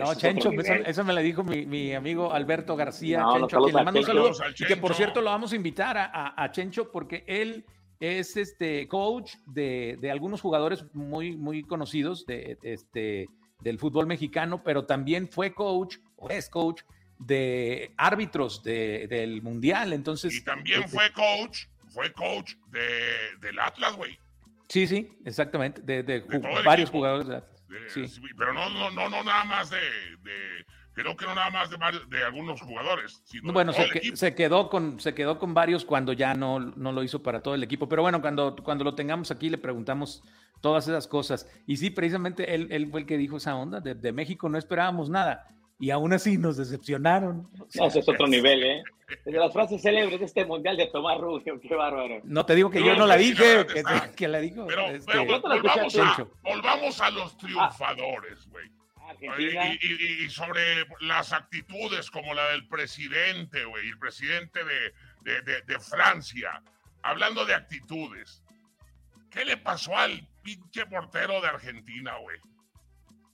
No, 0.04 0.14
Chencho, 0.14 0.48
otro 0.50 0.60
eso, 0.86 1.04
me 1.04 1.12
lo 1.12 1.20
dijo 1.20 1.42
mi, 1.44 1.64
mi 1.66 1.94
amigo 1.94 2.32
Alberto 2.32 2.76
García, 2.76 3.20
No, 3.20 3.32
Chencho, 3.38 3.56
no, 3.58 3.62
a 3.62 3.68
quien 3.68 3.76
le 3.76 3.84
mando 3.84 4.00
un 4.00 4.06
saludos 4.06 4.36
saludo. 4.38 4.54
al 4.58 4.64
Y 4.64 4.66
que 4.66 4.76
por 4.76 4.94
cierto 4.94 5.20
lo 5.20 5.30
vamos 5.30 5.52
a 5.52 5.56
invitar 5.56 5.96
a, 5.98 6.04
a- 6.06 6.42
a 6.44 6.50
Chencho 6.50 6.90
porque 6.90 7.24
él 7.26 7.64
es 8.00 8.36
este 8.36 8.88
coach 8.88 9.34
de, 9.46 9.98
de 10.00 10.10
algunos 10.10 10.40
jugadores 10.40 10.84
muy, 10.94 11.36
muy 11.36 11.62
conocidos 11.62 12.24
de, 12.26 12.56
este, 12.62 13.28
del 13.60 13.78
fútbol 13.78 14.06
mexicano, 14.06 14.62
pero 14.64 14.86
también 14.86 15.28
fue 15.28 15.52
coach 15.52 15.96
o 16.16 16.28
es 16.30 16.48
coach 16.48 16.82
de 17.18 17.92
árbitros 17.98 18.62
de, 18.62 19.06
del 19.08 19.42
Mundial. 19.42 19.92
Entonces, 19.92 20.34
y 20.34 20.42
también 20.44 20.82
este, 20.84 20.96
fue 20.96 21.12
coach, 21.12 21.66
fue 21.88 22.10
coach 22.14 22.54
de, 22.70 22.88
del 23.40 23.58
Atlas, 23.58 23.94
güey. 23.96 24.18
Sí, 24.68 24.86
sí, 24.86 25.08
exactamente, 25.24 25.82
de, 25.82 26.02
de 26.02 26.20
De 26.20 26.26
ju- 26.26 26.40
todo 26.40 26.58
el 26.58 26.64
varios 26.64 26.88
equipo. 26.88 26.98
jugadores 26.98 27.26
del 27.28 27.36
Atlas. 27.38 27.59
De- 27.70 27.88
Sí. 28.08 28.20
Pero 28.36 28.52
no, 28.52 28.68
no, 28.70 28.90
no, 28.90 29.08
no 29.08 29.22
nada 29.24 29.44
más 29.44 29.70
de, 29.70 29.78
de- 30.22 30.64
creo 30.92 31.16
que 31.16 31.24
no 31.24 31.34
nada 31.34 31.50
más 31.50 31.70
de, 31.70 31.76
de 32.08 32.24
algunos 32.24 32.60
jugadores, 32.60 33.22
sino 33.24 33.52
Bueno, 33.52 33.72
se, 33.72 33.88
que- 33.90 34.16
se 34.16 34.34
quedó 34.34 34.68
con, 34.68 34.98
se 35.00 35.14
quedó 35.14 35.38
con 35.38 35.54
varios 35.54 35.84
cuando 35.84 36.12
ya 36.12 36.34
no, 36.34 36.58
no 36.58 36.92
lo 36.92 37.02
hizo 37.02 37.22
para 37.22 37.40
todo 37.42 37.54
el 37.54 37.62
equipo. 37.62 37.88
Pero 37.88 38.02
bueno, 38.02 38.20
cuando, 38.20 38.56
cuando 38.56 38.84
lo 38.84 38.94
tengamos 38.94 39.30
aquí 39.30 39.48
le 39.48 39.58
preguntamos 39.58 40.22
todas 40.60 40.88
esas 40.88 41.06
cosas. 41.06 41.48
Y 41.66 41.76
sí, 41.76 41.90
precisamente 41.90 42.54
él, 42.54 42.68
él 42.70 42.88
fue 42.90 43.00
el 43.00 43.06
que 43.06 43.16
dijo 43.16 43.36
esa 43.38 43.54
onda. 43.56 43.80
De, 43.80 43.94
de 43.94 44.12
México 44.12 44.48
no 44.48 44.58
esperábamos 44.58 45.08
nada. 45.08 45.46
Y 45.80 45.90
aún 45.90 46.12
así 46.12 46.36
nos 46.36 46.56
decepcionaron. 46.58 47.48
O 47.58 47.66
sea, 47.70 47.82
No, 47.82 47.88
ese 47.88 48.00
es 48.00 48.08
otro 48.08 48.26
nivel, 48.26 48.62
¿eh? 48.62 48.82
De 49.24 49.32
las 49.32 49.52
frases 49.52 49.80
célebres 49.82 50.20
de 50.20 50.26
este 50.26 50.44
mundial 50.44 50.76
de 50.76 50.86
Tomás 50.88 51.18
Rubio, 51.18 51.58
qué 51.60 51.74
bárbaro. 51.74 52.20
no 52.22 52.46
te 52.46 52.54
digo 52.54 52.70
que 52.70 52.78
No, 52.80 52.86
yo 52.86 52.96
no 52.96 53.06
la 53.06 53.16
dije, 53.16 53.66
que, 54.14 54.28
la 54.28 54.38
dijo. 54.38 54.66
Pero, 54.66 54.86
este, 54.88 55.10
pero 55.10 55.24
volvamos, 55.40 55.96
a, 55.98 56.26
volvamos 56.42 57.14
los 57.14 57.36
triunfadores, 57.38 58.46
güey. 58.50 58.70
Y 60.22 60.28
sobre 60.28 60.62
las 61.00 61.32
actitudes 61.32 62.10
como 62.10 62.32
la 62.34 62.50
del 62.52 62.68
presidente, 62.68 63.64
güey, 63.64 63.88
el 63.88 63.98
presidente 63.98 64.60
de, 64.64 64.92
de- 65.22 65.42
de- 65.42 65.62
de 65.62 65.80
Francia, 65.80 66.62
hablando 67.02 67.44
de 67.44 67.54
actitudes, 67.54 68.44
¿qué 69.30 69.44
le 69.44 69.56
pasó 69.56 69.96
al 69.96 70.28
pinche 70.42 70.86
portero 70.86 71.40
de 71.40 71.48
Argentina, 71.48 72.16
güey? 72.18 72.38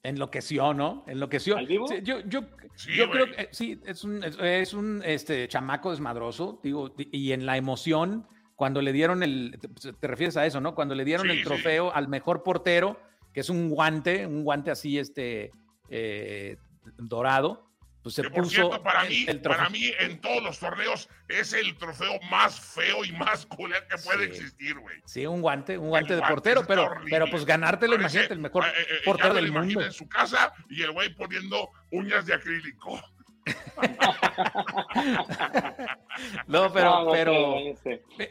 Enloqueció, 0.08 0.72
¿no? 0.74 1.04
Enloqueció. 1.06 1.56
¿Al 1.56 1.66
vivo? 1.66 1.86
Sí, 1.88 1.96
yo 2.02 2.20
yo, 2.20 2.40
Sí, 2.74 2.92
yo 2.94 3.10
creo 3.10 3.26
que 3.26 3.42
eh, 3.42 3.48
sí, 3.52 3.80
es 3.86 4.04
un, 4.04 4.22
es, 4.22 4.36
es 4.38 4.74
un 4.74 5.02
este, 5.04 5.48
chamaco 5.48 5.90
desmadroso, 5.90 6.60
digo, 6.62 6.94
y 6.98 7.32
en 7.32 7.46
la 7.46 7.56
emoción, 7.56 8.26
cuando 8.54 8.82
le 8.82 8.92
dieron 8.92 9.22
el, 9.22 9.58
te, 9.58 9.92
te 9.94 10.06
refieres 10.06 10.36
a 10.36 10.44
eso, 10.44 10.60
¿no? 10.60 10.74
Cuando 10.74 10.94
le 10.94 11.04
dieron 11.04 11.26
Sí, 11.26 11.32
el 11.32 11.38
sí. 11.38 11.44
trofeo 11.44 11.94
al 11.94 12.08
mejor 12.08 12.42
portero, 12.42 13.00
que 13.32 13.40
es 13.40 13.48
un 13.48 13.70
guante, 13.70 14.26
un 14.26 14.44
guante 14.44 14.70
así, 14.70 14.98
este, 14.98 15.50
eh, 15.88 16.56
dorado, 16.98 17.65
pues 18.06 18.14
se 18.14 18.22
Que 18.22 18.30
por 18.30 18.44
puso 18.44 18.54
cierto, 18.54 18.80
para 18.84 19.02
el- 19.02 19.08
mí, 19.08 19.24
el 19.26 19.40
para 19.40 19.68
mí, 19.68 19.90
en 19.98 20.20
todos 20.20 20.40
los 20.40 20.60
torneos, 20.60 21.08
es 21.26 21.52
el 21.54 21.76
trofeo 21.76 22.12
más 22.30 22.60
feo 22.60 23.04
y 23.04 23.10
más 23.10 23.46
culero 23.46 23.84
que 23.88 23.96
puede 23.98 24.26
Sí. 24.26 24.30
existir, 24.30 24.78
güey. 24.78 25.00
Sí, 25.06 25.26
un 25.26 25.42
guante, 25.42 25.76
un 25.76 25.88
guante 25.88 26.12
de 26.14 26.20
guante 26.20 26.32
portero, 26.32 26.62
pero, 26.68 26.84
horrible. 26.84 27.10
pero 27.10 27.26
pues 27.28 27.44
ganártelo, 27.44 27.96
Parece- 27.96 28.14
imagínate, 28.18 28.34
el 28.34 28.38
mejor 28.38 28.64
eh, 28.64 28.68
eh, 28.78 28.86
ya 29.00 29.04
portero 29.04 29.34
me 29.34 29.40
del 29.40 29.50
mundo. 29.50 29.80
En 29.80 29.92
su 29.92 30.08
casa 30.08 30.52
y 30.70 30.84
el 30.84 30.92
güey 30.92 31.12
poniendo 31.16 31.68
uñas 31.90 32.24
de 32.26 32.34
acrílico. 32.34 33.00
No, 36.46 36.72
pero, 36.72 36.90
No, 36.90 37.04
no, 37.06 37.10
pero, 37.10 37.32
eh, 37.58 37.74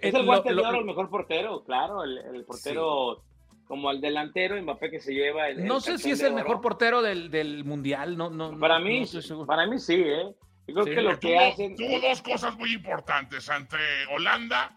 Es 0.02 0.14
el 0.14 0.26
guante 0.26 0.50
de 0.50 0.56
lo- 0.56 0.70
oro, 0.70 0.80
el 0.80 0.86
mejor 0.86 1.10
portero, 1.10 1.66
claro, 1.66 2.02
el, 2.06 2.18
el 2.18 2.46
portero 2.46 3.24
como 3.68 3.90
el 3.92 4.00
delantero 4.02 4.62
Mbappé 4.62 4.92
que 4.92 5.00
se 5.00 5.14
lleva. 5.14 5.50
el- 5.50 5.66
No 5.66 5.78
el 5.78 5.82
sé 5.82 5.98
si 5.98 6.12
es 6.12 6.20
el 6.22 6.34
oro. 6.34 6.36
mejor 6.36 6.62
portero 6.62 7.02
del, 7.02 7.30
del 7.32 7.64
mundial, 7.66 8.16
no, 8.18 8.30
no. 8.30 8.58
Para 8.60 8.80
mí, 8.80 9.06
para 9.48 9.66
mí 9.68 9.80
sí, 9.80 9.96
¿eh? 10.06 10.34
Yo 10.68 10.74
creo 10.74 10.86
Sí. 10.86 10.90
que 10.96 11.02
lo 11.02 11.20
que 11.20 11.28
tuvo, 11.28 11.40
hacen. 11.42 11.76
tuvo 11.76 12.00
dos 12.00 12.22
cosas 12.22 12.58
muy 12.58 12.74
importantes 12.74 13.50
ante 13.50 13.78
Holanda 14.12 14.76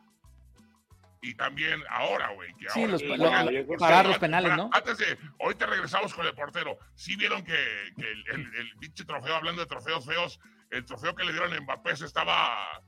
y 1.22 1.34
también 1.34 1.80
ahora, 1.90 2.32
güey. 2.34 2.52
que 2.54 2.68
Sí, 2.70 2.80
ahora- 2.80 2.92
los- 2.92 3.02
lo- 3.02 3.76
parar 3.78 4.06
los 4.06 4.18
penales, 4.18 4.56
¿no? 4.56 4.70
Antes 4.72 4.98
de, 4.98 5.18
ahorita 5.40 5.66
regresamos 5.66 6.12
con 6.14 6.26
el 6.26 6.34
portero. 6.34 6.78
Sí 6.94 7.16
vieron 7.16 7.42
que, 7.42 7.56
que 7.96 8.10
el, 8.10 8.24
el, 8.40 8.54
el 8.56 8.76
pinche 8.78 9.04
trofeo, 9.04 9.34
hablando 9.34 9.62
de 9.62 9.66
trofeos 9.66 10.04
feos, 10.04 10.38
el 10.70 10.84
trofeo 10.84 11.14
que 11.14 11.24
le 11.24 11.32
dieron 11.32 11.52
a 11.52 11.60
Mbappé 11.60 11.96
se 11.96 12.04
estaba 12.04 12.82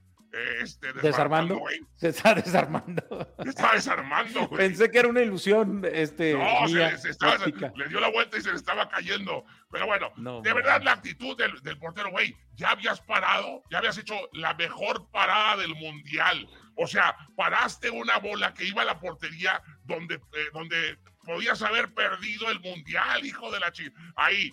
este, 0.60 0.92
Desarmando. 1.02 1.60
Se 1.96 2.08
está 2.08 2.34
desarmando. 2.34 3.02
Se 3.42 3.48
estaba 3.48 3.74
desarmando, 3.74 4.46
güey. 4.48 4.58
Pensé 4.68 4.90
que 4.90 4.98
era 4.98 5.08
una 5.08 5.22
ilusión, 5.22 5.82
este, 5.92 6.34
No, 6.34 6.68
se 6.68 6.74
mía, 6.74 6.96
se 6.98 7.10
estaba- 7.10 7.36
le 7.46 7.88
dio 7.88 8.00
la 8.00 8.10
vuelta 8.10 8.38
y 8.38 8.42
se 8.42 8.50
le 8.50 8.56
estaba 8.56 8.88
cayendo. 8.88 9.44
Pero 9.70 9.86
bueno, 9.86 10.12
No, 10.16 10.40
de 10.40 10.50
no. 10.50 10.56
verdad 10.56 10.82
la 10.82 10.92
actitud 10.92 11.36
del, 11.36 11.60
del 11.62 11.78
portero, 11.78 12.10
güey, 12.10 12.36
ya 12.54 12.70
habías 12.70 13.00
parado, 13.00 13.62
ya 13.70 13.78
habías 13.78 13.98
hecho 13.98 14.14
la 14.32 14.54
mejor 14.54 15.08
parada 15.10 15.56
del 15.58 15.74
mundial. 15.74 16.48
O 16.76 16.86
sea, 16.86 17.14
paraste 17.36 17.90
una 17.90 18.18
bola 18.18 18.54
que 18.54 18.64
iba 18.64 18.82
a 18.82 18.86
la 18.86 18.98
portería 19.00 19.60
donde, 19.84 20.14
eh, 20.14 20.20
donde 20.52 20.98
podías 21.24 21.60
haber 21.62 21.92
perdido 21.92 22.50
el 22.50 22.60
mundial, 22.60 23.24
hijo 23.26 23.50
de 23.52 23.60
la 23.60 23.70
chi. 23.72 23.90
Ahí, 24.16 24.52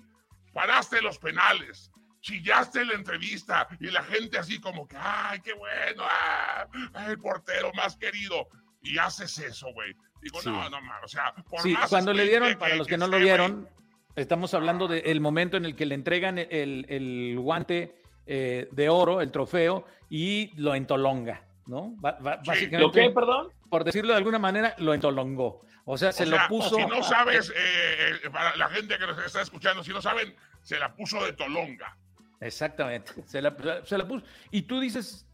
paraste 0.54 1.02
los 1.02 1.18
penales. 1.20 1.90
Chillaste 2.28 2.82
en 2.82 2.90
la 2.90 2.94
entrevista 2.96 3.70
y 3.80 3.86
la 3.90 4.04
gente 4.04 4.38
así 4.38 4.60
como 4.60 4.86
que, 4.86 4.98
ay, 5.00 5.40
qué 5.40 5.54
bueno, 5.54 6.04
ah, 6.06 6.68
el 7.08 7.18
portero 7.20 7.72
más 7.74 7.96
querido. 7.96 8.50
Y 8.82 8.98
haces 8.98 9.38
eso, 9.40 9.72
güey. 9.72 9.96
Digo, 10.22 10.42
Sí. 10.42 10.50
no, 10.50 10.70
no, 10.70 10.82
man, 10.82 11.02
o 11.06 11.08
sea, 11.08 11.34
por 11.50 11.62
Sí, 11.62 11.72
más 11.72 11.90
cuando 11.90 12.12
le 12.12 12.26
dieron, 12.28 12.58
para 12.58 12.76
los 12.76 12.86
que 12.86 12.98
no 12.98 13.08
lo 13.08 13.18
vieron, 13.18 13.70
estamos 14.18 14.54
hablando 14.54 14.90
del 14.90 15.22
momento 15.22 15.56
en 15.56 15.64
el 15.64 15.74
que 15.74 15.86
le 15.86 15.96
entregan 15.96 16.38
el, 16.38 16.86
el 16.90 17.40
guante 17.40 18.02
eh, 18.26 18.68
de 18.74 18.90
oro, 18.90 19.22
el 19.22 19.32
trofeo, 19.32 19.86
y 20.10 20.52
lo 20.62 20.76
entolonga, 20.76 21.46
¿no? 21.66 21.94
Sí. 21.96 22.02
básicamente, 22.02 22.78
¿Lo 22.80 22.92
qué, 22.92 23.10
perdón? 23.10 23.54
por 23.70 23.86
decirlo 23.86 24.12
de 24.12 24.18
alguna 24.18 24.38
manera, 24.40 24.76
lo 24.80 24.94
entolongó. 24.94 25.62
O 25.86 25.98
sea, 25.98 26.12
se 26.12 26.26
lo 26.26 26.38
puso. 26.50 26.76
Si 26.76 26.86
no 26.88 27.02
sabes, 27.04 27.54
eh, 27.56 28.30
para 28.34 28.54
la 28.58 28.68
gente 28.68 28.98
que 28.98 29.08
nos 29.08 29.18
está 29.26 29.42
escuchando, 29.42 29.82
si 29.82 29.92
no 29.92 30.02
saben, 30.02 30.36
se 30.62 30.78
la 30.78 30.94
puso 30.94 31.24
de 31.24 31.32
tolonga. 31.32 31.96
Exactamente. 32.40 33.12
Se 33.26 33.42
la, 33.42 33.56
se 33.86 33.98
la 33.98 34.08
puso. 34.08 34.26
Y 34.52 34.64
tú 34.64 34.80
dices, 34.80 35.28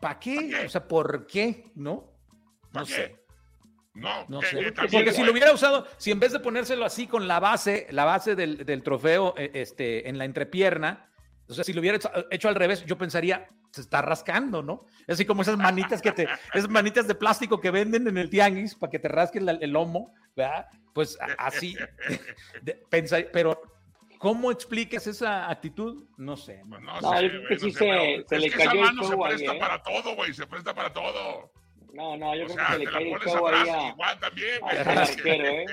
¿para 0.00 0.18
qué? 0.18 0.34
¿Pa' 0.36 0.40
qué? 0.60 0.66
O 0.66 0.68
sea, 0.68 0.86
¿por 0.88 1.26
qué? 1.26 1.70
¿No? 1.74 2.12
¿Pa' 2.72 2.80
No 2.80 2.86
qué? 2.86 2.92
sé. 2.92 3.16
No, 3.94 4.26
No 4.28 4.42
sé. 4.42 4.60
eh, 4.60 4.72
Porque 4.92 5.12
si 5.12 5.24
lo 5.24 5.32
hubiera 5.32 5.52
usado, 5.52 5.86
si 5.96 6.10
en 6.12 6.20
vez 6.20 6.32
de 6.32 6.38
ponérselo 6.40 6.84
así 6.84 7.06
con 7.08 7.26
la 7.26 7.40
base, 7.40 7.86
la 7.90 8.04
base 8.04 8.36
del, 8.36 8.64
del 8.64 8.82
trofeo 8.82 9.34
eh, 9.36 9.50
este, 9.54 10.08
en 10.08 10.18
la 10.18 10.24
entrepierna, 10.24 11.10
o 11.48 11.54
sea, 11.54 11.64
si 11.64 11.72
lo 11.72 11.80
hubiera 11.80 11.96
hecho, 11.96 12.10
hecho 12.30 12.48
al 12.48 12.54
revés, 12.54 12.84
yo 12.84 12.96
pensaría, 12.96 13.48
se 13.72 13.80
está 13.80 14.00
rascando, 14.02 14.62
¿no? 14.62 14.84
Es 15.06 15.14
así 15.14 15.24
como 15.24 15.42
esas 15.42 15.56
manitas 15.56 16.00
que 16.00 16.12
te, 16.12 16.28
esas 16.54 16.68
manitas 16.70 17.08
de 17.08 17.14
plástico 17.16 17.60
que 17.60 17.70
venden 17.72 18.06
en 18.06 18.18
el 18.18 18.30
tianguis 18.30 18.74
para 18.76 18.90
que 18.90 18.98
te 19.00 19.08
rasquen 19.08 19.48
el 19.48 19.70
lomo, 19.70 20.14
¿verdad? 20.36 20.66
Pues 20.94 21.18
así, 21.38 21.76
de- 22.62 22.84
pero 23.32 23.60
¿cómo 24.18 24.50
explicas 24.50 25.06
esa 25.06 25.48
actitud? 25.50 26.04
No 26.16 26.36
sé. 26.36 26.62
pues 26.68 26.80
no. 26.82 27.00
No, 27.00 27.12
sé, 27.16 27.22
yo 27.24 27.28
creo 27.30 27.48
que 27.48 27.58
sí 27.58 27.70
sé, 27.72 27.78
se- 27.78 27.84
pero 27.86 28.28
se 28.28 28.36
es 28.36 28.42
le 28.42 28.50
que 28.50 28.56
cayó 28.56 28.70
el 28.72 28.78
esa 28.78 28.92
mano 28.92 29.02
se 29.04 29.10
show 29.10 29.24
ahí, 29.24 29.34
presta 29.36 29.54
¿eh? 29.54 29.58
para 29.58 29.82
todo, 29.82 30.14
güey, 30.16 30.32
se 30.34 30.46
presta 30.46 30.74
para 30.74 30.92
todo. 30.92 31.50
No, 31.94 32.16
no, 32.16 32.36
yo 32.36 32.42
O 32.44 32.46
creo 32.46 32.56
sea, 32.56 32.66
que 32.66 32.72
se 32.72 32.78
le 32.80 32.84
cae 32.86 33.12
el 33.12 33.18
show 33.20 33.46
ahí 33.48 33.68
a, 33.68 33.88
igual 33.88 34.20
también, 34.20 34.60
güey. 34.60 34.76
al 34.78 34.88
arquero, 34.98 35.44
¿eh? 35.46 35.66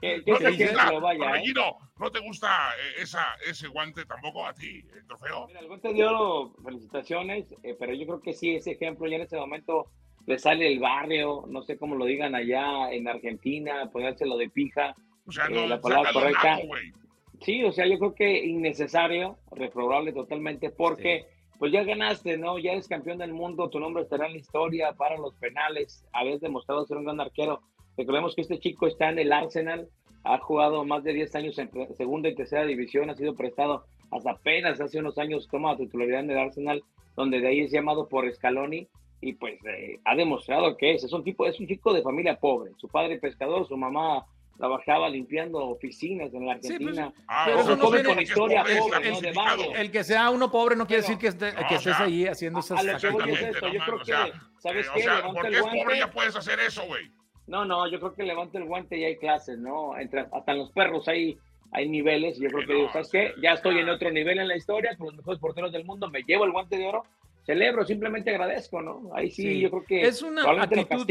¿Qué, 0.00 0.22
qué 0.24 0.30
¿No 0.30 0.38
te 0.38 0.50
gusta, 0.50 0.86
que 0.88 0.92
lo 0.92 1.00
vaya, 1.00 1.16
eh? 1.16 1.26
Corregino, 1.28 1.78
¿no 1.98 2.10
te 2.10 2.20
gusta 2.20 2.70
eh, 2.76 3.02
esa, 3.02 3.24
ese 3.48 3.66
guante 3.68 4.04
tampoco 4.04 4.44
a 4.46 4.52
ti, 4.52 4.84
el 4.94 5.06
trofeo? 5.06 5.46
Mira, 5.46 5.60
el 5.60 5.68
guante 5.68 5.92
de 5.94 6.04
oro, 6.04 6.54
felicitaciones, 6.62 7.46
eh, 7.62 7.74
pero 7.78 7.94
yo 7.94 8.04
creo 8.06 8.20
que 8.20 8.34
sí, 8.34 8.54
ese 8.56 8.72
ejemplo 8.72 9.08
ya 9.08 9.16
en 9.16 9.22
ese 9.22 9.36
momento 9.38 9.86
le 10.26 10.38
sale 10.38 10.70
el 10.70 10.80
barrio, 10.80 11.44
no 11.48 11.62
sé 11.62 11.78
cómo 11.78 11.94
lo 11.94 12.04
digan 12.04 12.34
allá 12.34 12.90
en 12.92 13.08
Argentina, 13.08 13.88
ponérselo 13.90 14.36
de 14.36 14.50
pija. 14.50 14.94
O 15.26 15.32
sea, 15.32 15.46
Eh, 15.46 15.50
no, 15.54 15.66
la 15.66 15.80
palabra 15.80 16.12
correcta. 16.12 16.56
naco, 16.56 16.66
güey. 16.66 16.92
Sí, 17.40 17.62
o 17.64 17.72
sea, 17.72 17.86
yo 17.86 17.98
creo 17.98 18.14
que 18.14 18.44
innecesario, 18.44 19.38
reprobable 19.50 20.12
totalmente, 20.12 20.70
porque 20.70 21.26
pues 21.58 21.72
ya 21.72 21.84
ganaste, 21.84 22.36
¿no? 22.36 22.58
Ya 22.58 22.72
eres 22.72 22.88
campeón 22.88 23.18
del 23.18 23.32
mundo, 23.32 23.70
tu 23.70 23.80
nombre 23.80 24.02
estará 24.02 24.26
en 24.26 24.32
la 24.32 24.38
historia 24.38 24.92
para 24.92 25.16
los 25.16 25.34
penales, 25.36 26.04
habías 26.12 26.40
demostrado 26.40 26.86
ser 26.86 26.98
un 26.98 27.04
gran 27.04 27.20
arquero. 27.20 27.62
Recordemos 27.96 28.34
que 28.34 28.42
este 28.42 28.58
chico 28.58 28.86
está 28.86 29.08
en 29.10 29.18
el 29.18 29.32
Arsenal, 29.32 29.88
ha 30.24 30.38
jugado 30.38 30.84
más 30.84 31.04
de 31.04 31.12
10 31.12 31.34
años 31.36 31.58
en 31.58 31.70
segunda 31.96 32.28
y 32.28 32.34
tercera 32.34 32.64
división, 32.64 33.10
ha 33.10 33.14
sido 33.14 33.34
prestado 33.34 33.84
hasta 34.10 34.32
apenas 34.32 34.80
hace 34.80 34.98
unos 34.98 35.18
años, 35.18 35.48
toma 35.50 35.72
la 35.72 35.78
titularidad 35.78 36.20
en 36.20 36.30
el 36.30 36.38
Arsenal, 36.38 36.84
donde 37.16 37.40
de 37.40 37.48
ahí 37.48 37.60
es 37.60 37.70
llamado 37.70 38.08
por 38.08 38.30
Scaloni 38.32 38.88
y 39.20 39.32
pues 39.32 39.58
eh, 39.64 39.98
ha 40.04 40.14
demostrado 40.14 40.76
que 40.76 40.94
es, 40.94 41.04
es 41.04 41.12
un 41.12 41.24
tipo, 41.24 41.46
es 41.46 41.58
un 41.58 41.66
chico 41.66 41.92
de 41.92 42.02
familia 42.02 42.38
pobre, 42.38 42.72
su 42.76 42.88
padre 42.88 43.18
pescador, 43.18 43.66
su 43.66 43.76
mamá 43.76 44.26
trabajaba 44.56 45.08
limpiando 45.08 45.58
oficinas 45.58 46.32
en 46.34 46.46
la 46.46 46.54
pues, 46.56 46.70
Argentina. 46.70 47.12
Ah, 47.28 47.42
Pero 47.46 47.58
ojo, 47.60 47.66
eso 47.68 47.76
no 47.76 47.82
porque 47.84 48.02
tiene- 48.02 48.22
es 48.22 48.28
historia 48.30 48.62
pobre, 48.62 48.76
pobre, 48.76 48.86
está 48.86 48.98
¿no? 48.98 49.04
De 49.04 49.10
justificado. 49.12 49.58
barrio. 49.58 49.76
El 49.80 49.90
que 49.90 50.04
sea 50.04 50.30
uno 50.30 50.50
pobre 50.50 50.76
no 50.76 50.86
quiere 50.86 51.02
Pero- 51.02 51.14
decir 51.16 51.20
que, 51.20 51.28
esté- 51.36 51.52
No, 51.60 51.68
que 51.68 51.74
o 51.74 51.78
estés 51.78 51.96
sea, 51.96 52.04
ahí 52.06 52.26
haciendo 52.26 52.60
esas 52.60 52.84
es 52.84 53.02
yo 53.02 53.08
creo 53.16 53.16
o 54.00 54.04
sea, 54.04 54.24
que, 54.26 54.32
¿sabes 54.58 54.86
Eh, 54.86 54.90
qué? 54.94 55.00
O 55.00 55.02
sea, 55.02 55.22
porque 55.32 55.48
es 55.56 55.60
guante. 55.62 55.82
pobre 55.82 55.98
ya 55.98 56.10
puedes 56.10 56.36
hacer 56.36 56.58
eso, 56.60 56.82
güey. 56.86 57.10
No, 57.46 57.64
no, 57.64 57.88
yo 57.90 58.00
creo 58.00 58.14
que 58.14 58.22
levanta 58.24 58.58
el 58.58 58.64
guante 58.64 58.96
y 58.98 59.04
hay 59.04 59.16
clases, 59.16 59.58
¿no? 59.58 59.96
Entre, 59.98 60.20
hasta 60.32 60.52
en 60.52 60.58
los 60.58 60.72
perros 60.72 61.06
hay, 61.06 61.38
hay 61.72 61.88
niveles. 61.88 62.38
y 62.38 62.42
Yo 62.42 62.48
creo 62.48 62.66
que, 62.66 62.72
no, 62.72 62.78
digo, 62.80 62.92
¿sabes 62.92 63.08
qué? 63.12 63.32
Ya 63.40 63.52
estoy 63.52 63.78
en 63.78 63.88
otro 63.88 64.10
nivel 64.10 64.38
en 64.40 64.48
la 64.48 64.56
historia, 64.56 64.96
con 64.96 65.06
los 65.08 65.16
mejores 65.16 65.38
porteros 65.40 65.70
del 65.72 65.84
mundo, 65.84 66.08
me 66.10 66.22
llevo 66.22 66.44
el 66.44 66.50
guante 66.52 66.76
de 66.76 66.86
oro. 66.86 67.04
Celebro, 67.46 67.86
simplemente 67.86 68.30
agradezco, 68.30 68.82
¿no? 68.82 69.10
Ahí 69.14 69.30
sí, 69.30 69.60
yo 69.60 69.70
creo 69.70 69.84
que 69.84 70.02
es 70.02 70.20
una 70.20 70.42
actitud 70.62 71.06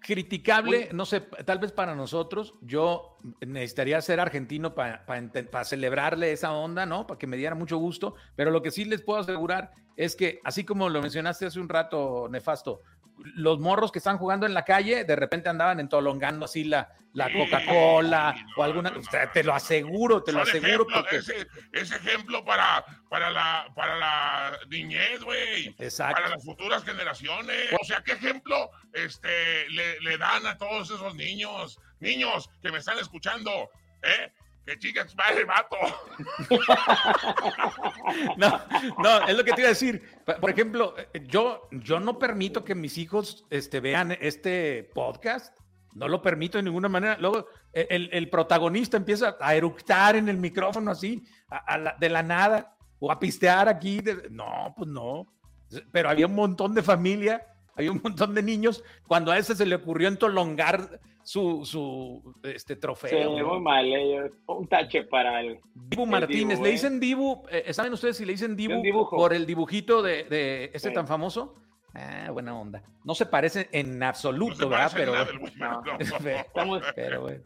criticable, 0.00 0.88
no 0.92 1.06
sé, 1.06 1.20
tal 1.20 1.60
vez 1.60 1.70
para 1.70 1.94
nosotros, 1.94 2.54
yo 2.60 3.16
necesitaría 3.46 4.00
ser 4.02 4.18
argentino 4.18 4.74
para 4.74 5.64
celebrarle 5.64 6.32
esa 6.32 6.52
onda, 6.52 6.84
¿no? 6.84 7.06
Para 7.06 7.18
que 7.18 7.28
me 7.28 7.36
diera 7.36 7.54
mucho 7.54 7.78
gusto, 7.78 8.16
pero 8.34 8.50
lo 8.50 8.62
que 8.62 8.72
sí 8.72 8.84
les 8.84 9.00
puedo 9.00 9.20
asegurar 9.20 9.70
es 9.96 10.16
que, 10.16 10.40
así 10.44 10.64
como 10.64 10.88
lo 10.90 11.00
mencionaste 11.00 11.46
hace 11.46 11.60
un 11.60 11.68
rato, 11.68 12.28
Nefasto, 12.30 12.82
los 13.18 13.58
morros 13.58 13.92
que 13.92 13.98
están 13.98 14.18
jugando 14.18 14.46
en 14.46 14.54
la 14.54 14.64
calle, 14.64 15.04
de 15.04 15.16
repente 15.16 15.48
andaban 15.48 15.80
entolongando 15.80 16.44
así 16.44 16.64
la, 16.64 16.92
la 17.12 17.32
Coca-Cola 17.32 18.36
o 18.56 18.62
alguna. 18.62 18.92
te 19.32 19.42
lo 19.42 19.54
aseguro, 19.54 20.22
te 20.22 20.32
lo 20.32 20.42
aseguro. 20.42 20.86
Porque... 20.86 21.16
Ese, 21.16 21.46
ese, 21.72 21.96
ejemplo 21.96 22.44
para, 22.44 22.84
para, 23.08 23.30
la, 23.30 23.72
para 23.74 23.96
la 23.96 24.58
niñez, 24.68 25.22
güey. 25.22 25.74
Para 25.98 26.28
las 26.28 26.44
futuras 26.44 26.84
generaciones. 26.84 27.72
O 27.80 27.84
sea, 27.84 28.02
¿qué 28.02 28.12
ejemplo 28.12 28.70
este, 28.92 29.68
le, 29.70 30.00
le 30.00 30.18
dan 30.18 30.46
a 30.46 30.58
todos 30.58 30.90
esos 30.90 31.14
niños? 31.14 31.80
Niños 32.00 32.50
que 32.62 32.70
me 32.70 32.78
están 32.78 32.98
escuchando, 32.98 33.70
¿eh? 34.02 34.32
Que 34.66 34.78
chicas 34.78 35.14
padre 35.14 35.44
vato. 35.44 35.76
no, 38.36 38.60
no, 38.98 39.28
es 39.28 39.36
lo 39.36 39.44
que 39.44 39.52
te 39.52 39.60
iba 39.60 39.68
a 39.68 39.74
decir. 39.74 40.02
Por 40.40 40.50
ejemplo, 40.50 40.94
yo, 41.28 41.68
yo 41.70 42.00
no 42.00 42.18
permito 42.18 42.64
que 42.64 42.74
mis 42.74 42.98
hijos 42.98 43.46
este, 43.50 43.78
vean 43.78 44.16
este 44.20 44.90
podcast. 44.92 45.56
No 45.94 46.08
lo 46.08 46.20
permito 46.20 46.58
de 46.58 46.64
ninguna 46.64 46.88
manera. 46.88 47.16
Luego, 47.18 47.46
el, 47.72 48.10
el 48.12 48.28
protagonista 48.28 48.96
empieza 48.96 49.36
a 49.40 49.54
eructar 49.54 50.16
en 50.16 50.28
el 50.28 50.36
micrófono 50.36 50.90
así, 50.90 51.22
de 52.00 52.08
la 52.08 52.22
nada, 52.22 52.76
o 52.98 53.12
a 53.12 53.20
pistear 53.20 53.68
aquí. 53.68 54.02
no, 54.30 54.74
pues 54.76 54.90
no. 54.90 55.32
Pero 55.92 56.10
había 56.10 56.26
un 56.26 56.34
montón 56.34 56.74
de 56.74 56.82
familia, 56.82 57.46
había 57.76 57.92
un 57.92 58.00
montón 58.02 58.34
de 58.34 58.42
niños. 58.42 58.82
Cuando 59.06 59.30
a 59.30 59.38
ese 59.38 59.54
se 59.54 59.64
le 59.64 59.76
ocurrió 59.76 60.08
entolongar 60.08 61.00
su, 61.26 61.64
su 61.64 62.22
este, 62.44 62.76
trofeo. 62.76 63.36
Sí, 63.36 63.42
muy 63.42 63.60
mal, 63.60 63.84
eh, 63.92 64.30
un 64.46 64.68
tache 64.68 65.02
para 65.02 65.40
el. 65.40 65.58
Dibu 65.74 66.06
Martínez, 66.06 66.60
le 66.60 66.70
dicen 66.70 66.96
eh. 66.96 67.00
Dibu, 67.00 67.42
eh, 67.50 67.72
¿saben 67.72 67.92
ustedes 67.92 68.16
si 68.16 68.24
le 68.24 68.30
dicen 68.32 68.54
Dibu 68.54 69.10
por 69.10 69.34
el 69.34 69.44
dibujito 69.44 70.02
de, 70.02 70.22
de 70.22 70.70
este 70.72 70.92
tan 70.92 71.08
famoso? 71.08 71.56
Ah, 71.94 72.30
buena 72.32 72.56
onda. 72.56 72.80
No 73.04 73.16
se 73.16 73.26
parece 73.26 73.68
en 73.72 74.00
absoluto, 74.04 74.68
¿verdad? 74.68 74.92
Pero, 74.94 75.14
pero 76.94 77.20
bueno. 77.22 77.42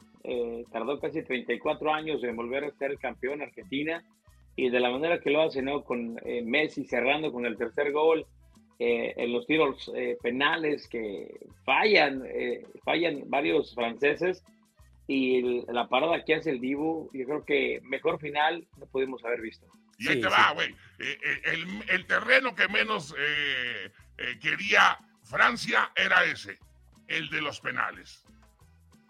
tardó 0.71 1.01
casi 1.01 1.23
34 1.23 1.95
años 1.95 2.23
en 2.23 2.37
volver 2.37 2.65
a 2.65 2.73
ser 2.73 2.99
campeón 2.99 3.41
Argentina 3.41 4.05
y 4.57 4.69
de 4.69 4.79
la 4.79 4.91
manera 4.91 5.21
que 5.21 5.31
lo 5.31 5.41
hace, 5.41 5.63
¿no? 5.63 5.85
Con 5.85 6.21
Messi 6.45 6.85
cerrando 6.85 7.33
con 7.33 7.47
el 7.47 7.57
tercer 7.57 7.93
gol 7.93 8.27
eh, 8.83 9.13
en 9.19 9.35
los 9.35 9.47
tiros 9.47 9.93
eh, 9.95 10.17
penales 10.23 10.89
que 10.89 11.39
fallan, 11.67 12.23
eh, 12.25 12.65
fallan 12.83 13.25
varios 13.27 13.75
franceses 13.75 14.43
y 15.07 15.67
la 15.71 15.87
parada 15.87 16.25
que 16.25 16.37
hace 16.37 16.49
el 16.49 16.63
Dibu, 16.63 17.11
yo 17.13 17.27
creo 17.27 17.45
que 17.45 17.81
mejor 17.83 18.19
final 18.19 18.67
no 18.79 18.87
pudimos 18.87 19.23
haber 19.23 19.43
visto. 19.43 19.67
Y 19.99 20.09
ahí 20.09 20.21
te 20.23 20.29
va, 20.29 20.53
güey. 20.53 20.75
El, 21.45 21.83
el, 21.91 22.07
terreno 22.07 22.55
que 22.55 22.69
menos 22.69 23.15
quería 24.41 24.97
Francia 25.25 25.93
era 25.95 26.25
ese, 26.25 26.59
el 27.07 27.29
de 27.29 27.43
los 27.43 27.61
penales. 27.61 28.25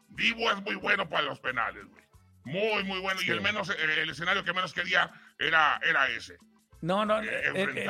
Dibu 0.08 0.50
es 0.50 0.60
muy 0.62 0.74
bueno 0.74 1.08
para 1.08 1.22
los 1.22 1.38
penales, 1.38 1.84
güey. 1.84 2.02
Muy, 2.42 2.82
muy 2.82 2.98
bueno. 2.98 3.20
Y 3.22 3.30
el 3.30 3.40
menos, 3.40 3.70
el 3.70 4.10
escenario 4.10 4.42
que 4.42 4.52
menos 4.52 4.72
quería 4.72 5.12
era, 5.38 5.78
era 5.84 6.08
ese. 6.08 6.38
No, 6.82 7.04
no, 7.04 7.20
eh, 7.22 7.28
eh, 7.54 7.66
eh, 7.76 7.88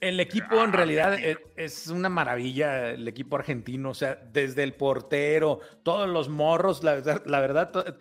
el, 0.00 0.20
equipo 0.20 0.62
en 0.62 0.72
realidad 0.72 1.18
es, 1.56 1.88
una 1.88 2.08
maravilla, 2.08 2.90
el 2.90 3.08
equipo 3.08 3.36
argentino, 3.36 3.90
o 3.90 3.94
sea, 3.94 4.14
desde 4.14 4.62
el 4.62 4.74
portero, 4.74 5.60
todos 5.82 6.08
los 6.08 6.28
morros, 6.28 6.84
la, 6.84 7.00
la 7.26 7.40
verdad, 7.40 7.96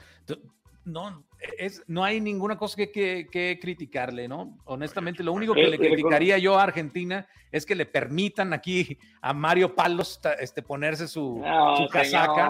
no, 0.86 1.26
es, 1.58 1.84
no 1.88 2.04
hay 2.04 2.22
ninguna 2.22 2.58
cosa 2.58 2.76
que, 2.76 3.28
que, 3.32 3.60
criticarle, 3.60 4.28
¿no? 4.28 4.58
Honestamente, 4.66 5.24
lo 5.24 5.34
único 5.34 5.54
que 5.54 5.68
le 5.68 5.78
criticaría 5.78 6.38
yo 6.38 6.60
a 6.60 6.64
Argentina 6.64 7.28
es 7.52 7.66
que 7.66 7.76
le 7.76 7.86
permitan 7.86 8.54
aquí 8.54 8.98
a 9.22 9.34
Mario 9.34 9.76
Palos 9.76 10.20
este, 10.40 10.62
ponerse 10.62 11.08
su, 11.08 11.44
su 11.78 11.88
casaca, 11.90 12.50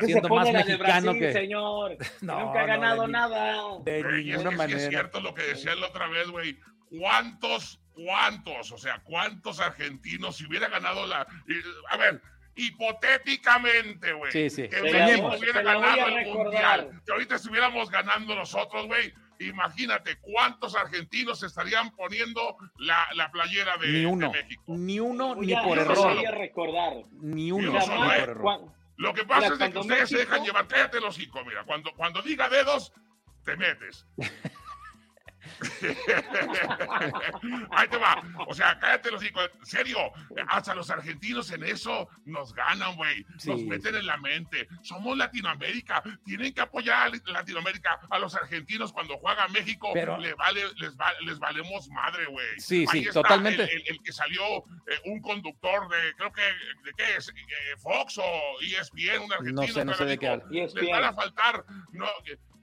siendo 0.00 0.28
más 0.28 0.52
mexicano 0.52 1.14
que... 1.14 1.32
Señor, 1.32 1.96
no, 2.20 2.46
nunca 2.46 2.60
ha 2.60 2.66
ganado 2.66 3.08
nada. 3.08 3.56
De 3.84 4.04
ninguna 4.04 4.50
manera. 4.50 4.78
Es 4.78 4.88
cierto 4.88 5.20
lo 5.20 5.34
que 5.34 5.42
decía 5.42 5.74
la 5.74 5.86
otra 5.86 6.08
vez, 6.08 6.28
güey. 6.28 6.58
¿Cuántos, 6.90 7.80
cuántos, 7.94 8.72
o 8.72 8.78
sea, 8.78 9.00
cuántos 9.02 9.60
argentinos 9.60 10.36
si 10.36 10.46
hubiera 10.46 10.68
ganado 10.68 11.06
la... 11.06 11.26
A 11.90 11.96
ver, 11.96 12.20
hipotéticamente, 12.58 14.12
güey. 14.12 14.32
Sí, 14.32 14.50
sí. 14.50 14.68
Que 14.68 14.82
México 14.82 15.30
hubiera 15.38 15.62
ganado 15.62 16.08
el 16.08 16.26
mundial. 16.26 17.02
Que 17.06 17.12
ahorita 17.12 17.36
estuviéramos 17.36 17.88
ganando 17.90 18.34
nosotros, 18.34 18.86
güey. 18.86 19.14
Imagínate 19.40 20.18
cuántos 20.20 20.74
argentinos 20.74 21.42
estarían 21.44 21.92
poniendo 21.92 22.56
la, 22.76 23.06
la 23.14 23.30
playera 23.30 23.76
de, 23.76 23.86
ni 23.86 24.04
uno, 24.04 24.32
México. 24.32 24.64
Ni 24.66 24.98
uno, 24.98 25.36
ni 25.36 25.54
por 25.54 25.78
error. 25.78 26.20
recordar. 26.36 26.94
Ni 27.12 27.52
uno, 27.52 27.72
ni 27.72 27.78
por 27.78 28.14
error. 28.14 28.72
Lo 28.96 29.14
que 29.14 29.24
pasa 29.24 29.54
es 29.54 29.72
que 29.72 29.78
ustedes 29.78 30.08
se 30.08 30.18
dejan 30.18 30.42
llevar. 30.42 30.66
Cállate 30.66 31.00
los 31.00 31.20
hijos, 31.20 31.46
mira. 31.46 31.62
Cuando, 31.64 31.92
cuando 31.94 32.20
diga 32.20 32.48
dedos, 32.48 32.92
te 33.44 33.56
metes. 33.56 34.04
Ahí 37.70 37.88
te 37.88 37.96
va. 37.96 38.22
O 38.46 38.54
sea, 38.54 38.78
cállate 38.78 39.10
los 39.10 39.24
hijos. 39.24 39.50
En 39.58 39.66
serio, 39.66 39.98
hasta 40.48 40.74
los 40.74 40.90
argentinos 40.90 41.50
en 41.50 41.64
eso 41.64 42.08
nos 42.24 42.54
ganan, 42.54 42.96
güey. 42.96 43.24
Nos 43.44 43.62
meten 43.62 43.94
en 43.94 44.06
la 44.06 44.16
mente. 44.16 44.68
Somos 44.82 45.16
Latinoamérica. 45.16 46.02
Tienen 46.24 46.52
que 46.52 46.60
apoyar 46.60 47.08
a 47.08 47.32
Latinoamérica. 47.32 48.00
A 48.10 48.18
los 48.18 48.34
argentinos 48.34 48.92
cuando 48.92 49.16
juega 49.18 49.48
México 49.48 49.92
les, 49.94 50.36
vale, 50.36 50.62
les, 51.20 51.38
valemos 51.38 51.88
madre, 51.90 52.26
güey. 52.26 52.58
Sí, 52.58 52.86
sí, 52.86 53.06
totalmente. 53.12 53.68
El, 53.86 54.02
que 54.02 54.12
salió 54.12 54.42
eh, 54.86 55.00
un 55.06 55.20
conductor 55.20 55.88
de, 55.88 56.14
creo 56.16 56.32
que, 56.32 56.42
¿de 56.42 56.92
qué 56.96 57.16
es? 57.16 57.28
Eh, 57.28 57.76
Fox 57.78 58.18
o 58.18 58.60
ESPN, 58.60 59.22
un 59.24 59.32
argentino. 59.32 59.62
No 59.62 59.68
sé, 59.68 59.84
no 59.84 59.94
sé 59.94 60.04
de 60.04 60.18
qué. 60.18 60.40
Les 60.50 60.74
van 60.74 61.04
a 61.04 61.12
faltar. 61.12 61.64
No, 61.92 62.06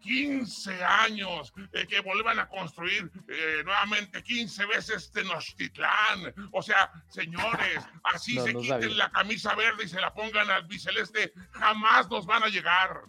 15 0.06 0.84
años 0.84 1.52
eh, 1.74 1.88
que 1.88 2.00
vuelvan 2.02 2.38
a 2.40 2.48
construir 2.48 3.10
eh, 3.28 3.64
nuevamente 3.64 4.22
15 4.22 4.66
veces 4.68 5.12
Tenochtitlán. 5.12 6.34
O 6.52 6.62
sea, 6.62 6.92
señores, 7.08 7.80
así 8.14 8.40
se 8.40 8.54
quiten 8.54 8.98
la 8.98 9.10
camisa 9.10 9.56
verde 9.56 9.86
y 9.86 9.88
se 9.88 10.00
la 10.00 10.14
pongan 10.14 10.50
al 10.52 10.66
biceleste, 10.68 11.34
jamás 11.52 12.10
nos 12.10 12.26
van 12.26 12.44
a 12.44 12.48
llegar. 12.48 13.02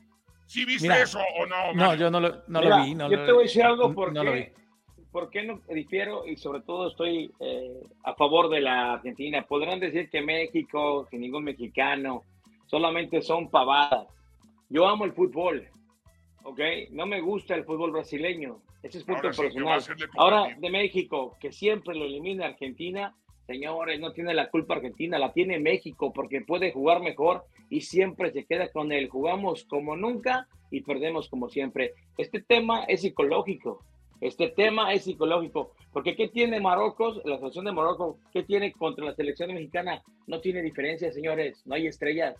¿Sí 0.47 0.65
viste 0.65 1.03
eso 1.03 1.21
o 1.39 1.47
no? 1.47 1.75
No, 1.75 1.95
yo 1.97 2.11
no 2.11 2.21
lo, 2.21 2.43
no 2.47 2.63
lo 2.63 2.85
vi. 2.85 2.95
No 2.95 3.11
yo 3.11 3.25
te 3.27 3.33
voy 3.33 3.43
a 3.43 3.47
decir 3.47 3.65
algo 3.65 3.93
porque, 3.93 4.55
¿por 5.11 5.29
qué 5.29 5.43
no 5.43 5.61
difiero? 5.69 6.27
Y 6.27 6.37
sobre 6.37 6.63
todo 6.63 6.89
estoy 6.89 7.31
eh, 7.41 7.81
a 8.05 8.15
favor 8.15 8.49
de 8.49 8.61
la 8.61 8.95
Argentina. 8.95 9.45
Podrán 9.47 9.81
decir 9.81 10.09
que 10.09 10.23
México, 10.23 11.07
que 11.11 11.19
ningún 11.19 11.45
mexicano, 11.45 12.23
solamente 12.67 13.21
son 13.21 13.51
pavadas. 13.51 14.07
Yo 14.69 14.89
amo 14.89 15.05
el 15.05 15.13
fútbol 15.13 15.69
¿ok? 16.47 16.61
No 16.91 17.07
me 17.07 17.21
gusta 17.21 17.55
el 17.55 17.65
fútbol 17.65 17.91
brasileño. 17.91 18.63
Ese 18.83 18.99
es 18.99 19.05
punto 19.05 19.23
personal. 19.23 19.81
Ahora, 20.17 20.57
de 20.57 20.71
México, 20.71 21.37
que 21.41 21.53
siempre 21.53 21.95
lo 21.95 22.05
elimina 22.05 22.47
Argentina, 22.47 23.15
señores, 23.47 23.99
no 23.99 24.13
tiene 24.13 24.33
la 24.33 24.49
culpa 24.49 24.75
Argentina, 24.75 25.19
la 25.19 25.33
tiene 25.33 25.59
México 25.59 26.13
porque 26.13 26.43
puede 26.43 26.73
jugar 26.73 27.01
mejor 27.01 27.45
y 27.69 27.81
siempre 27.81 28.31
se 28.31 28.45
queda 28.45 28.71
con 28.71 28.93
él. 28.93 29.09
Jugamos 29.09 29.65
como 29.65 29.97
nunca 29.97 30.47
y 30.71 30.83
perdemos 30.83 31.29
como 31.29 31.49
siempre. 31.49 31.95
Este 32.17 32.41
tema 32.41 32.85
es 32.85 33.01
psicológico. 33.01 33.85
Este 34.21 34.49
tema 34.49 34.93
es 34.93 35.05
psicológico. 35.05 35.73
Porque 35.93 36.15
¿qué 36.15 36.29
tiene 36.29 36.61
Marruecos, 36.61 37.21
la 37.25 37.39
selección 37.39 37.65
de 37.65 37.73
Marruecos, 37.73 38.17
qué 38.33 38.45
tiene 38.45 38.73
contra 38.73 39.05
la 39.05 39.15
selección 39.15 39.53
mexicana? 39.53 40.03
No 40.29 40.41
tiene 40.41 40.63
diferencia, 40.63 41.11
señores. 41.11 41.67
No 41.67 41.75
hay 41.75 41.89
estrellas. 41.89 42.37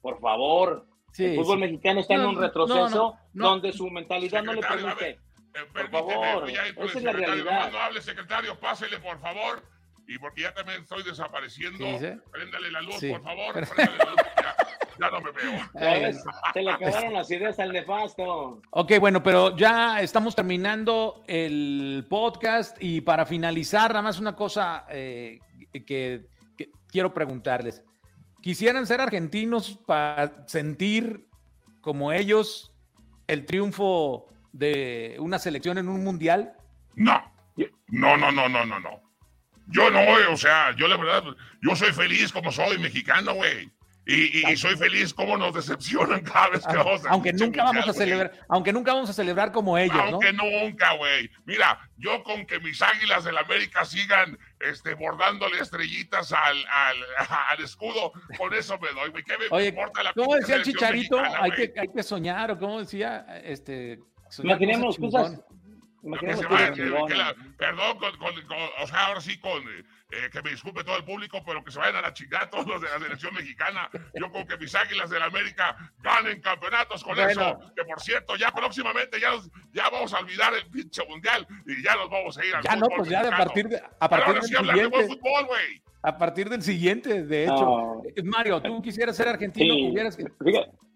Por 0.00 0.18
favor, 0.18 0.86
el 1.18 1.36
fútbol 1.36 1.58
mexicano 1.58 2.00
está 2.00 2.14
en 2.14 2.24
un 2.24 2.36
retroceso 2.36 3.16
donde 3.32 3.72
su 3.72 3.88
mentalidad 3.90 4.42
no 4.42 4.54
le 4.54 4.62
permite. 4.62 5.18
Eh, 5.54 5.60
por 5.70 5.90
favor, 5.90 6.48
esa 6.48 6.98
es 6.98 7.04
la 7.04 7.12
realidad. 7.12 7.70
No 7.70 7.78
hable, 7.78 8.00
secretario, 8.00 8.58
pásele, 8.58 8.98
por 8.98 9.20
favor. 9.20 9.62
Y 10.08 10.18
porque 10.18 10.42
ya 10.42 10.54
también 10.54 10.82
estoy 10.82 11.02
desapareciendo, 11.04 11.78
préndale 12.30 12.70
la 12.70 12.80
luz, 12.82 12.96
por 12.96 13.22
favor. 13.22 13.52
Préndale 13.52 13.98
la 13.98 14.04
luz, 14.10 14.16
ya, 14.98 15.10
no 15.10 15.20
me 15.20 15.30
veo. 15.30 16.12
Se 16.52 16.62
le 16.62 16.70
acabaron 16.70 17.12
las 17.12 17.30
ideas 17.30 17.58
al 17.58 17.72
nefasto. 17.72 18.60
Ok, 18.70 18.92
bueno, 18.98 19.22
pero 19.22 19.56
ya 19.56 20.00
estamos 20.00 20.34
terminando 20.34 21.22
el 21.26 22.06
podcast 22.08 22.76
y 22.82 23.00
para 23.00 23.24
finalizar, 23.26 23.90
nada 23.90 24.02
más 24.02 24.18
una 24.18 24.34
cosa 24.34 24.86
eh, 24.90 25.38
que 25.72 26.26
quiero 26.88 27.14
preguntarles 27.14 27.82
quisieran 28.42 28.86
ser 28.86 29.00
argentinos 29.00 29.78
para 29.86 30.46
sentir 30.46 31.26
como 31.80 32.12
ellos 32.12 32.72
el 33.26 33.46
triunfo 33.46 34.26
de 34.52 35.16
una 35.18 35.38
selección 35.38 35.78
en 35.78 35.88
un 35.88 36.04
mundial? 36.04 36.54
No, 36.94 37.22
no, 37.88 38.16
no, 38.16 38.30
no, 38.30 38.48
no, 38.48 38.66
no, 38.66 38.80
no. 38.80 39.02
Yo 39.68 39.90
no, 39.90 40.00
o 40.30 40.36
sea, 40.36 40.74
yo 40.76 40.88
la 40.88 40.96
verdad, 40.96 41.24
yo 41.62 41.74
soy 41.76 41.92
feliz 41.92 42.32
como 42.32 42.52
soy 42.52 42.78
mexicano, 42.78 43.34
güey. 43.34 43.70
Y, 44.04 44.56
soy 44.56 44.76
feliz 44.76 45.14
como 45.14 45.36
nos 45.36 45.54
decepcionan 45.54 46.22
cada 46.22 46.48
vez 46.50 46.66
que 46.66 46.76
vamos 46.76 47.06
a 47.06 47.10
Aunque 47.10 47.32
nunca 47.32 47.62
vamos 47.62 47.88
a 47.88 47.92
celebrar, 47.92 48.32
aunque 48.48 48.72
nunca 48.72 48.94
vamos 48.94 49.10
a 49.10 49.12
celebrar 49.12 49.52
como 49.52 49.78
ellos, 49.78 49.96
Aunque 49.96 50.32
nunca, 50.32 50.94
güey. 50.94 51.30
Mira, 51.44 51.78
yo 51.98 52.22
con 52.24 52.44
que 52.44 52.58
mis 52.58 52.82
águilas 52.82 53.22
del 53.22 53.38
América 53.38 53.84
sigan 53.84 54.36
este, 54.58 54.94
bordándole 54.94 55.60
estrellitas 55.60 56.32
al, 56.32 56.56
al, 56.68 57.60
escudo, 57.64 58.12
con 58.36 58.52
eso 58.54 58.76
me 58.78 58.88
doy, 58.90 59.10
güey. 59.10 59.22
¿Qué 59.22 59.38
me 59.38 59.66
importa 59.66 60.02
la 60.02 60.12
¿Cómo 60.14 60.34
decía 60.34 60.56
el 60.56 60.64
Chicharito? 60.64 61.20
Hay 61.20 61.52
que, 61.52 61.72
hay 61.78 61.88
que 61.88 62.02
soñar, 62.02 62.50
o 62.50 62.58
cómo 62.58 62.80
decía, 62.80 63.24
este... 63.44 64.00
Imaginemos 64.38 64.96
cosas, 64.96 65.42
perdón, 67.58 67.98
o 68.80 68.86
sea, 68.86 69.06
ahora 69.06 69.20
sí 69.20 69.38
con 69.38 69.62
eh, 69.62 69.84
que 70.30 70.42
me 70.42 70.50
disculpe 70.50 70.84
todo 70.84 70.96
el 70.96 71.04
público, 71.04 71.42
pero 71.44 71.64
que 71.64 71.70
se 71.70 71.78
vayan 71.78 71.96
a 71.96 72.02
la 72.02 72.12
chingada 72.12 72.50
todos 72.50 72.66
los 72.66 72.82
de 72.82 72.88
la 72.88 72.98
selección 72.98 73.34
mexicana. 73.34 73.88
Yo 74.14 74.30
con 74.30 74.46
que 74.46 74.56
mis 74.58 74.74
águilas 74.74 75.10
del 75.10 75.22
América 75.22 75.76
ganen 76.02 76.40
campeonatos 76.40 77.02
con 77.02 77.18
eso. 77.18 77.58
Que 77.74 77.84
por 77.84 78.00
cierto, 78.00 78.36
ya 78.36 78.50
próximamente 78.52 79.18
ya, 79.20 79.30
ya 79.72 79.88
vamos 79.90 80.12
a 80.12 80.18
olvidar 80.18 80.52
el 80.54 80.66
pinche 80.70 81.02
mundial 81.08 81.46
y 81.66 81.82
ya 81.82 81.96
nos 81.96 82.10
vamos 82.10 82.36
a 82.36 82.44
ir 82.44 82.54
al 82.54 82.62
Ya 82.62 82.76
no, 82.76 82.88
pues 82.88 83.08
ya 83.08 83.20
a 83.20 83.36
partir, 83.36 83.68
de, 83.68 83.82
a 83.98 84.08
partir 84.08 84.34
del 84.34 84.42
siguiente. 84.42 85.08
fútbol, 85.08 85.48
a 86.02 86.18
partir 86.18 86.48
del 86.48 86.62
siguiente, 86.62 87.22
de 87.24 87.44
hecho. 87.44 88.02
Eh, 88.04 88.22
Mario, 88.22 88.60
tú 88.60 88.82
quisieras 88.82 89.16
ser 89.16 89.28
argentino, 89.28 89.74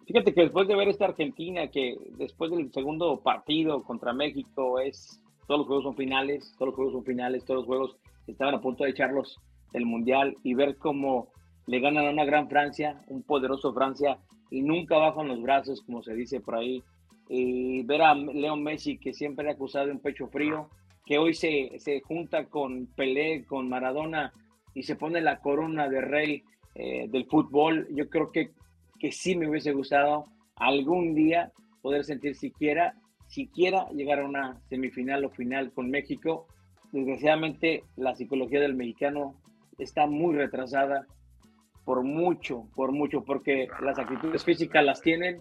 Fíjate 0.07 0.35
que 0.35 0.43
después 0.43 0.69
de 0.69 0.77
ver 0.77 0.89
esta 0.89 1.07
Argentina, 1.07 1.69
que 1.69 1.97
después 2.13 2.53
del 2.53 2.73
segundo 2.73 3.21
partido 3.23 3.83
contra 3.83 4.13
México 4.13 4.79
es, 4.79 5.21
todos 5.49 5.61
los 5.61 5.67
juegos 5.67 5.85
son 5.85 5.97
finales, 5.97 6.55
todos 6.57 6.69
los 6.69 6.75
juegos 6.77 6.93
son 6.95 7.05
finales, 7.05 7.45
todos 7.45 7.59
los 7.59 7.67
juegos 7.67 7.97
estaban 8.27 8.55
a 8.55 8.61
punto 8.61 8.85
de 8.85 8.91
echarlos 8.91 9.39
del 9.73 9.87
Mundial 9.87 10.37
y 10.43 10.55
ver 10.55 10.77
cómo 10.77 11.29
le 11.67 11.81
ganan 11.81 12.07
a 12.07 12.11
una 12.11 12.25
gran 12.25 12.49
Francia, 12.49 13.03
un 13.09 13.23
poderoso 13.23 13.73
Francia, 13.73 14.19
y 14.51 14.63
nunca 14.63 14.97
bajan 14.97 15.29
los 15.29 15.43
brazos, 15.43 15.83
como 15.83 16.03
se 16.03 16.15
dice 16.15 16.41
por 16.41 16.57
ahí. 16.57 16.83
Y 17.29 17.83
ver 17.83 18.03
a 18.03 18.15
Leo 18.15 18.57
Messi, 18.57 18.99
que 18.99 19.13
siempre 19.13 19.49
ha 19.49 19.53
acusado 19.53 19.87
de 19.87 19.93
un 19.93 20.01
pecho 20.01 20.29
frío, 20.29 20.69
que 21.05 21.19
hoy 21.19 21.35
se, 21.35 21.73
se 21.79 22.01
junta 22.03 22.47
con 22.47 22.87
Pelé, 22.95 23.45
con 23.45 23.69
Maradona, 23.69 24.33
y 24.75 24.85
se 24.85 24.95
pone 24.95 25.21
la 25.21 25.41
corona 25.41 25.89
de 25.89 26.01
rey 26.01 26.43
eh, 26.75 27.09
del 27.09 27.27
fútbol. 27.27 27.89
Yo 27.91 28.09
creo 28.09 28.31
que 28.31 28.51
que 28.99 29.13
sí 29.13 29.37
me 29.37 29.49
hubiese 29.49 29.73
gustado 29.73 30.27
algún 30.57 31.15
día 31.15 31.53
poder 31.83 32.05
sentir 32.05 32.35
siquiera, 32.35 32.95
siquiera 33.29 33.89
llegar 33.91 34.21
a 34.21 34.25
una 34.25 34.61
semifinal 34.69 35.25
o 35.25 35.31
final 35.31 35.73
con 35.73 35.91
México. 35.91 36.47
Desgraciadamente 36.93 37.85
la 37.97 38.15
psicología 38.15 38.61
del 38.61 38.75
mexicano 38.75 39.35
está 39.79 40.07
muy 40.07 40.35
retrasada 40.37 41.07
por 41.85 42.03
mucho, 42.03 42.69
por 42.75 42.93
mucho, 42.93 43.23
porque 43.25 43.69
las 43.81 43.99
actitudes 43.99 44.45
físicas 44.45 44.85
las 44.85 45.01
tienen. 45.01 45.41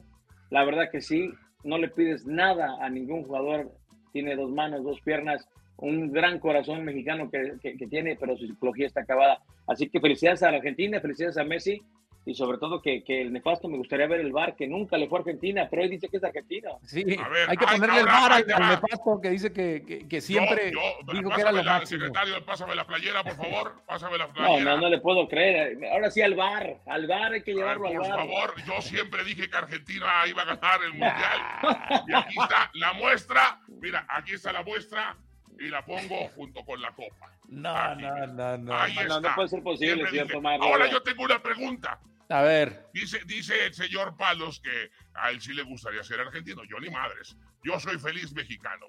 La 0.52 0.64
verdad 0.64 0.89
que 0.91 1.02
sí, 1.02 1.32
no 1.64 1.78
le 1.78 1.89
pides 1.89 2.26
nada 2.26 2.78
a 2.80 2.89
ningún 2.89 3.24
jugador. 3.24 3.72
Tiene 4.14 4.36
dos 4.36 4.52
manos, 4.52 4.84
dos 4.84 5.02
piernas, 5.02 5.48
un 5.78 6.12
gran 6.12 6.39
corazón 6.39 6.86
mexicano 6.86 7.30
que, 7.30 7.58
que 7.62 7.88
tiene, 7.88 8.16
pero 8.16 8.38
su 8.38 8.46
psicología 8.48 8.86
está 8.86 9.02
acabada. 9.02 9.39
Así 9.68 9.89
que 9.89 10.00
felicidades 10.00 10.43
a 10.43 10.52
la 10.52 10.58
Argentina, 10.58 11.02
felicidades 11.02 11.38
a 11.38 11.43
Messi 11.43 11.82
y 12.26 12.34
sobre 12.34 12.58
todo 12.58 12.82
que, 12.82 13.04
que, 13.04 13.22
el 13.22 13.32
nefasto 13.32 13.68
me 13.68 13.78
gustaría 13.78 14.08
ver 14.08 14.20
el 14.20 14.32
bar 14.32 14.56
que 14.56 14.68
nunca 14.68 14.98
le 14.98 15.08
fue 15.08 15.20
a 15.20 15.22
Argentina, 15.22 15.68
pero 15.70 15.84
hoy 15.84 15.90
dice 15.90 16.10
que 16.10 16.18
es 16.18 16.24
Argentina. 16.24 16.72
Sí, 16.84 17.06
hay 17.48 17.56
que 17.56 17.66
ponerle 17.68 18.00
el 18.00 18.06
bar 18.06 18.32
al, 18.32 18.48
nefasto 18.48 19.22
que 19.22 19.30
dice 19.30 19.54
que, 19.54 20.06
que, 20.10 20.22
siempre 20.22 20.72
dijo 21.14 21.30
que 21.30 21.42
era 21.42 21.52
lo 21.52 21.64
máximo. 21.64 22.02
Secretario, 22.02 22.44
pásame 22.44 22.74
la 22.74 22.88
playera, 22.88 23.24
por 23.24 23.36
favor, 23.36 23.74
pásame 23.86 24.18
la 24.18 24.28
playera. 24.28 24.72
No, 24.72 24.76
no, 24.76 24.82
no 24.82 24.90
le 24.90 25.00
puedo 25.00 25.28
creer. 25.28 25.78
Ahora 25.92 26.10
sí 26.10 26.24
al 26.24 26.34
bar, 26.34 26.78
al 26.88 27.06
bar 27.06 27.34
hay 27.34 27.44
que 27.44 27.54
llevarlo 27.54 27.88
al 27.88 27.98
bar. 27.98 28.10
Por 28.10 28.18
favor, 28.18 28.54
yo 28.66 28.82
siempre 28.82 29.24
dije 29.24 29.48
que 29.48 29.58
Argentina 29.58 30.26
iba 30.28 30.42
a 30.42 30.46
ganar 30.46 30.80
el 30.84 30.92
Mundial. 30.94 31.40
y 32.08 32.14
aquí 32.14 32.36
está 32.42 32.72
la 32.74 32.94
muestra, 32.94 33.60
mira, 33.68 34.06
aquí 34.10 34.34
está 34.34 34.52
la 34.52 34.64
muestra 34.64 35.16
y 35.60 35.68
la 35.68 35.86
pongo 35.86 36.28
junto 36.36 36.66
con 36.66 36.82
la 36.82 36.92
copa. 36.92 37.32
No, 37.50 37.96
no, 37.96 38.28
no, 38.28 38.58
no. 38.58 38.74
Ahí 38.76 38.96
no, 39.08 39.22
no 39.22 39.36
puede 39.36 39.48
ser 39.48 39.62
posible, 39.62 40.08
cierto, 40.10 40.42
Ahora 40.44 40.90
yo 40.90 41.04
tengo 41.04 41.24
una 41.24 41.40
pregunta. 41.40 42.00
A 42.30 42.42
ver. 42.42 42.88
Dice, 42.94 43.20
dice 43.26 43.68
el 43.68 43.74
señor 43.74 44.18
Palos 44.18 44.60
que 44.60 44.90
a 45.14 45.30
él 45.30 45.40
sí 45.42 45.54
le 45.54 45.64
gustaría 45.64 46.04
ser 46.04 46.20
argentino. 46.20 46.64
Yo 46.66 46.78
ni 46.80 46.90
madres. 46.90 47.38
Yo 47.64 47.80
soy 47.80 47.98
feliz 48.00 48.34
mexicano. 48.34 48.86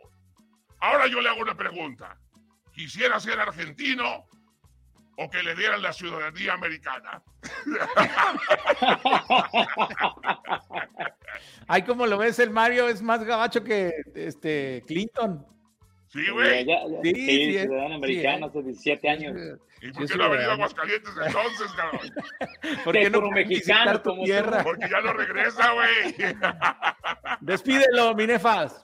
Ahora 0.80 1.06
yo 1.06 1.20
le 1.20 1.28
hago 1.28 1.42
una 1.42 1.56
pregunta. 1.56 2.18
¿Quisiera 2.72 3.20
ser 3.20 3.38
argentino 3.40 4.26
o 5.18 5.30
que 5.30 5.42
le 5.42 5.54
dieran 5.54 5.80
la 5.82 5.92
ciudadanía 5.92 6.54
americana? 6.54 7.22
Ay, 11.68 11.82
como 11.82 12.06
lo 12.06 12.16
ves, 12.18 12.38
el 12.38 12.50
Mario 12.50 12.88
es 12.88 13.02
más 13.02 13.24
gabacho 13.24 13.64
que 13.64 13.92
este 14.14 14.82
Clinton. 14.86 15.44
Sí, 16.08 16.30
güey. 16.30 16.64
Sí, 17.02 17.14
sí, 17.14 17.58
ciudadano 17.60 17.96
americano 17.96 18.46
hace 18.46 18.62
17 18.62 19.08
años. 19.08 19.58
¿Y 19.82 19.92
por 19.92 20.06
qué 20.06 20.16
no 20.16 20.24
ha 20.24 20.28
venido 20.28 20.50
a 20.50 20.54
Aguascalientes 20.54 21.12
entonces, 21.26 21.72
cabrón? 21.72 22.12
Porque 22.84 23.10
no 23.10 23.30
mexicano 23.30 24.00
tu 24.00 24.22
tierra. 24.24 24.62
Porque 24.62 24.88
ya 24.88 25.00
no 25.00 25.12
regresa, 25.12 25.72
güey. 25.72 26.16
Despídelo, 27.40 28.14
Minefas. 28.14 28.80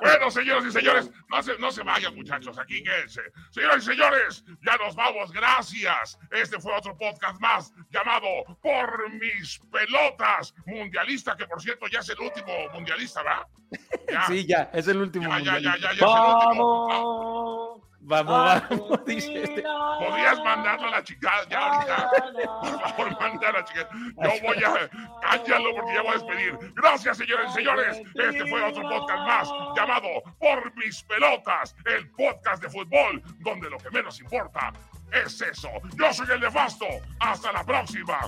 Bueno, 0.00 0.30
señoras 0.30 0.66
y 0.66 0.70
señores, 0.70 1.10
no 1.28 1.42
se, 1.42 1.58
no 1.58 1.72
se 1.72 1.82
vayan, 1.82 2.14
muchachos. 2.14 2.58
Aquí 2.58 2.82
quédense. 2.82 3.22
Señoras 3.50 3.82
y 3.82 3.86
señores, 3.86 4.44
ya 4.64 4.76
nos 4.76 4.94
vamos. 4.94 5.32
Gracias. 5.32 6.18
Este 6.30 6.60
fue 6.60 6.72
otro 6.76 6.96
podcast 6.96 7.40
más 7.40 7.72
llamado 7.90 8.26
Por 8.62 9.12
mis 9.14 9.60
pelotas 9.70 10.54
mundialista, 10.66 11.36
que 11.36 11.46
por 11.46 11.60
cierto 11.60 11.86
ya 11.88 11.98
es 12.00 12.08
el 12.10 12.20
último 12.20 12.52
mundialista, 12.72 13.22
¿verdad? 13.22 13.46
Sí, 14.26 14.46
ya, 14.46 14.70
es 14.74 14.86
el 14.88 14.98
último. 14.98 15.28
Ya, 15.38 15.58
ya, 15.58 15.58
ya, 15.58 15.76
ya, 15.78 15.92
ya, 15.94 16.06
¡Vamos! 16.06 17.91
Vamos, 18.04 18.62
vamos, 18.68 19.04
dice 19.06 19.42
este. 19.42 19.62
Podrías 19.62 20.38
mandarlo 20.44 20.88
a 20.88 20.90
la 20.90 21.04
chica, 21.04 21.30
ya 21.48 21.58
ahorita. 21.58 22.10
Por 22.60 22.80
favor, 22.80 23.20
manda 23.20 23.48
a 23.48 23.52
la 23.52 23.64
chica. 23.64 23.88
Yo 23.92 24.30
voy 24.42 24.64
a. 24.64 24.90
Cállalo 25.20 25.74
porque 25.76 25.94
ya 25.94 26.02
voy 26.02 26.10
a 26.10 26.14
despedir. 26.14 26.58
Gracias, 26.74 27.16
señores 27.16 27.50
y 27.50 27.54
señores. 27.54 28.02
Este 28.14 28.46
fue 28.46 28.62
otro 28.62 28.82
podcast 28.82 29.26
más 29.26 29.48
llamado 29.76 30.08
Por 30.38 30.76
mis 30.76 31.02
pelotas, 31.04 31.76
el 31.84 32.10
podcast 32.10 32.62
de 32.62 32.70
fútbol, 32.70 33.22
donde 33.38 33.70
lo 33.70 33.78
que 33.78 33.90
menos 33.90 34.20
importa 34.20 34.72
es 35.12 35.40
eso. 35.40 35.70
Yo 35.96 36.12
soy 36.12 36.26
el 36.32 36.40
nefasto. 36.40 36.86
Hasta 37.20 37.52
la 37.52 37.64
próxima. 37.64 38.18